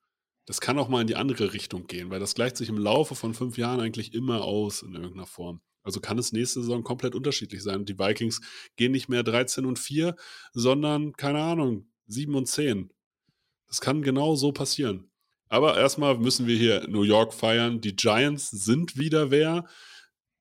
das 0.47 0.61
kann 0.61 0.79
auch 0.79 0.89
mal 0.89 1.03
in 1.03 1.07
die 1.07 1.17
andere 1.17 1.53
Richtung 1.53 1.87
gehen, 1.87 2.11
weil 2.11 2.21
das 2.21 2.35
gleicht 2.35 2.57
sich 2.57 2.69
im 2.69 2.79
Laufe 2.79 3.15
von 3.15 3.35
fünf 3.35 3.57
Jahren 3.57 3.81
eigentlich 3.81 4.15
immer 4.15 4.43
aus 4.43 4.83
in 4.83 4.95
irgendeiner 4.95 5.27
Form. 5.27 5.61
Also 5.83 6.01
kann 6.01 6.19
es 6.19 6.33
nächste 6.33 6.61
Saison 6.61 6.83
komplett 6.83 7.15
unterschiedlich 7.15 7.63
sein. 7.63 7.85
Die 7.85 7.99
Vikings 7.99 8.41
gehen 8.77 8.93
nicht 8.93 9.09
mehr 9.09 9.23
13 9.23 9.65
und 9.65 9.79
4, 9.79 10.17
sondern, 10.53 11.13
keine 11.13 11.41
Ahnung, 11.41 11.89
7 12.07 12.35
und 12.35 12.47
10. 12.47 12.91
Das 13.71 13.81
kann 13.81 14.03
genau 14.03 14.35
so 14.35 14.53
passieren. 14.53 15.11
Aber 15.49 15.79
erstmal 15.79 16.19
müssen 16.19 16.47
wir 16.47 16.57
hier 16.57 16.87
New 16.89 17.03
York 17.03 17.33
feiern. 17.33 17.81
Die 17.81 17.97
Giants 17.97 18.51
sind 18.51 18.99
wieder 18.99 19.31
wer. 19.31 19.65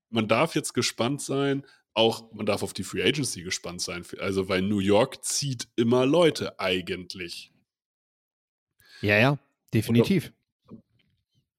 Man 0.10 0.28
darf 0.28 0.56
jetzt 0.56 0.74
gespannt 0.74 1.22
sein. 1.22 1.66
Auch 1.94 2.32
man 2.34 2.46
darf 2.46 2.64
auf 2.64 2.74
die 2.74 2.84
Free 2.84 3.04
Agency 3.04 3.44
gespannt 3.44 3.82
sein. 3.82 4.04
Also, 4.20 4.50
weil 4.50 4.62
New 4.62 4.80
York 4.80 5.24
zieht 5.24 5.68
immer 5.76 6.06
Leute 6.06 6.60
eigentlich. 6.60 7.52
Ja, 9.02 9.18
ja, 9.18 9.40
definitiv. 9.74 10.34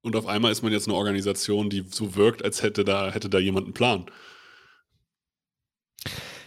Und 0.03 0.17
auf 0.17 0.27
einmal 0.27 0.53
ist 0.53 0.63
man 0.63 0.73
jetzt 0.73 0.89
eine 0.89 0.97
Organisation, 0.97 1.71
die 1.71 1.85
so 1.89 2.15
wirkt, 2.17 2.45
als 2.45 2.63
hätte 2.63 2.85
da, 2.85 3.13
hätte 3.13 3.29
da 3.29 3.39
jemand 3.39 3.67
einen 3.67 3.75
Plan. 3.75 4.07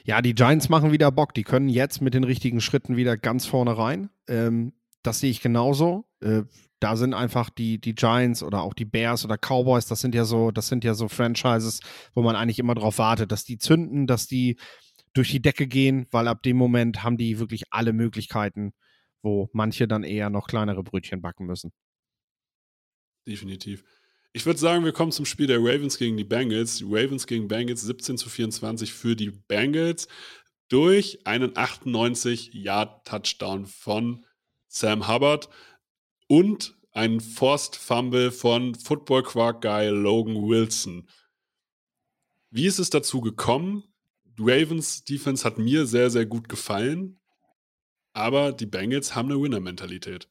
Ja, 0.05 0.21
die 0.21 0.35
Giants 0.35 0.69
machen 0.69 0.91
wieder 0.91 1.11
Bock. 1.11 1.33
Die 1.33 1.43
können 1.43 1.69
jetzt 1.69 2.01
mit 2.01 2.13
den 2.13 2.23
richtigen 2.23 2.61
Schritten 2.61 2.97
wieder 2.97 3.15
ganz 3.15 3.45
vorne 3.45 3.77
rein. 3.77 4.09
Ähm, 4.27 4.73
das 5.03 5.19
sehe 5.19 5.29
ich 5.29 5.41
genauso. 5.41 6.05
Äh, 6.21 6.43
da 6.79 6.97
sind 6.97 7.13
einfach 7.13 7.49
die, 7.49 7.79
die 7.79 7.95
Giants 7.95 8.43
oder 8.43 8.61
auch 8.61 8.73
die 8.73 8.85
Bears 8.85 9.23
oder 9.23 9.37
Cowboys, 9.37 9.85
das 9.85 10.01
sind 10.01 10.15
ja 10.15 10.25
so, 10.25 10.51
das 10.51 10.67
sind 10.67 10.83
ja 10.83 10.95
so 10.95 11.07
Franchises, 11.07 11.79
wo 12.13 12.21
man 12.21 12.35
eigentlich 12.35 12.59
immer 12.59 12.75
drauf 12.75 12.97
wartet, 12.97 13.31
dass 13.31 13.45
die 13.45 13.57
zünden, 13.57 14.05
dass 14.05 14.27
die 14.27 14.57
durch 15.13 15.31
die 15.31 15.41
Decke 15.41 15.67
gehen, 15.67 16.07
weil 16.11 16.27
ab 16.27 16.43
dem 16.43 16.57
Moment 16.57 17.03
haben 17.03 17.17
die 17.17 17.39
wirklich 17.39 17.63
alle 17.69 17.93
Möglichkeiten, 17.93 18.73
wo 19.21 19.49
manche 19.53 19.87
dann 19.87 20.03
eher 20.03 20.29
noch 20.29 20.47
kleinere 20.47 20.83
Brötchen 20.83 21.21
backen 21.21 21.45
müssen. 21.45 21.71
Definitiv. 23.25 23.85
Ich 24.33 24.45
würde 24.45 24.59
sagen, 24.59 24.83
wir 24.83 24.91
kommen 24.91 25.11
zum 25.11 25.25
Spiel 25.25 25.47
der 25.47 25.59
Ravens 25.59 25.97
gegen 25.97 26.17
die 26.17 26.23
Bengals. 26.23 26.77
Die 26.77 26.85
Ravens 26.85 27.27
gegen 27.27 27.47
Bengals 27.47 27.81
17 27.83 28.17
zu 28.17 28.29
24 28.29 28.91
für 28.91 29.15
die 29.15 29.29
Bengals 29.29 30.07
durch 30.67 31.19
einen 31.25 31.53
98-Yard-Touchdown 31.53 33.67
von 33.67 34.25
Sam 34.73 35.07
Hubbard 35.07 35.49
und 36.27 36.75
einen 36.93 37.19
Forced 37.19 37.75
Fumble 37.75 38.31
von 38.31 38.73
Football 38.73 39.21
Quark 39.21 39.61
Guy 39.61 39.89
Logan 39.89 40.47
Wilson. 40.47 41.07
Wie 42.49 42.65
ist 42.65 42.79
es 42.79 42.89
dazu 42.89 43.21
gekommen? 43.21 43.83
Ravens 44.39 45.03
Defense 45.03 45.45
hat 45.45 45.59
mir 45.59 45.85
sehr, 45.85 46.09
sehr 46.09 46.25
gut 46.25 46.49
gefallen, 46.49 47.19
aber 48.13 48.51
die 48.51 48.65
Bengals 48.65 49.15
haben 49.15 49.31
eine 49.31 49.39
Winner-Mentalität. 49.39 50.27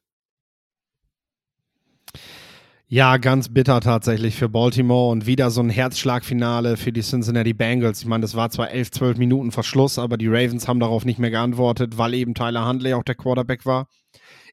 Ja, 2.87 3.15
ganz 3.17 3.47
bitter 3.47 3.79
tatsächlich 3.79 4.35
für 4.35 4.49
Baltimore 4.49 5.09
und 5.09 5.25
wieder 5.25 5.51
so 5.51 5.61
ein 5.61 5.69
Herzschlagfinale 5.69 6.75
für 6.75 6.91
die 6.91 7.01
Cincinnati 7.01 7.53
Bengals. 7.53 8.01
Ich 8.01 8.07
meine, 8.07 8.21
das 8.23 8.35
war 8.35 8.49
zwar 8.49 8.71
11, 8.71 8.91
12 8.91 9.17
Minuten 9.17 9.51
Verschluss, 9.51 9.97
aber 9.97 10.17
die 10.17 10.27
Ravens 10.27 10.67
haben 10.67 10.81
darauf 10.81 11.05
nicht 11.05 11.17
mehr 11.17 11.31
geantwortet, 11.31 11.97
weil 11.97 12.13
eben 12.13 12.35
Tyler 12.35 12.67
Huntley 12.67 12.93
auch 12.93 13.03
der 13.03 13.15
Quarterback 13.15 13.65
war. 13.65 13.87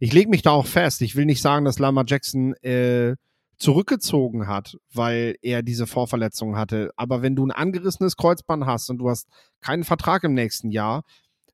Ich 0.01 0.13
lege 0.13 0.31
mich 0.31 0.43
da 0.43 0.51
auch 0.51 0.67
fest. 0.67 1.03
Ich 1.03 1.15
will 1.15 1.27
nicht 1.27 1.43
sagen, 1.43 1.65
dass 1.65 1.79
Lamar 1.79 2.05
Jackson 2.07 2.55
äh, 2.63 3.17
zurückgezogen 3.59 4.47
hat, 4.49 4.77
weil 4.93 5.37
er 5.43 5.63
diese 5.63 5.87
Vorverletzung 5.87 6.57
hatte. 6.57 6.91
Aber 6.97 7.23
wenn 7.23 7.37
du 7.37 7.47
ein 7.47 7.51
angerissenes 7.51 8.17
Kreuzband 8.17 8.65
hast 8.65 8.89
und 8.89 8.99
du 8.99 9.11
hast 9.11 9.29
keinen 9.61 9.85
Vertrag 9.85 10.25
im 10.25 10.33
nächsten 10.33 10.71
Jahr, 10.71 11.03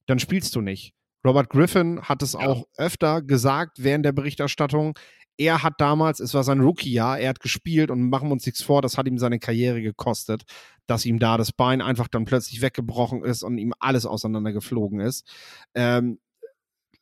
dann 0.07 0.21
spielst 0.21 0.55
du 0.55 0.61
nicht. 0.61 0.95
Robert 1.27 1.51
Griffin 1.51 2.01
hat 2.03 2.23
es 2.23 2.35
Ja. 2.35 2.41
auch 2.41 2.65
öfter 2.77 3.21
gesagt 3.21 3.83
während 3.83 4.05
der 4.05 4.13
Berichterstattung 4.13 4.97
er 5.39 5.63
hat 5.63 5.75
damals, 5.79 6.21
es 6.21 6.35
war 6.35 6.45
sein 6.45 6.61
Rookie-Jahr, 6.61 7.19
er 7.19 7.31
hat 7.31 7.41
gespielt 7.41 7.91
und 7.91 8.09
machen 8.09 8.29
wir 8.29 8.33
uns 8.33 8.47
nichts 8.47 8.63
vor, 8.63 8.81
das 8.83 8.97
hat 8.97 9.07
ihm 9.07 9.19
seine 9.19 9.39
Karriere 9.39 9.83
gekostet, 9.83 10.45
dass 10.87 11.05
ihm 11.05 11.19
da 11.19 11.37
das 11.37 11.53
Bein 11.53 11.83
einfach 11.83 12.09
dann 12.09 12.25
plötzlich 12.25 12.63
weggebrochen 12.63 13.23
ist 13.23 13.43
und 13.43 13.59
ihm 13.59 13.75
alles 13.79 14.07
auseinandergeflogen 14.07 15.01
ist. 15.01 15.29
Ähm, 15.75 16.19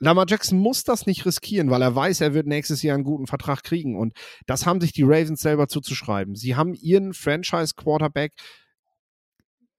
Lamar 0.05 0.27
Jackson 0.29 0.59
muss 0.59 0.85
das 0.85 1.07
nicht 1.07 1.25
riskieren, 1.25 1.71
weil 1.71 1.81
er 1.81 1.97
weiß, 1.97 2.21
er 2.21 2.35
wird 2.35 2.47
nächstes 2.47 2.83
Jahr 2.83 2.95
einen 2.95 3.05
guten 3.05 3.27
Vertrag 3.27 3.63
kriegen. 3.63 3.97
Und 3.97 4.13
das 4.45 4.67
haben 4.67 4.83
sich 4.83 4.93
die 4.93 5.03
Ravens 5.03 5.41
selber 5.41 5.67
zuzuschreiben. 5.67 6.35
Sie 6.35 6.57
haben 6.57 6.75
ihren 6.75 7.15
Franchise-Quarterback 7.15 8.35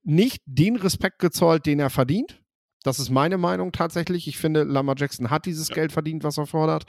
nicht 0.01 0.41
den 0.47 0.77
Respekt 0.77 1.19
gezollt, 1.19 1.67
den 1.67 1.79
er 1.79 1.91
verdient. 1.91 2.41
Das 2.81 2.97
ist 2.97 3.11
meine 3.11 3.37
Meinung 3.37 3.71
tatsächlich. 3.71 4.27
Ich 4.27 4.37
finde, 4.37 4.63
Lamar 4.63 4.95
Jackson 4.97 5.29
hat 5.29 5.45
dieses 5.45 5.69
ja. 5.69 5.75
Geld 5.75 5.91
verdient, 5.91 6.23
was 6.23 6.39
er 6.39 6.47
fordert. 6.47 6.85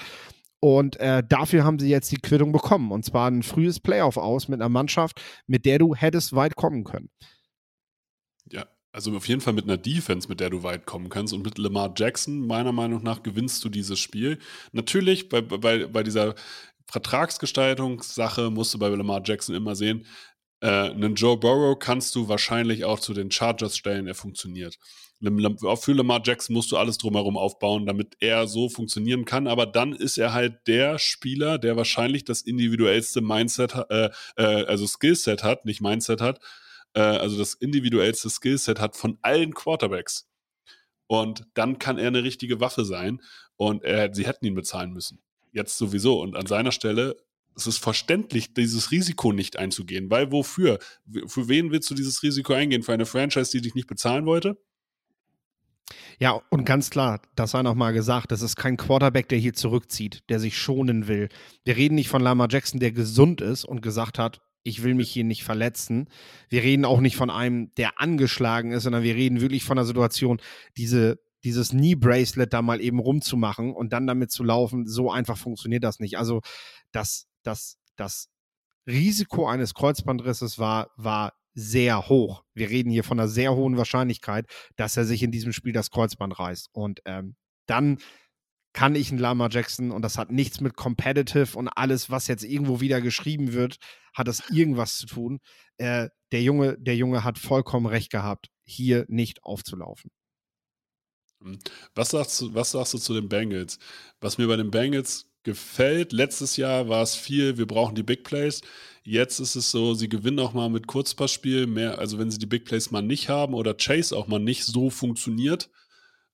Und 0.59 0.99
äh, 0.99 1.23
dafür 1.23 1.63
haben 1.63 1.79
sie 1.79 1.91
jetzt 1.91 2.11
die 2.13 2.17
Quittung 2.17 2.53
bekommen. 2.53 2.91
Und 2.91 3.05
zwar 3.05 3.31
ein 3.31 3.43
frühes 3.43 3.81
Playoff 3.81 4.17
aus 4.17 4.49
mit 4.49 4.63
einer 4.63 4.71
Mannschaft, 4.71 5.21
mit 5.47 5.67
der 5.67 5.79
du 5.79 5.95
hättest 5.95 6.35
weit 6.35 6.57
kommen 6.57 6.85
können. 6.85 7.11
Ja, 8.51 8.65
also 8.97 9.15
auf 9.15 9.29
jeden 9.29 9.43
Fall 9.43 9.53
mit 9.53 9.65
einer 9.65 9.77
Defense, 9.77 10.27
mit 10.27 10.41
der 10.41 10.49
du 10.49 10.63
weit 10.63 10.87
kommen 10.87 11.11
kannst. 11.11 11.35
Und 11.35 11.45
mit 11.45 11.59
Lamar 11.59 11.93
Jackson, 11.95 12.47
meiner 12.47 12.73
Meinung 12.73 13.03
nach, 13.03 13.23
gewinnst 13.23 13.63
du 13.63 13.69
dieses 13.69 14.01
Spiel. 14.01 14.39
Natürlich, 14.73 15.29
bei, 15.29 15.43
bei, 15.43 15.87
bei 15.87 16.03
dieser 16.03 16.35
Vertragsgestaltungssache 16.87 18.51
musst 18.51 18.73
du 18.73 18.79
bei 18.79 18.89
Lamar 18.89 19.21
Jackson 19.23 19.55
immer 19.55 19.77
sehen, 19.77 20.07
äh, 20.63 20.89
einen 20.89 21.15
Joe 21.15 21.37
Burrow 21.37 21.79
kannst 21.79 22.15
du 22.15 22.29
wahrscheinlich 22.29 22.87
auch 22.87 22.99
zu 22.99 23.13
den 23.13 23.31
Chargers 23.31 23.77
stellen, 23.77 24.07
er 24.07 24.15
funktioniert. 24.15 24.79
Für 25.21 25.93
Lamar 25.93 26.23
Jackson 26.25 26.55
musst 26.55 26.73
du 26.73 26.79
alles 26.79 26.97
drumherum 26.97 27.37
aufbauen, 27.37 27.85
damit 27.85 28.17
er 28.21 28.47
so 28.47 28.71
funktionieren 28.71 29.27
kann. 29.27 29.47
Aber 29.47 29.67
dann 29.67 29.93
ist 29.93 30.17
er 30.17 30.33
halt 30.33 30.67
der 30.67 30.99
Spieler, 30.99 31.59
der 31.59 31.77
wahrscheinlich 31.77 32.25
das 32.25 32.41
individuellste 32.41 33.21
Mindset, 33.21 33.75
äh, 33.91 34.09
äh, 34.37 34.65
also 34.65 34.87
Skillset 34.87 35.43
hat, 35.43 35.67
nicht 35.67 35.83
Mindset 35.83 36.23
hat, 36.23 36.41
äh, 36.97 37.01
also 37.01 37.39
das 37.39 37.55
individuellste 37.55 38.31
Skillset 38.31 38.81
hat 38.81 38.97
von 38.97 39.19
allen 39.23 39.55
Quarterbacks. 39.55 40.29
Und 41.07 41.47
dann 41.55 41.79
kann 41.79 41.99
er 41.99 42.09
eine 42.09 42.25
richtige 42.25 42.59
Waffe 42.61 42.85
sein. 42.85 43.21
Und 43.57 43.85
er, 43.85 44.13
sie 44.13 44.27
hätten 44.27 44.47
ihn 44.47 44.55
bezahlen 44.55 44.93
müssen. 44.93 45.21
Jetzt 45.53 45.79
sowieso. 45.79 46.21
Und 46.21 46.37
an 46.37 46.47
seiner 46.47 46.73
Stelle 46.73 47.17
es 47.57 47.67
ist 47.67 47.79
verständlich, 47.79 48.53
dieses 48.53 48.91
Risiko 48.91 49.33
nicht 49.33 49.59
einzugehen, 49.59 50.11
weil 50.11 50.31
wofür? 50.31 50.79
Für 51.27 51.49
wen 51.49 51.71
willst 51.71 51.91
du 51.91 51.95
dieses 51.95 52.23
Risiko 52.23 52.53
eingehen? 52.53 52.83
Für 52.83 52.93
eine 52.93 53.07
Franchise, 53.07 53.51
die 53.51 53.63
dich 53.63 53.75
nicht 53.75 53.87
bezahlen 53.87 54.27
wollte? 54.27 54.59
Ja, 56.19 56.43
und 56.51 56.65
ganz 56.65 56.91
klar, 56.91 57.23
das 57.35 57.53
sei 57.53 57.63
nochmal 57.63 57.93
gesagt, 57.95 58.31
das 58.31 58.43
ist 58.43 58.57
kein 58.57 58.77
Quarterback, 58.77 59.29
der 59.29 59.39
hier 59.39 59.55
zurückzieht, 59.55 60.29
der 60.29 60.39
sich 60.39 60.59
schonen 60.59 61.09
will. 61.09 61.29
Wir 61.65 61.77
reden 61.77 61.95
nicht 61.95 62.09
von 62.09 62.23
Lama 62.23 62.47
Jackson, 62.51 62.81
der 62.81 62.93
gesund 62.93 63.41
ist 63.41 63.65
und 63.65 63.81
gesagt 63.81 64.19
hat, 64.19 64.41
ich 64.67 64.83
will 64.83 64.95
mich 64.95 65.11
hier 65.11 65.25
nicht 65.25 65.45
verletzen. 65.45 66.09
Wir 66.49 66.63
reden 66.63 66.85
auch 66.85 67.01
nicht 67.01 67.17
von 67.17 67.31
einem, 67.31 67.73
der 67.77 68.01
angeschlagen 68.01 68.73
ist, 68.73 68.83
sondern 68.83 69.05
wir 69.05 69.15
reden 69.15 69.41
wirklich 69.41 69.65
von 69.65 69.79
einer 69.79 69.87
Situation, 69.87 70.41
diese, 70.77 71.21
dieses 71.45 71.71
Knee-Bracelet 71.71 72.53
da 72.53 72.63
mal 72.63 72.81
eben 72.81 72.99
rumzumachen 72.99 73.73
und 73.73 73.93
dann 73.93 74.07
damit 74.07 74.33
zu 74.33 74.43
laufen. 74.43 74.87
So 74.87 75.11
einfach 75.11 75.39
funktioniert 75.39 75.85
das 75.85 76.01
nicht. 76.01 76.19
Also, 76.19 76.41
das, 76.91 77.29
das, 77.45 77.79
das 77.95 78.29
Risiko 78.89 79.47
eines 79.47 79.73
Kreuzbandrisses 79.75 80.59
war, 80.59 80.91
war 80.97 81.35
sehr 81.55 82.09
hoch. 82.09 82.43
Wir 82.53 82.69
reden 82.69 82.91
hier 82.91 83.05
von 83.05 83.21
einer 83.21 83.29
sehr 83.29 83.55
hohen 83.55 83.77
Wahrscheinlichkeit, 83.77 84.47
dass 84.75 84.97
er 84.97 85.05
sich 85.05 85.23
in 85.23 85.31
diesem 85.31 85.53
Spiel 85.53 85.73
das 85.73 85.91
Kreuzband 85.91 86.39
reißt. 86.39 86.71
Und 86.73 87.01
ähm, 87.05 87.37
dann 87.67 87.99
kann 88.77 88.95
ich 88.95 89.09
einen 89.09 89.19
Lama 89.19 89.49
Jackson, 89.51 89.91
und 89.91 90.03
das 90.03 90.19
hat 90.19 90.31
nichts 90.31 90.61
mit 90.61 90.77
Competitive 90.77 91.57
und 91.57 91.69
alles, 91.69 92.11
was 92.11 92.27
jetzt 92.27 92.45
irgendwo 92.45 92.79
wieder 92.79 93.01
geschrieben 93.01 93.55
wird, 93.55 93.79
hat 94.13 94.29
das 94.29 94.51
irgendwas 94.51 94.99
zu 94.99 95.07
tun. 95.07 95.41
Äh, 95.79 96.11
der, 96.31 96.43
Junge, 96.43 96.77
der 96.79 96.95
Junge 96.95 97.25
hat 97.25 97.39
vollkommen 97.39 97.87
recht 97.87 98.11
gehabt, 98.11 98.51
hier 98.65 99.07
nicht 99.09 99.43
aufzulaufen. 99.45 100.11
Hm. 101.43 101.59
Was 101.95 102.11
sagst, 102.11 102.39
du, 102.39 102.53
was 102.53 102.73
sagst 102.73 102.93
du 102.93 102.99
zu 102.99 103.15
den 103.15 103.31
Bengals? 103.31 103.79
Was 104.21 104.37
mir 104.37 104.47
bei 104.47 104.57
den 104.57 104.71
Bengals 104.71 105.25
gefällt, 105.43 106.13
letztes 106.13 106.59
Jahr 106.59 106.87
war 106.87 107.03
es 107.03 107.15
viel, 107.15 107.57
wir 107.57 107.67
brauchen 107.67 107.95
die 107.95 108.03
Big 108.03 108.25
Plays. 108.25 108.61
Jetzt 109.05 109.39
ist 109.39 109.57
es 109.57 109.71
so, 109.71 109.95
sie 109.95 110.11
gewinnen 110.11 110.39
auch 110.39 110.53
mal 110.53 110.69
mit 110.69 110.87
Kurzpassspiel 110.87 111.67
mehr, 111.67 111.99
also 111.99 112.19
wenn 112.19 112.31
sie 112.31 112.39
die 112.39 112.45
Big 112.45 112.67
Plays 112.67 112.91
mal 112.91 113.01
nicht 113.01 113.31
haben 113.31 113.55
oder 113.55 113.73
Chase 113.73 114.15
auch 114.15 114.27
mal 114.27 114.39
nicht 114.39 114.67
so 114.67 114.91
funktioniert. 114.91 115.71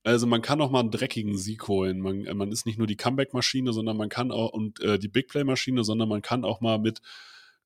Also 0.05 0.26
man 0.26 0.42
kann 0.42 0.61
auch 0.61 0.70
mal 0.70 0.80
einen 0.80 0.90
dreckigen 0.90 1.36
Sieg 1.36 1.68
holen. 1.68 2.00
Man, 2.00 2.24
man 2.36 2.50
ist 2.50 2.66
nicht 2.66 2.78
nur 2.78 2.86
die 2.86 2.96
Comeback-Maschine, 2.96 3.72
sondern 3.72 3.96
man 3.96 4.09
kann 4.09 4.32
auch 4.32 4.53
und 4.53 4.80
äh, 4.80 4.98
die 4.98 5.09
Big 5.09 5.28
Play-Maschine, 5.28 5.84
sondern 5.84 6.09
man 6.09 6.22
kann 6.22 6.44
auch 6.44 6.61
mal 6.61 6.78
mit 6.78 7.00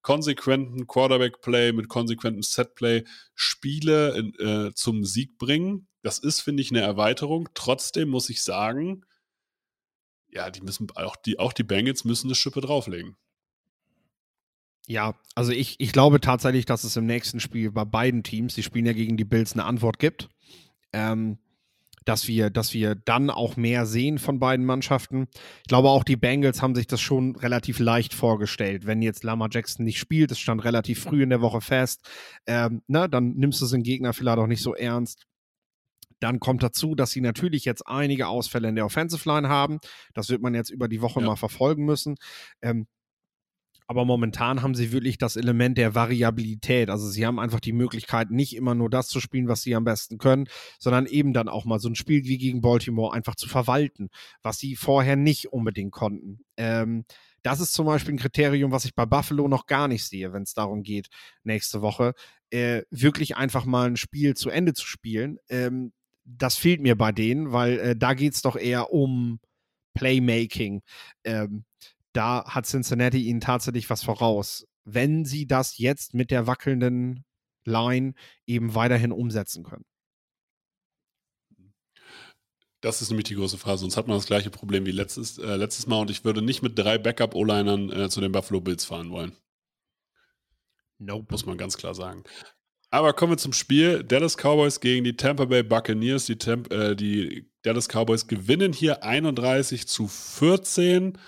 konsequenten 0.02 0.86
Quarterback-Play, 0.86 1.72
mit 1.72 1.88
konsequentem 1.88 2.42
Set-Play 2.42 3.04
Spiele 3.34 4.16
in, 4.16 4.34
äh, 4.38 4.74
zum 4.74 5.04
Sieg 5.04 5.38
bringen. 5.38 5.88
Das 6.02 6.18
ist, 6.18 6.40
finde 6.40 6.62
ich, 6.62 6.70
eine 6.70 6.80
Erweiterung. 6.80 7.48
Trotzdem 7.54 8.10
muss 8.10 8.28
ich 8.28 8.42
sagen, 8.42 9.04
ja, 10.28 10.50
die 10.50 10.60
müssen 10.60 10.86
auch 10.94 11.16
die, 11.16 11.38
auch 11.38 11.52
die 11.52 11.64
Bengals 11.64 12.04
müssen 12.04 12.28
eine 12.28 12.34
Schippe 12.34 12.60
drauflegen. 12.60 13.16
Ja, 14.86 15.14
also 15.34 15.50
ich, 15.50 15.80
ich 15.80 15.92
glaube 15.92 16.20
tatsächlich, 16.20 16.66
dass 16.66 16.84
es 16.84 16.96
im 16.96 17.06
nächsten 17.06 17.40
Spiel 17.40 17.72
bei 17.72 17.84
beiden 17.84 18.22
Teams, 18.22 18.54
die 18.54 18.62
spielen 18.62 18.86
ja 18.86 18.92
gegen 18.92 19.16
die 19.16 19.24
Bills, 19.24 19.54
eine 19.54 19.64
Antwort 19.64 19.98
gibt. 19.98 20.28
Ähm, 20.92 21.38
dass 22.06 22.28
wir, 22.28 22.50
dass 22.50 22.72
wir 22.72 22.94
dann 22.94 23.28
auch 23.28 23.56
mehr 23.56 23.84
sehen 23.84 24.18
von 24.18 24.38
beiden 24.38 24.64
Mannschaften. 24.64 25.26
Ich 25.58 25.68
glaube, 25.68 25.90
auch 25.90 26.04
die 26.04 26.16
Bengals 26.16 26.62
haben 26.62 26.74
sich 26.74 26.86
das 26.86 27.00
schon 27.00 27.36
relativ 27.36 27.78
leicht 27.80 28.14
vorgestellt. 28.14 28.86
Wenn 28.86 29.02
jetzt 29.02 29.24
Lama 29.24 29.48
Jackson 29.50 29.84
nicht 29.84 29.98
spielt, 29.98 30.30
es 30.30 30.38
stand 30.38 30.64
relativ 30.64 31.00
früh 31.00 31.22
in 31.22 31.30
der 31.30 31.42
Woche 31.42 31.60
fest, 31.60 32.08
ähm, 32.46 32.82
na, 32.86 33.08
dann 33.08 33.34
nimmst 33.34 33.60
du 33.60 33.66
den 33.66 33.82
Gegner 33.82 34.14
vielleicht 34.14 34.38
auch 34.38 34.46
nicht 34.46 34.62
so 34.62 34.74
ernst. 34.74 35.26
Dann 36.20 36.40
kommt 36.40 36.62
dazu, 36.62 36.94
dass 36.94 37.10
sie 37.10 37.20
natürlich 37.20 37.64
jetzt 37.64 37.86
einige 37.86 38.28
Ausfälle 38.28 38.68
in 38.68 38.76
der 38.76 38.86
Offensive 38.86 39.28
Line 39.28 39.48
haben. 39.48 39.80
Das 40.14 40.30
wird 40.30 40.40
man 40.40 40.54
jetzt 40.54 40.70
über 40.70 40.88
die 40.88 41.02
Woche 41.02 41.20
ja. 41.20 41.26
mal 41.26 41.36
verfolgen 41.36 41.84
müssen. 41.84 42.16
Ähm, 42.62 42.86
aber 43.86 44.04
momentan 44.04 44.62
haben 44.62 44.74
sie 44.74 44.92
wirklich 44.92 45.18
das 45.18 45.36
Element 45.36 45.78
der 45.78 45.94
Variabilität. 45.94 46.90
Also 46.90 47.08
sie 47.08 47.26
haben 47.26 47.38
einfach 47.38 47.60
die 47.60 47.72
Möglichkeit, 47.72 48.30
nicht 48.30 48.56
immer 48.56 48.74
nur 48.74 48.90
das 48.90 49.08
zu 49.08 49.20
spielen, 49.20 49.48
was 49.48 49.62
sie 49.62 49.74
am 49.74 49.84
besten 49.84 50.18
können, 50.18 50.48
sondern 50.78 51.06
eben 51.06 51.32
dann 51.32 51.48
auch 51.48 51.64
mal 51.64 51.78
so 51.78 51.88
ein 51.88 51.94
Spiel 51.94 52.24
wie 52.24 52.38
gegen 52.38 52.60
Baltimore 52.60 53.14
einfach 53.14 53.36
zu 53.36 53.48
verwalten, 53.48 54.08
was 54.42 54.58
sie 54.58 54.76
vorher 54.76 55.16
nicht 55.16 55.52
unbedingt 55.52 55.92
konnten. 55.92 56.40
Ähm, 56.56 57.04
das 57.42 57.60
ist 57.60 57.74
zum 57.74 57.86
Beispiel 57.86 58.14
ein 58.14 58.18
Kriterium, 58.18 58.72
was 58.72 58.84
ich 58.84 58.94
bei 58.94 59.06
Buffalo 59.06 59.46
noch 59.46 59.66
gar 59.66 59.86
nicht 59.86 60.04
sehe, 60.04 60.32
wenn 60.32 60.42
es 60.42 60.54
darum 60.54 60.82
geht, 60.82 61.08
nächste 61.44 61.80
Woche 61.80 62.14
äh, 62.50 62.82
wirklich 62.90 63.36
einfach 63.36 63.64
mal 63.64 63.88
ein 63.88 63.96
Spiel 63.96 64.34
zu 64.34 64.50
Ende 64.50 64.74
zu 64.74 64.86
spielen. 64.86 65.38
Ähm, 65.48 65.92
das 66.24 66.56
fehlt 66.56 66.80
mir 66.80 66.96
bei 66.96 67.12
denen, 67.12 67.52
weil 67.52 67.78
äh, 67.78 67.96
da 67.96 68.14
geht 68.14 68.34
es 68.34 68.42
doch 68.42 68.56
eher 68.56 68.92
um 68.92 69.38
Playmaking. 69.94 70.82
Ähm, 71.24 71.64
da 72.16 72.44
hat 72.46 72.66
Cincinnati 72.66 73.24
ihnen 73.24 73.40
tatsächlich 73.40 73.90
was 73.90 74.02
voraus, 74.02 74.66
wenn 74.84 75.24
sie 75.24 75.46
das 75.46 75.78
jetzt 75.78 76.14
mit 76.14 76.30
der 76.30 76.46
wackelnden 76.46 77.24
Line 77.64 78.14
eben 78.46 78.74
weiterhin 78.74 79.12
umsetzen 79.12 79.64
können. 79.64 79.84
Das 82.80 83.02
ist 83.02 83.10
nämlich 83.10 83.24
die 83.24 83.34
große 83.34 83.58
Frage. 83.58 83.78
Sonst 83.78 83.96
hat 83.96 84.06
man 84.06 84.16
das 84.16 84.26
gleiche 84.26 84.50
Problem 84.50 84.86
wie 84.86 84.92
letztes, 84.92 85.38
äh, 85.38 85.56
letztes 85.56 85.86
Mal 85.86 86.00
und 86.00 86.10
ich 86.10 86.24
würde 86.24 86.40
nicht 86.40 86.62
mit 86.62 86.78
drei 86.78 86.98
Backup-O-Linern 86.98 87.90
äh, 87.90 88.08
zu 88.08 88.20
den 88.20 88.32
Buffalo 88.32 88.60
Bills 88.60 88.84
fahren 88.84 89.10
wollen. 89.10 89.36
Nope. 90.98 91.26
Muss 91.30 91.46
man 91.46 91.58
ganz 91.58 91.76
klar 91.76 91.94
sagen. 91.94 92.22
Aber 92.90 93.12
kommen 93.12 93.32
wir 93.32 93.38
zum 93.38 93.52
Spiel. 93.52 94.04
Dallas 94.04 94.36
Cowboys 94.36 94.80
gegen 94.80 95.04
die 95.04 95.16
Tampa 95.16 95.46
Bay 95.46 95.62
Buccaneers. 95.62 96.26
Die, 96.26 96.38
Temp 96.38 96.72
äh, 96.72 96.94
die 96.94 97.50
Dallas 97.62 97.88
Cowboys 97.88 98.28
gewinnen 98.28 98.72
hier 98.72 99.02
31 99.02 99.88
zu 99.88 100.06
14. 100.06 101.18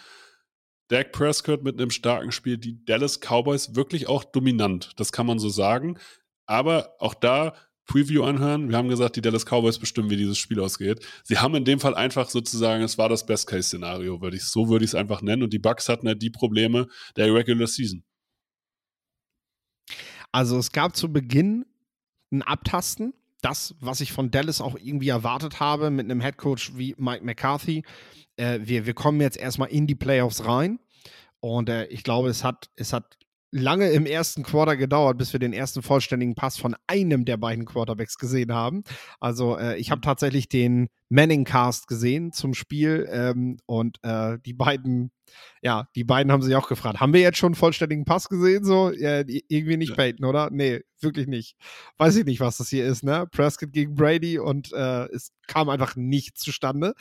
Dak 0.89 1.13
Prescott 1.13 1.63
mit 1.63 1.81
einem 1.81 1.91
starken 1.91 2.33
Spiel, 2.33 2.59
die 2.59 2.85
Dallas 2.85 3.21
Cowboys 3.21 3.75
wirklich 3.75 4.09
auch 4.09 4.25
dominant. 4.25 4.93
Das 4.97 5.13
kann 5.13 5.27
man 5.27 5.39
so 5.39 5.49
sagen. 5.49 5.99
Aber 6.47 6.95
auch 6.99 7.15
da 7.15 7.55
Preview 7.89 8.23
anhören. 8.23 8.69
Wir 8.69 8.77
haben 8.77 8.89
gesagt, 8.89 9.17
die 9.17 9.23
Dallas 9.23 9.45
Cowboys 9.47 9.79
bestimmen, 9.79 10.11
wie 10.11 10.17
dieses 10.17 10.39
Spiel 10.39 10.61
ausgeht. 10.61 11.05
Sie 11.25 11.39
haben 11.39 11.55
in 11.55 11.65
dem 11.65 11.81
Fall 11.81 11.95
einfach 11.95 12.29
sozusagen, 12.29 12.83
es 12.83 12.99
war 12.99 13.09
das 13.09 13.27
Best-Case-Szenario, 13.27 14.21
würde 14.21 14.37
ich 14.37 14.45
so 14.45 14.69
würde 14.69 14.85
ich 14.85 14.91
es 14.91 14.95
einfach 14.95 15.23
nennen. 15.23 15.43
Und 15.43 15.53
die 15.53 15.59
Bucks 15.59 15.89
hatten 15.89 16.07
ja 16.07 16.15
die 16.15 16.31
Probleme 16.31 16.87
der 17.17 17.35
Regular 17.35 17.67
Season. 17.67 18.05
Also 20.31 20.59
es 20.59 20.71
gab 20.71 20.95
zu 20.95 21.11
Beginn 21.13 21.65
ein 22.31 22.43
Abtasten. 22.43 23.15
Das, 23.41 23.75
was 23.81 24.01
ich 24.01 24.13
von 24.13 24.31
Dallas 24.31 24.61
auch 24.61 24.77
irgendwie 24.77 25.09
erwartet 25.09 25.61
habe, 25.61 25.91
mit 25.91 26.07
einem 26.07 26.21
Headcoach 26.21 26.73
wie 26.75 26.95
Mike 26.99 27.25
McCarthy, 27.25 27.85
äh, 28.37 28.61
wir, 28.63 28.87
wir 28.87 28.95
kommen 28.95 29.21
jetzt 29.21 29.37
erstmal 29.37 29.69
in 29.69 29.87
die 29.87 29.95
Playoffs 29.95 30.45
rein. 30.45 30.79
Und 31.41 31.69
äh, 31.69 31.87
ich 31.87 32.03
glaube, 32.03 32.29
es 32.29 32.43
hat, 32.43 32.71
es 32.77 32.93
hat 32.93 33.17
lange 33.51 33.91
im 33.91 34.07
ersten 34.07 34.43
Quarter 34.43 34.77
gedauert, 34.77 35.19
bis 35.19 35.33
wir 35.33 35.41
den 35.41 35.53
ersten 35.53 35.83
vollständigen 35.83 36.35
Pass 36.35 36.59
von 36.59 36.77
einem 36.87 37.25
der 37.25 37.37
beiden 37.37 37.65
Quarterbacks 37.65 38.19
gesehen 38.19 38.53
haben. 38.53 38.83
Also 39.21 39.57
äh, 39.57 39.77
ich 39.77 39.91
habe 39.91 40.01
tatsächlich 40.01 40.49
den 40.49 40.89
Manning-Cast 41.09 41.89
gesehen 41.89 42.33
zum 42.33 42.55
Spiel 42.55 43.09
ähm, 43.11 43.59
und 43.67 43.99
äh, 44.03 44.39
die 44.45 44.53
beiden, 44.53 45.11
ja, 45.63 45.89
die 45.95 46.05
beiden 46.05 46.33
haben 46.33 46.43
sich 46.43 46.55
auch 46.55 46.69
gefragt, 46.69 47.01
haben 47.01 47.13
wir 47.13 47.21
jetzt 47.21 47.39
schon 47.39 47.49
einen 47.49 47.55
vollständigen 47.55 48.05
Pass 48.05 48.29
gesehen? 48.29 48.65
So, 48.65 48.93
ja, 48.93 49.23
irgendwie 49.27 49.77
nicht 49.77 49.91
ja. 49.91 49.95
Peyton, 49.97 50.25
oder? 50.25 50.51
Nee, 50.51 50.81
wirklich 51.01 51.27
nicht. 51.27 51.57
Weiß 51.97 52.17
ich 52.17 52.25
nicht, 52.25 52.41
was 52.41 52.59
das 52.59 52.69
hier 52.69 52.87
ist, 52.87 53.03
ne? 53.03 53.27
Prescott 53.31 53.73
gegen 53.73 53.95
Brady 53.95 54.39
und 54.39 54.73
äh, 54.73 55.07
es 55.07 55.33
kam 55.47 55.69
einfach 55.69 55.97
nichts 55.97 56.41
zustande. 56.41 56.95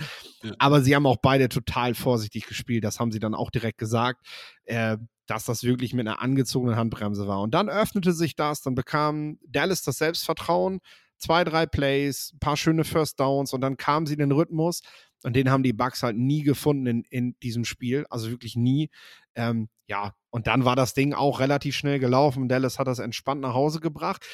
Ja. 0.43 0.51
Aber 0.59 0.82
sie 0.82 0.95
haben 0.95 1.05
auch 1.05 1.17
beide 1.21 1.49
total 1.49 1.93
vorsichtig 1.93 2.47
gespielt. 2.47 2.84
Das 2.84 2.99
haben 2.99 3.11
sie 3.11 3.19
dann 3.19 3.36
auch 3.36 3.51
direkt 3.51 3.78
gesagt. 3.78 4.25
Äh, 4.65 4.97
dass 5.28 5.43
das 5.43 5.63
wirklich 5.63 5.93
mit 5.93 6.07
einer 6.07 6.21
angezogenen 6.21 6.78
Handbremse 6.78 7.28
war. 7.28 7.41
Und 7.41 7.53
dann 7.53 7.69
öffnete 7.69 8.13
sich 8.13 8.36
das, 8.36 8.61
dann 8.61 8.75
bekam 8.75 9.38
Dallas 9.45 9.84
das 9.84 9.97
Selbstvertrauen, 9.97 10.80
zwei, 11.17 11.43
drei 11.43 11.65
Plays, 11.65 12.32
ein 12.34 12.39
paar 12.39 12.57
schöne 12.57 12.84
First 12.84 13.19
Downs 13.19 13.53
und 13.53 13.61
dann 13.61 13.78
kam 13.78 14.05
sie 14.05 14.13
in 14.13 14.19
den 14.19 14.32
Rhythmus 14.32 14.82
und 15.24 15.36
den 15.36 15.49
haben 15.49 15.63
die 15.63 15.74
Bugs 15.74 16.03
halt 16.03 16.15
nie 16.15 16.43
gefunden 16.43 16.86
in, 16.86 17.03
in 17.09 17.36
diesem 17.41 17.65
Spiel, 17.65 18.05
also 18.09 18.30
wirklich 18.30 18.55
nie. 18.55 18.89
Ähm, 19.36 19.70
ja, 19.88 20.13
und 20.30 20.47
dann 20.47 20.65
war 20.65 20.76
das 20.76 20.93
Ding 20.93 21.13
auch 21.13 21.39
relativ 21.39 21.76
schnell 21.76 21.99
gelaufen. 21.99 22.47
Dallas 22.47 22.80
hat 22.80 22.88
das 22.88 22.99
entspannt 22.99 23.41
nach 23.41 23.53
Hause 23.53 23.80
gebracht. 23.80 24.26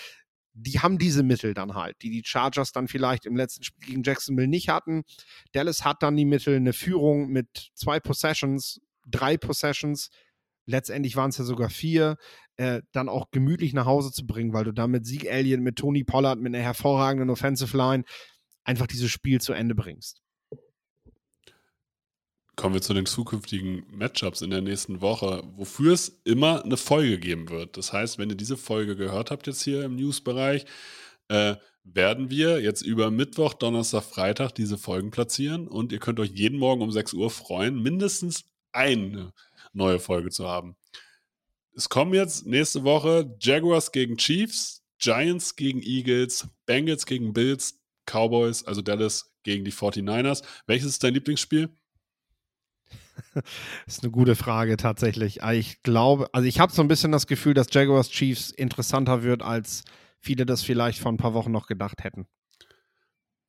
Die 0.53 0.79
haben 0.79 0.99
diese 0.99 1.23
Mittel 1.23 1.53
dann 1.53 1.73
halt, 1.73 1.95
die 2.01 2.11
die 2.11 2.23
Chargers 2.25 2.71
dann 2.71 2.87
vielleicht 2.87 3.25
im 3.25 3.35
letzten 3.35 3.63
Spiel 3.63 3.87
gegen 3.87 4.03
Jacksonville 4.03 4.47
nicht 4.47 4.69
hatten. 4.69 5.03
Dallas 5.51 5.83
hat 5.83 6.03
dann 6.03 6.15
die 6.15 6.25
Mittel, 6.25 6.55
eine 6.55 6.73
Führung 6.73 7.29
mit 7.29 7.71
zwei 7.73 7.99
Possessions, 7.99 8.79
drei 9.07 9.37
Possessions, 9.37 10.09
letztendlich 10.65 11.15
waren 11.15 11.29
es 11.29 11.37
ja 11.37 11.43
sogar 11.43 11.69
vier, 11.69 12.17
äh, 12.57 12.81
dann 12.91 13.09
auch 13.09 13.31
gemütlich 13.31 13.73
nach 13.73 13.85
Hause 13.85 14.11
zu 14.11 14.25
bringen, 14.25 14.53
weil 14.53 14.63
du 14.63 14.71
damit 14.71 15.05
Sieg 15.05 15.29
Alien 15.29 15.63
mit 15.63 15.77
Tony 15.77 16.03
Pollard, 16.03 16.39
mit 16.39 16.53
einer 16.53 16.63
hervorragenden 16.63 17.29
Offensive 17.29 17.75
Line 17.75 18.03
einfach 18.63 18.87
dieses 18.87 19.11
Spiel 19.11 19.41
zu 19.41 19.53
Ende 19.53 19.75
bringst. 19.75 20.22
Kommen 22.55 22.75
wir 22.75 22.81
zu 22.81 22.93
den 22.93 23.07
zukünftigen 23.07 23.83
Matchups 23.89 24.41
in 24.41 24.51
der 24.51 24.61
nächsten 24.61 25.01
Woche, 25.01 25.43
wofür 25.55 25.93
es 25.93 26.21
immer 26.23 26.63
eine 26.63 26.77
Folge 26.77 27.17
geben 27.17 27.49
wird. 27.49 27.77
Das 27.77 27.91
heißt, 27.93 28.19
wenn 28.19 28.29
ihr 28.29 28.35
diese 28.35 28.57
Folge 28.57 28.95
gehört 28.95 29.31
habt 29.31 29.47
jetzt 29.47 29.63
hier 29.63 29.83
im 29.83 29.95
Newsbereich, 29.95 30.65
äh, 31.29 31.55
werden 31.83 32.29
wir 32.29 32.61
jetzt 32.61 32.83
über 32.83 33.09
Mittwoch, 33.09 33.55
Donnerstag, 33.55 34.03
Freitag 34.03 34.51
diese 34.51 34.77
Folgen 34.77 35.09
platzieren 35.09 35.67
und 35.67 35.91
ihr 35.91 35.99
könnt 35.99 36.19
euch 36.19 36.31
jeden 36.31 36.59
Morgen 36.59 36.81
um 36.81 36.91
6 36.91 37.13
Uhr 37.13 37.31
freuen, 37.31 37.81
mindestens 37.81 38.45
eine 38.71 39.33
neue 39.73 39.99
Folge 39.99 40.29
zu 40.29 40.47
haben. 40.47 40.75
Es 41.75 41.89
kommen 41.89 42.13
jetzt 42.13 42.45
nächste 42.45 42.83
Woche 42.83 43.35
Jaguars 43.41 43.91
gegen 43.91 44.17
Chiefs, 44.17 44.83
Giants 44.99 45.55
gegen 45.55 45.81
Eagles, 45.81 46.47
Bengals 46.67 47.07
gegen 47.07 47.33
Bills, 47.33 47.79
Cowboys, 48.05 48.63
also 48.63 48.81
Dallas 48.81 49.33
gegen 49.41 49.65
die 49.65 49.73
49ers. 49.73 50.43
Welches 50.67 50.89
ist 50.89 51.03
dein 51.03 51.15
Lieblingsspiel? 51.15 51.75
Ist 53.87 54.03
eine 54.03 54.11
gute 54.11 54.35
Frage 54.35 54.77
tatsächlich. 54.77 55.43
Ah, 55.43 55.53
ich 55.53 55.83
glaube, 55.83 56.27
also 56.33 56.47
ich 56.47 56.59
habe 56.59 56.71
so 56.71 56.81
ein 56.81 56.87
bisschen 56.87 57.11
das 57.11 57.27
Gefühl, 57.27 57.53
dass 57.53 57.67
Jaguars 57.71 58.09
Chiefs 58.09 58.51
interessanter 58.51 59.23
wird, 59.23 59.41
als 59.41 59.83
viele 60.19 60.45
das 60.45 60.63
vielleicht 60.63 60.99
vor 60.99 61.11
ein 61.11 61.17
paar 61.17 61.33
Wochen 61.33 61.51
noch 61.51 61.67
gedacht 61.67 62.03
hätten. 62.03 62.27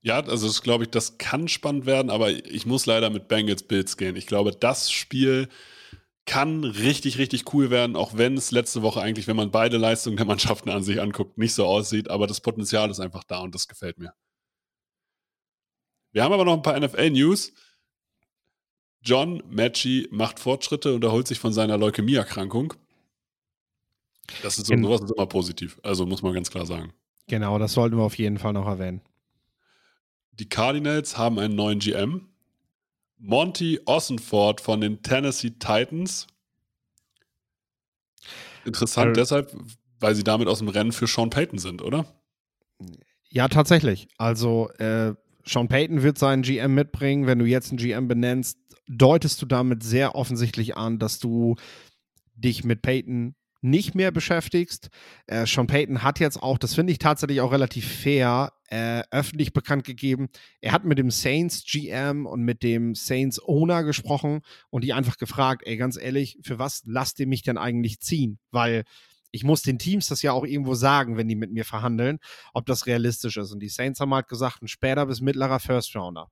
Ja, 0.03 0.21
also 0.21 0.47
das 0.47 0.63
glaube 0.63 0.85
ich, 0.85 0.91
das 0.91 1.17
kann 1.17 1.49
spannend 1.49 1.87
werden, 1.87 2.11
aber 2.11 2.31
ich 2.31 2.67
muss 2.67 2.85
leider 2.85 3.09
mit 3.09 3.27
Bengals 3.27 3.63
Bills 3.63 3.97
gehen. 3.97 4.17
Ich 4.17 4.27
glaube, 4.27 4.53
das 4.53 4.93
Spiel 4.93 5.49
kann 6.27 6.65
richtig, 6.65 7.19
richtig 7.19 7.53
cool 7.55 7.71
werden, 7.71 7.97
auch 7.97 8.17
wenn 8.17 8.37
es 8.37 8.51
letzte 8.51 8.83
Woche 8.83 9.01
eigentlich, 9.01 9.27
wenn 9.27 9.37
man 9.37 9.51
beide 9.51 9.77
Leistungen 9.77 10.17
der 10.17 10.27
Mannschaften 10.27 10.71
an 10.71 10.83
sich 10.83 11.01
anguckt, 11.01 11.39
nicht 11.39 11.55
so 11.55 11.67
aussieht. 11.67 12.11
Aber 12.11 12.27
das 12.27 12.41
Potenzial 12.41 12.91
ist 12.91 13.01
einfach 13.01 13.25
da 13.25 13.41
und 13.41 13.55
das 13.55 13.69
gefällt 13.69 13.99
mir. 13.99 14.13
Wir 16.13 16.23
haben 16.23 16.33
aber 16.33 16.45
noch 16.45 16.55
ein 16.55 16.63
paar 16.63 16.79
NFL-News. 16.79 17.53
John 19.05 19.43
Matchy 19.51 20.09
macht 20.11 20.41
Fortschritte 20.41 20.95
und 20.95 21.05
erholt 21.05 21.29
sich 21.29 21.39
von 21.39 21.53
seiner 21.53 21.77
Leukämie-Erkrankung. 21.77 22.75
Das 24.43 24.59
ist, 24.59 24.67
so, 24.67 24.77
sowas 24.77 25.03
ist 25.03 25.13
immer 25.13 25.27
positiv. 25.27 25.79
Also 25.83 26.07
muss 26.07 26.23
man 26.23 26.33
ganz 26.33 26.51
klar 26.51 26.65
sagen. 26.65 26.93
Genau, 27.27 27.59
das 27.59 27.73
sollten 27.75 27.97
wir 27.97 28.05
auf 28.05 28.17
jeden 28.17 28.39
Fall 28.39 28.53
noch 28.53 28.67
erwähnen. 28.67 29.03
Die 30.33 30.49
Cardinals 30.49 31.17
haben 31.17 31.39
einen 31.39 31.55
neuen 31.55 31.79
GM. 31.79 32.29
Monty 33.19 33.81
Ossenford 33.85 34.61
von 34.61 34.81
den 34.81 35.03
Tennessee 35.03 35.51
Titans. 35.51 36.27
Interessant 38.65 39.09
also, 39.09 39.21
deshalb, 39.21 39.57
weil 40.01 40.15
sie 40.15 40.25
damit 40.25 40.49
aus 40.49 40.59
dem 40.59 40.69
Rennen 40.69 40.93
für 40.93 41.07
Sean 41.07 41.31
Payton 41.31 41.59
sind, 41.59 41.83
oder? 41.83 42.07
Ja, 43.29 43.49
tatsächlich. 43.49 44.09
Also 44.17 44.71
äh, 44.79 45.15
Sean 45.47 45.69
Payton 45.69 46.03
wird 46.03 46.19
seinen 46.19 46.43
GM 46.43 46.75
mitbringen. 46.75 47.27
Wenn 47.27 47.39
du 47.39 47.45
jetzt 47.45 47.71
einen 47.71 47.79
GM 47.79 48.09
benennst, 48.09 48.59
deutest 48.89 49.41
du 49.43 49.47
damit 49.47 49.83
sehr 49.83 50.15
offensichtlich 50.15 50.77
an, 50.77 50.99
dass 50.99 51.19
du 51.19 51.57
dich 52.37 52.65
mit 52.65 52.83
Payton 52.83 53.35
nicht 53.65 53.95
mehr 53.95 54.11
beschäftigst. 54.11 54.91
Äh, 55.27 55.47
Sean 55.47 55.67
Payton 55.67 56.03
hat 56.03 56.21
jetzt 56.21 56.43
auch, 56.43 56.59
das 56.59 56.75
finde 56.75 56.93
ich 56.93 56.99
tatsächlich 56.99 57.41
auch 57.41 57.51
relativ 57.51 57.91
fair, 57.91 58.53
äh, 58.69 59.03
öffentlich 59.11 59.55
bekannt 59.55 59.85
gegeben, 59.85 60.29
er 60.61 60.73
hat 60.73 60.85
mit 60.85 60.99
dem 60.99 61.11
Saints 61.11 61.65
GM 61.65 62.27
und 62.27 62.43
mit 62.43 62.63
dem 62.63 62.95
Saints 62.95 63.41
Owner 63.43 63.83
gesprochen 63.83 64.43
und 64.69 64.85
die 64.85 64.93
einfach 64.93 65.17
gefragt, 65.17 65.63
ey, 65.65 65.77
ganz 65.77 65.97
ehrlich, 65.97 66.39
für 66.43 66.59
was 66.59 66.83
lasst 66.85 67.19
ihr 67.21 67.27
mich 67.27 67.43
denn 67.43 67.57
eigentlich 67.57 68.01
ziehen? 68.01 68.39
Weil 68.51 68.85
ich 69.31 69.45
muss 69.45 69.63
den 69.63 69.79
Teams 69.79 70.09
das 70.09 70.23
ja 70.23 70.33
auch 70.33 70.45
irgendwo 70.45 70.75
sagen, 70.75 71.17
wenn 71.17 71.29
die 71.29 71.35
mit 71.35 71.51
mir 71.51 71.65
verhandeln, 71.65 72.19
ob 72.53 72.67
das 72.67 72.87
realistisch 72.87 73.37
ist. 73.37 73.51
Und 73.51 73.61
die 73.61 73.69
Saints 73.69 73.99
haben 73.99 74.15
halt 74.15 74.29
gesagt, 74.29 74.63
ein 74.63 74.69
später 74.69 75.07
bis 75.07 75.21
mittlerer 75.21 75.59
First 75.59 75.97
Rounder. 75.97 76.31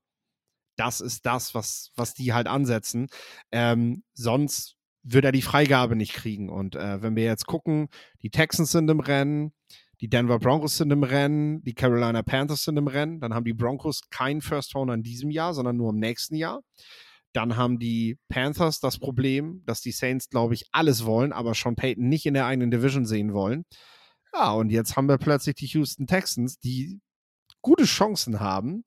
Das 0.75 1.01
ist 1.01 1.25
das, 1.25 1.53
was, 1.53 1.91
was 1.95 2.13
die 2.13 2.33
halt 2.33 2.47
ansetzen. 2.47 3.07
Ähm, 3.51 4.03
sonst 4.13 4.75
wird 5.03 5.25
er 5.25 5.31
die 5.31 5.41
Freigabe 5.41 5.95
nicht 5.95 6.13
kriegen. 6.13 6.49
Und 6.49 6.75
äh, 6.75 7.01
wenn 7.01 7.15
wir 7.15 7.23
jetzt 7.23 7.45
gucken, 7.45 7.89
die 8.21 8.29
Texans 8.29 8.71
sind 8.71 8.89
im 8.89 8.99
Rennen, 8.99 9.53
die 10.01 10.09
Denver 10.09 10.39
Broncos 10.39 10.77
sind 10.77 10.91
im 10.91 11.03
Rennen, 11.03 11.61
die 11.63 11.73
Carolina 11.73 12.23
Panthers 12.23 12.63
sind 12.63 12.77
im 12.77 12.87
Rennen, 12.87 13.19
dann 13.19 13.33
haben 13.33 13.45
die 13.45 13.53
Broncos 13.53 14.01
kein 14.09 14.41
First 14.41 14.75
Round 14.75 14.91
in 14.91 15.03
diesem 15.03 15.29
Jahr, 15.29 15.53
sondern 15.53 15.77
nur 15.77 15.91
im 15.91 15.99
nächsten 15.99 16.35
Jahr. 16.35 16.61
Dann 17.33 17.55
haben 17.57 17.79
die 17.79 18.17
Panthers 18.29 18.79
das 18.79 18.99
Problem, 18.99 19.63
dass 19.65 19.81
die 19.81 19.91
Saints, 19.91 20.29
glaube 20.29 20.53
ich, 20.53 20.65
alles 20.71 21.05
wollen, 21.05 21.33
aber 21.33 21.53
Sean 21.53 21.75
Payton 21.75 22.07
nicht 22.07 22.25
in 22.25 22.33
der 22.33 22.45
eigenen 22.45 22.69
Division 22.69 23.05
sehen 23.05 23.33
wollen. 23.33 23.65
Ja, 24.33 24.51
und 24.51 24.69
jetzt 24.69 24.95
haben 24.95 25.07
wir 25.07 25.17
plötzlich 25.17 25.55
die 25.55 25.67
Houston 25.67 26.07
Texans, 26.07 26.59
die 26.59 26.99
gute 27.61 27.85
Chancen 27.85 28.39
haben, 28.39 28.83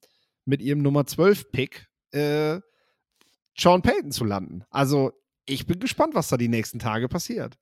mit 0.47 0.62
ihrem 0.62 0.80
Nummer 0.80 1.07
12 1.07 1.51
Pick 1.51 1.88
äh, 2.12 2.61
Sean 3.59 3.82
Payton 3.82 4.12
zu 4.12 4.24
landen. 4.24 4.64
Also 4.70 5.12
ich 5.44 5.66
bin 5.66 5.78
gespannt, 5.78 6.14
was 6.14 6.28
da 6.28 6.36
die 6.36 6.49
nächsten 6.49 6.78
Tage 6.78 7.09
passiert. 7.09 7.57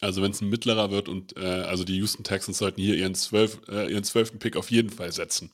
Also 0.00 0.22
wenn 0.22 0.30
es 0.30 0.40
ein 0.40 0.48
mittlerer 0.48 0.90
wird 0.90 1.08
und 1.08 1.36
äh, 1.36 1.40
also 1.40 1.84
die 1.84 1.96
Houston 1.96 2.24
Texans 2.24 2.58
sollten 2.58 2.80
hier 2.80 2.96
ihren, 2.96 3.14
zwölf, 3.14 3.60
äh, 3.68 3.90
ihren 3.90 4.04
zwölften 4.04 4.38
Pick 4.38 4.56
auf 4.56 4.70
jeden 4.70 4.90
Fall 4.90 5.12
setzen. 5.12 5.52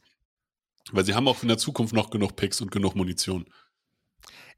Weil 0.92 1.04
sie 1.04 1.14
haben 1.14 1.28
auch 1.28 1.42
in 1.42 1.48
der 1.48 1.58
Zukunft 1.58 1.94
noch 1.94 2.10
genug 2.10 2.36
Picks 2.36 2.60
und 2.60 2.70
genug 2.70 2.94
Munition. 2.94 3.46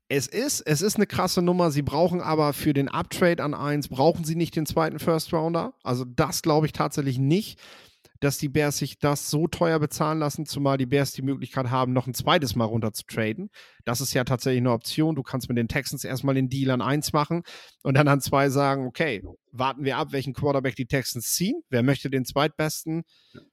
Es 0.08 0.26
ist, 0.26 0.60
es 0.60 0.82
ist 0.82 0.96
eine 0.96 1.06
krasse 1.06 1.42
Nummer. 1.42 1.70
Sie 1.70 1.82
brauchen 1.82 2.20
aber 2.20 2.52
für 2.52 2.72
den 2.72 2.88
Uptrade 2.88 3.42
an 3.42 3.54
1, 3.54 3.88
brauchen 3.88 4.24
sie 4.24 4.36
nicht 4.36 4.54
den 4.56 4.66
zweiten 4.66 4.98
First 4.98 5.32
Rounder. 5.32 5.74
Also 5.82 6.04
das 6.04 6.42
glaube 6.42 6.66
ich 6.66 6.72
tatsächlich 6.72 7.18
nicht 7.18 7.60
dass 8.20 8.38
die 8.38 8.48
Bears 8.48 8.78
sich 8.78 8.98
das 8.98 9.30
so 9.30 9.48
teuer 9.48 9.78
bezahlen 9.78 10.18
lassen, 10.18 10.46
zumal 10.46 10.78
die 10.78 10.86
Bears 10.86 11.12
die 11.12 11.22
Möglichkeit 11.22 11.70
haben, 11.70 11.92
noch 11.92 12.06
ein 12.06 12.14
zweites 12.14 12.56
Mal 12.56 12.64
runter 12.64 12.92
zu 12.92 13.04
traden. 13.06 13.50
Das 13.86 14.00
ist 14.00 14.12
ja 14.12 14.24
tatsächlich 14.24 14.60
eine 14.60 14.72
Option. 14.72 15.14
Du 15.14 15.22
kannst 15.22 15.48
mit 15.48 15.56
den 15.56 15.68
Texans 15.68 16.04
erstmal 16.04 16.34
den 16.34 16.48
Deal 16.48 16.70
an 16.70 16.82
eins 16.82 17.12
machen 17.12 17.42
und 17.82 17.94
dann 17.94 18.08
an 18.08 18.20
zwei 18.20 18.50
sagen, 18.50 18.86
okay, 18.86 19.22
warten 19.52 19.84
wir 19.84 19.96
ab, 19.96 20.08
welchen 20.12 20.34
Quarterback 20.34 20.76
die 20.76 20.86
Texans 20.86 21.32
ziehen. 21.32 21.62
Wer 21.70 21.82
möchte 21.82 22.10
den 22.10 22.24
zweitbesten? 22.24 23.04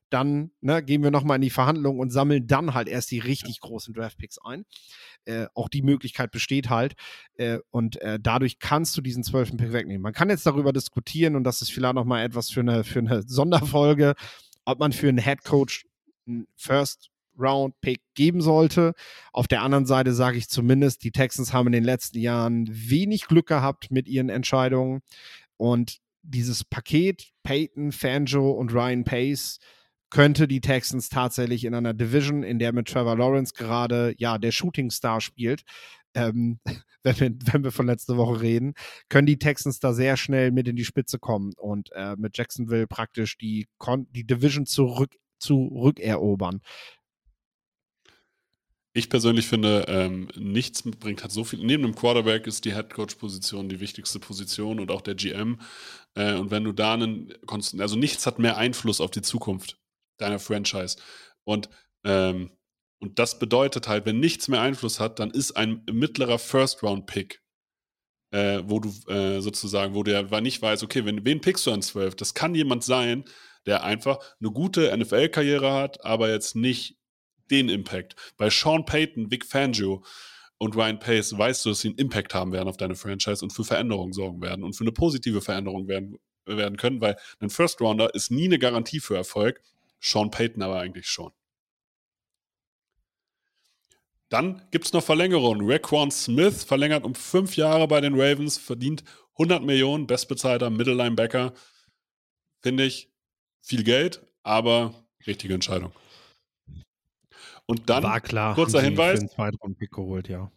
Dann 0.10 0.52
ne, 0.60 0.84
gehen 0.84 1.04
wir 1.04 1.12
nochmal 1.12 1.36
in 1.36 1.42
die 1.42 1.50
Verhandlungen 1.50 2.00
und 2.00 2.10
sammeln 2.10 2.46
dann 2.48 2.74
halt 2.74 2.90
erst 2.90 3.12
die 3.12 3.20
richtig 3.20 3.62
großen 3.62 3.94
Draftpicks 3.94 4.38
ein. 4.44 4.66
Äh, 5.26 5.46
auch 5.54 5.70
die 5.70 5.82
Möglichkeit 5.82 6.32
besteht 6.32 6.70
halt. 6.70 6.96
Äh, 7.36 7.60
und 7.72 8.02
äh, 8.02 8.20
dadurch 8.22 8.60
kannst 8.60 8.98
du 8.98 9.02
diesen 9.02 9.24
zwölften 9.24 9.58
Pick 9.58 9.72
wegnehmen. 9.72 10.02
Man 10.02 10.14
kann 10.14 10.30
jetzt 10.30 10.46
darüber 10.46 10.74
diskutieren 10.74 11.36
und 11.36 11.46
das 11.46 11.62
ist 11.62 11.72
vielleicht 11.72 11.96
nochmal 11.96 12.26
etwas 12.26 12.50
für 12.50 12.60
eine, 12.60 12.84
für 12.84 13.00
eine 13.00 13.24
Sonderfolge 13.24 14.16
ob 14.66 14.80
man 14.80 14.92
für 14.92 15.10
einen 15.10 15.20
Head 15.20 15.44
Coach 15.44 15.86
einen 16.28 16.48
First 16.56 17.10
Round 17.38 17.80
Pick 17.82 18.02
geben 18.16 18.42
sollte. 18.42 18.94
Auf 19.32 19.48
der 19.48 19.62
anderen 19.62 19.86
Seite 19.86 20.14
sage 20.14 20.38
ich 20.38 20.50
zumindest, 20.50 21.04
die 21.04 21.12
Texans 21.12 21.54
haben 21.54 21.68
in 21.68 21.74
den 21.74 21.84
letzten 21.84 22.20
Jahren 22.20 22.68
wenig 22.70 23.28
Glück 23.28 23.48
gehabt 23.48 23.92
mit 23.92 24.08
ihren 24.08 24.30
Entscheidungen 24.30 25.02
und 25.58 26.00
dieses 26.24 26.64
Paket 26.64 27.32
Peyton, 27.44 27.92
Fanjo 27.92 28.52
und 28.52 28.74
Ryan 28.74 29.04
Pace 29.04 29.60
könnte 30.10 30.48
die 30.48 30.62
Texans 30.62 31.10
tatsächlich 31.10 31.66
in 31.66 31.74
einer 31.74 31.94
Division, 31.94 32.44
in 32.44 32.60
der 32.60 32.72
mit 32.72 32.88
Trevor 32.88 33.18
Lawrence 33.18 33.54
gerade 33.54 34.14
ja 34.18 34.38
der 34.38 34.52
Shooting 34.52 34.92
Star 34.92 35.22
spielt, 35.22 35.64
ähm, 36.14 36.60
wenn, 37.04 37.20
wir, 37.20 37.32
wenn 37.52 37.64
wir 37.64 37.72
von 37.72 37.88
letzter 37.88 38.16
Woche 38.16 38.42
reden, 38.42 38.74
können 39.10 39.26
die 39.26 39.40
Texans 39.40 39.80
da 39.80 39.92
sehr 39.94 40.16
schnell 40.16 40.52
mit 40.52 40.68
in 40.68 40.76
die 40.76 40.86
Spitze 40.86 41.20
kommen 41.20 41.54
und 41.58 41.92
äh, 41.94 42.16
mit 42.16 42.38
Jacksonville 42.38 42.88
praktisch 42.88 43.38
die, 43.38 43.68
die 44.12 44.26
Division 44.26 44.66
zurück, 44.66 45.16
zurückerobern. 45.40 46.62
Ich 48.96 49.10
persönlich 49.10 49.48
finde, 49.48 49.86
ähm, 49.88 50.28
nichts 50.36 50.84
bringt 50.84 51.24
hat 51.24 51.32
so 51.32 51.44
viel. 51.44 51.60
Neben 51.60 51.82
dem 51.82 51.96
Quarterback 51.96 52.46
ist 52.46 52.64
die 52.64 52.76
Headcoach-Position 52.76 53.68
die 53.68 53.80
wichtigste 53.80 54.20
Position 54.20 54.80
und 54.80 54.92
auch 54.92 55.02
der 55.02 55.16
GM. 55.16 55.60
Äh, 56.14 56.36
und 56.36 56.52
wenn 56.52 56.64
du 56.64 56.74
da 56.74 56.94
einen, 56.94 57.34
also 57.80 57.96
nichts 57.96 58.28
hat 58.28 58.38
mehr 58.38 58.58
Einfluss 58.58 59.02
auf 59.02 59.10
die 59.10 59.24
Zukunft 59.24 59.80
deiner 60.18 60.38
Franchise. 60.38 60.98
Und, 61.44 61.70
ähm, 62.04 62.52
und 63.00 63.18
das 63.18 63.40
bedeutet 63.40 63.88
halt, 63.88 64.06
wenn 64.06 64.20
nichts 64.20 64.48
mehr 64.48 64.62
Einfluss 64.62 65.00
hat, 65.00 65.18
dann 65.18 65.32
ist 65.32 65.54
ein 65.58 65.84
mittlerer 65.92 66.38
First-Round-Pick, 66.38 67.42
äh, 68.32 68.62
wo 68.66 68.80
du 68.80 68.90
äh, 69.12 69.42
sozusagen, 69.42 69.96
wo 69.96 70.04
der 70.04 70.40
nicht 70.42 70.62
weiß, 70.62 70.84
okay, 70.84 71.04
wenn, 71.04 71.26
wen 71.26 71.42
pickst 71.42 71.66
du 71.66 71.72
an 71.72 71.82
12? 71.82 72.16
Das 72.16 72.36
kann 72.36 72.54
jemand 72.54 72.84
sein, 72.84 73.26
der 73.66 73.84
einfach 73.84 74.20
eine 74.40 74.52
gute 74.52 74.96
NFL-Karriere 74.96 75.74
hat, 75.74 76.06
aber 76.06 76.30
jetzt 76.30 76.56
nicht 76.56 77.00
den 77.54 77.70
Impact. 77.70 78.16
Bei 78.38 78.50
Sean 78.50 78.86
Payton, 78.86 79.32
Vic 79.32 79.46
Fangio 79.46 80.04
und 80.58 80.76
Ryan 80.76 81.00
Pace 81.00 81.38
weißt 81.38 81.66
du, 81.66 81.70
dass 81.70 81.82
sie 81.82 81.90
einen 81.90 81.98
Impact 81.98 82.34
haben 82.34 82.52
werden 82.52 82.68
auf 82.68 82.78
deine 82.78 82.96
Franchise 82.96 83.44
und 83.44 83.52
für 83.52 83.64
Veränderungen 83.64 84.14
sorgen 84.14 84.42
werden 84.42 84.64
und 84.64 84.74
für 84.74 84.84
eine 84.84 84.92
positive 84.92 85.42
Veränderung 85.42 85.88
werden, 85.88 86.18
werden 86.46 86.78
können, 86.78 87.00
weil 87.02 87.18
ein 87.40 87.50
First 87.50 87.80
Rounder 87.80 88.14
ist 88.16 88.32
nie 88.32 88.46
eine 88.46 88.60
Garantie 88.60 89.00
für 89.00 89.16
Erfolg. 89.16 89.62
Sean 90.00 90.32
Payton 90.32 90.62
aber 90.64 90.80
eigentlich 90.80 91.08
schon. 91.08 91.32
Dann 94.30 94.64
gibt 94.72 94.86
es 94.86 94.94
noch 94.94 95.04
Verlängerungen. 95.04 95.70
Raquan 95.70 96.10
Smith 96.10 96.64
verlängert 96.64 97.04
um 97.04 97.14
fünf 97.14 97.56
Jahre 97.56 97.88
bei 97.88 98.02
den 98.02 98.20
Ravens, 98.20 98.58
verdient 98.58 99.04
100 99.34 99.64
Millionen, 99.64 100.08
bestbezahlter 100.08 100.72
Middle 100.72 100.96
Linebacker. 100.96 101.54
Finde 102.62 102.86
ich 102.86 103.12
viel 103.62 103.84
Geld, 103.84 104.26
aber 104.42 105.06
richtige 105.28 105.54
Entscheidung. 105.54 105.94
Und 107.66 107.90
dann, 107.90 108.04
War 108.04 108.22
klar, 108.22 108.56
kurzer 108.56 108.82
Hinweis. 108.82 109.26
Für 109.34 109.44
einen 109.44 109.76
Pick 109.76 109.92
geholt, 109.92 110.28
ja. 110.28 110.52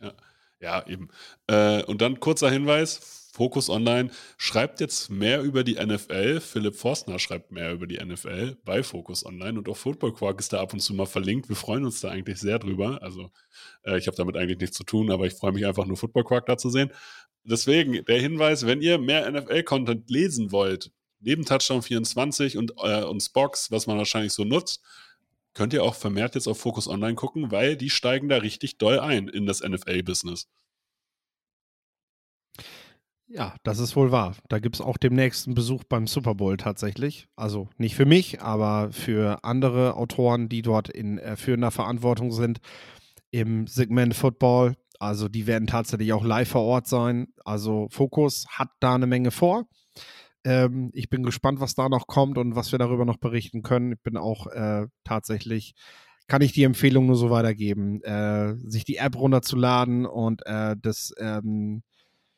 ja. 0.00 0.12
Ja, 0.60 0.86
eben. 0.86 1.08
Äh, 1.48 1.82
und 1.84 2.00
dann 2.00 2.20
kurzer 2.20 2.50
Hinweis: 2.50 3.30
Focus 3.32 3.68
Online 3.68 4.10
schreibt 4.38 4.80
jetzt 4.80 5.10
mehr 5.10 5.42
über 5.42 5.64
die 5.64 5.74
NFL. 5.74 6.40
Philipp 6.40 6.76
Forstner 6.76 7.18
schreibt 7.18 7.52
mehr 7.52 7.72
über 7.72 7.86
die 7.86 8.02
NFL 8.02 8.56
bei 8.64 8.82
Focus 8.82 9.26
Online 9.26 9.58
und 9.58 9.68
auch 9.68 9.76
Football 9.76 10.14
Quark 10.14 10.40
ist 10.40 10.52
da 10.52 10.60
ab 10.60 10.72
und 10.72 10.80
zu 10.80 10.94
mal 10.94 11.06
verlinkt. 11.06 11.48
Wir 11.48 11.56
freuen 11.56 11.84
uns 11.84 12.00
da 12.00 12.08
eigentlich 12.10 12.38
sehr 12.38 12.58
drüber. 12.58 13.02
Also, 13.02 13.30
äh, 13.84 13.98
ich 13.98 14.06
habe 14.06 14.16
damit 14.16 14.36
eigentlich 14.36 14.58
nichts 14.58 14.76
zu 14.76 14.84
tun, 14.84 15.10
aber 15.10 15.26
ich 15.26 15.34
freue 15.34 15.52
mich 15.52 15.66
einfach 15.66 15.84
nur 15.84 15.98
Football 15.98 16.24
Quark 16.24 16.46
da 16.46 16.56
zu 16.56 16.70
sehen. 16.70 16.90
Deswegen 17.44 18.04
der 18.06 18.20
Hinweis: 18.20 18.64
Wenn 18.64 18.80
ihr 18.80 18.98
mehr 18.98 19.30
NFL-Content 19.30 20.08
lesen 20.08 20.52
wollt, 20.52 20.90
neben 21.20 21.44
Touchdown 21.44 21.82
24 21.82 22.56
und, 22.56 22.72
äh, 22.82 23.02
und 23.04 23.20
Spox, 23.20 23.70
was 23.70 23.86
man 23.86 23.98
wahrscheinlich 23.98 24.32
so 24.32 24.44
nutzt, 24.44 24.82
könnt 25.56 25.72
ihr 25.72 25.82
auch 25.82 25.94
vermehrt 25.94 26.34
jetzt 26.34 26.46
auf 26.48 26.60
Focus 26.60 26.86
Online 26.86 27.14
gucken, 27.14 27.50
weil 27.50 27.76
die 27.76 27.88
steigen 27.88 28.28
da 28.28 28.36
richtig 28.36 28.76
doll 28.76 29.00
ein 29.00 29.26
in 29.26 29.46
das 29.46 29.62
NFL-Business. 29.62 30.48
Ja, 33.26 33.56
das 33.64 33.78
ist 33.78 33.96
wohl 33.96 34.12
wahr. 34.12 34.36
Da 34.48 34.58
gibt 34.58 34.76
es 34.76 34.80
auch 34.82 34.98
demnächst 34.98 35.46
einen 35.46 35.54
Besuch 35.54 35.82
beim 35.84 36.06
Super 36.06 36.34
Bowl 36.34 36.58
tatsächlich. 36.58 37.26
Also 37.36 37.68
nicht 37.78 37.96
für 37.96 38.04
mich, 38.04 38.42
aber 38.42 38.92
für 38.92 39.42
andere 39.44 39.96
Autoren, 39.96 40.48
die 40.48 40.60
dort 40.60 40.90
in 40.90 41.18
äh, 41.18 41.36
führender 41.36 41.70
Verantwortung 41.70 42.32
sind 42.32 42.58
im 43.30 43.66
Segment 43.66 44.14
Football. 44.14 44.76
Also 45.00 45.28
die 45.28 45.46
werden 45.46 45.66
tatsächlich 45.66 46.12
auch 46.12 46.24
live 46.24 46.50
vor 46.50 46.62
Ort 46.62 46.86
sein. 46.86 47.28
Also 47.44 47.88
Focus 47.90 48.46
hat 48.50 48.68
da 48.80 48.94
eine 48.94 49.06
Menge 49.06 49.30
vor. 49.30 49.64
Ähm, 50.46 50.90
ich 50.94 51.10
bin 51.10 51.24
gespannt, 51.24 51.58
was 51.58 51.74
da 51.74 51.88
noch 51.88 52.06
kommt 52.06 52.38
und 52.38 52.54
was 52.54 52.70
wir 52.70 52.78
darüber 52.78 53.04
noch 53.04 53.16
berichten 53.16 53.64
können. 53.64 53.92
Ich 53.92 54.00
bin 54.00 54.16
auch 54.16 54.46
äh, 54.46 54.86
tatsächlich, 55.02 55.74
kann 56.28 56.40
ich 56.40 56.52
die 56.52 56.62
Empfehlung 56.62 57.06
nur 57.06 57.16
so 57.16 57.30
weitergeben, 57.30 58.00
äh, 58.02 58.54
sich 58.58 58.84
die 58.84 58.98
App 58.98 59.16
runterzuladen 59.16 60.06
und 60.06 60.46
äh, 60.46 60.76
das, 60.80 61.12
ähm, 61.18 61.82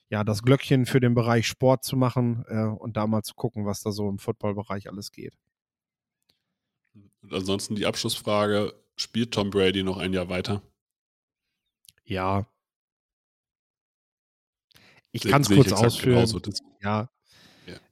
ja, 0.09 0.25
das 0.25 0.43
Glöckchen 0.43 0.87
für 0.87 1.01
den 1.01 1.15
Bereich 1.15 1.47
Sport 1.47 1.85
zu 1.85 1.99
machen 1.99 2.47
äh, 2.49 2.63
und 2.63 2.97
da 2.97 3.07
mal 3.07 3.23
zu 3.23 3.35
gucken, 3.35 3.67
was 3.67 3.83
da 3.83 3.93
so 3.93 4.09
im 4.09 4.19
Footballbereich 4.19 4.89
alles 4.89 5.13
geht. 5.13 5.35
Und 7.21 7.35
ansonsten 7.35 7.75
die 7.75 7.85
Abschlussfrage: 7.85 8.73
Spielt 8.97 9.35
Tom 9.35 9.51
Brady 9.51 9.83
noch 9.83 9.99
ein 9.99 10.15
Jahr 10.15 10.31
weiter? 10.31 10.63
Ja. 12.05 12.47
Ich 15.13 15.25
kann 15.25 15.43
es 15.43 15.51
kurz 15.51 15.73
ausführen. 15.73 16.27
Ja, 16.81 17.11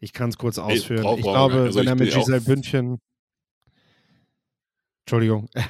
ich 0.00 0.12
kann 0.12 0.30
es 0.30 0.38
kurz 0.38 0.58
ausführen. 0.58 1.04
Hey, 1.04 1.16
ich 1.16 1.22
glaube, 1.22 1.54
also 1.54 1.78
wenn 1.78 1.86
er 1.86 1.94
mit 1.94 2.12
Giselle 2.12 2.40
Bündchen. 2.40 2.98
Entschuldigung. 5.04 5.48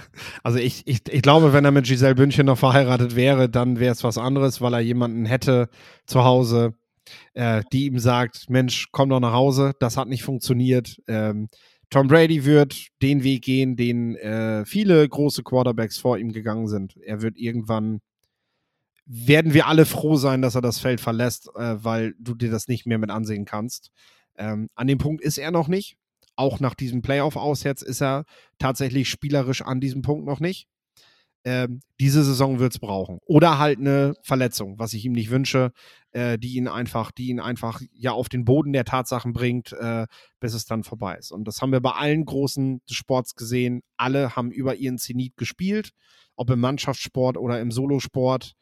Also 0.43 0.59
ich, 0.59 0.87
ich, 0.87 1.01
ich 1.11 1.23
glaube, 1.23 1.53
wenn 1.53 1.65
er 1.65 1.73
mit 1.73 1.87
Giselle 1.87 2.15
Bündchen 2.15 2.47
noch 2.47 2.59
verheiratet 2.59 3.17
wäre, 3.17 3.49
dann 3.49 3.81
wäre 3.81 3.93
es 3.93 4.05
was 4.05 4.17
anderes, 4.17 4.61
weil 4.61 4.75
er 4.75 4.81
jemanden 4.81 5.27
hätte 5.27 5.69
zu 6.07 6.25
Hause, 6.25 6.75
äh, 7.35 7.63
die 7.73 7.87
ihm 7.87 7.99
sagt, 7.99 8.49
Mensch, 8.49 8.87
komm 8.93 9.09
doch 9.09 9.21
nach 9.21 9.33
Hause, 9.33 9.73
das 9.81 9.97
hat 9.97 10.09
nicht 10.09 10.23
funktioniert. 10.23 11.01
Ähm, 11.09 11.49
Tom 11.91 12.09
Brady 12.09 12.45
wird 12.45 12.89
den 13.03 13.23
Weg 13.23 13.43
gehen, 13.43 13.77
den 13.77 14.17
äh, 14.17 14.65
viele 14.65 15.09
große 15.09 15.43
Quarterbacks 15.43 15.99
vor 15.99 16.19
ihm 16.19 16.33
gegangen 16.33 16.67
sind. 16.67 16.97
Er 17.03 17.23
wird 17.23 17.37
irgendwann, 17.37 18.01
werden 19.07 19.55
wir 19.55 19.69
alle 19.69 19.87
froh 19.87 20.17
sein, 20.17 20.43
dass 20.43 20.57
er 20.57 20.61
das 20.61 20.81
Feld 20.81 21.01
verlässt, 21.01 21.49
äh, 21.55 21.83
weil 21.85 22.15
du 22.19 22.35
dir 22.35 22.51
das 22.51 22.69
nicht 22.69 22.87
mehr 22.87 22.99
mit 22.99 23.11
ansehen 23.11 23.45
kannst. 23.45 23.91
Ähm, 24.37 24.69
an 24.75 24.89
dem 24.89 24.99
Punkt 24.99 25.23
ist 25.23 25.39
er 25.39 25.51
noch 25.51 25.69
nicht. 25.69 25.97
Auch 26.35 26.61
nach 26.61 26.75
diesem 26.75 27.01
Playoff 27.01 27.37
aus 27.37 27.63
jetzt 27.63 27.83
ist 27.83 28.03
er 28.03 28.25
tatsächlich 28.59 29.09
spielerisch 29.09 29.63
an 29.63 29.81
diesem 29.81 30.03
Punkt 30.03 30.27
noch 30.27 30.41
nicht. 30.41 30.69
Ähm, 31.45 31.81
diese 32.01 32.25
Saison 32.25 32.59
wird 32.59 32.73
es 32.73 32.81
brauchen. 32.81 33.21
Oder 33.25 33.61
halt 33.61 33.79
eine 33.79 34.15
Verletzung, 34.23 34.81
was 34.81 34.93
ich 34.93 35.05
ihm 35.05 35.13
nicht 35.13 35.31
wünsche, 35.31 35.71
äh, 36.11 36.39
die 36.39 36.57
ihn 36.57 36.67
einfach, 36.67 37.13
die 37.13 37.29
ihn 37.29 37.39
einfach 37.39 37.81
ja 37.93 38.11
auf 38.11 38.29
den 38.29 38.45
Boden 38.45 38.73
der 38.73 38.85
Tatsachen 38.85 39.33
bringt, 39.33 39.73
äh, 39.73 40.07
bis 40.41 40.55
es 40.55 40.65
dann 40.65 40.83
vorbei 40.83 41.17
ist. 41.17 41.31
Und 41.31 41.45
das 41.47 41.63
haben 41.63 41.71
wir 41.71 41.81
bei 41.81 41.93
allen 41.93 42.25
Großen 42.25 42.83
Sports 42.91 43.37
gesehen. 43.37 43.83
Alle 43.97 44.35
haben 44.35 44.51
über 44.51 44.75
ihren 44.75 44.99
Zenit 44.99 45.37
gespielt, 45.37 45.91
ob 46.35 46.51
im 46.51 46.59
Mannschaftssport 46.59 47.37
oder 47.37 47.61
im 47.61 47.71
Solosport. 47.71 48.55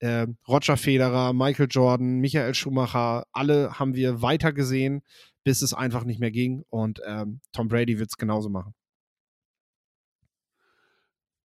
Äh, 0.00 0.26
Roger 0.46 0.76
Federer, 0.76 1.32
Michael 1.32 1.68
Jordan, 1.70 2.18
Michael 2.18 2.54
Schumacher, 2.54 3.26
alle 3.32 3.78
haben 3.78 3.94
wir 3.94 4.22
weiter 4.22 4.52
gesehen, 4.52 5.02
bis 5.44 5.62
es 5.62 5.72
einfach 5.72 6.04
nicht 6.04 6.20
mehr 6.20 6.30
ging. 6.30 6.64
Und 6.68 7.00
ähm, 7.06 7.40
Tom 7.52 7.68
Brady 7.68 7.98
wird 7.98 8.10
es 8.10 8.16
genauso 8.16 8.50
machen. 8.50 8.74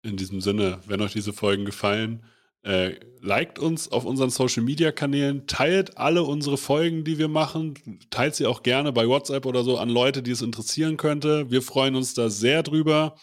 In 0.03 0.17
diesem 0.17 0.41
Sinne, 0.41 0.79
wenn 0.87 1.01
euch 1.01 1.13
diese 1.13 1.33
Folgen 1.33 1.65
gefallen, 1.65 2.23
äh, 2.63 2.95
liked 3.19 3.59
uns 3.59 3.91
auf 3.91 4.05
unseren 4.05 4.29
Social 4.29 4.63
Media 4.63 4.91
Kanälen, 4.91 5.47
teilt 5.47 5.97
alle 5.97 6.23
unsere 6.23 6.57
Folgen, 6.57 7.03
die 7.03 7.17
wir 7.17 7.27
machen, 7.27 7.99
teilt 8.09 8.35
sie 8.35 8.45
auch 8.45 8.63
gerne 8.63 8.91
bei 8.91 9.07
WhatsApp 9.07 9.45
oder 9.45 9.63
so 9.63 9.77
an 9.77 9.89
Leute, 9.89 10.21
die 10.23 10.31
es 10.31 10.41
interessieren 10.41 10.97
könnte. 10.97 11.49
Wir 11.49 11.61
freuen 11.61 11.95
uns 11.95 12.13
da 12.13 12.29
sehr 12.29 12.63
drüber. 12.63 13.15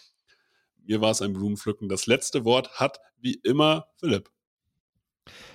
Mir 0.85 1.01
war 1.01 1.11
es 1.11 1.23
ein 1.23 1.33
Blumenpflücken. 1.33 1.89
Das 1.89 2.07
letzte 2.07 2.45
Wort 2.45 2.81
hat 2.81 2.99
wie 3.21 3.35
immer 3.43 3.87
Philipp. 3.97 4.31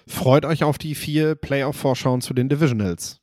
Freut 0.07 0.45
euch 0.45 0.63
auf 0.63 0.77
die 0.77 0.95
vier 0.95 1.35
Playoff-Vorschauen 1.35 2.21
zu 2.21 2.33
den 2.33 2.49
Divisionals. 2.49 3.22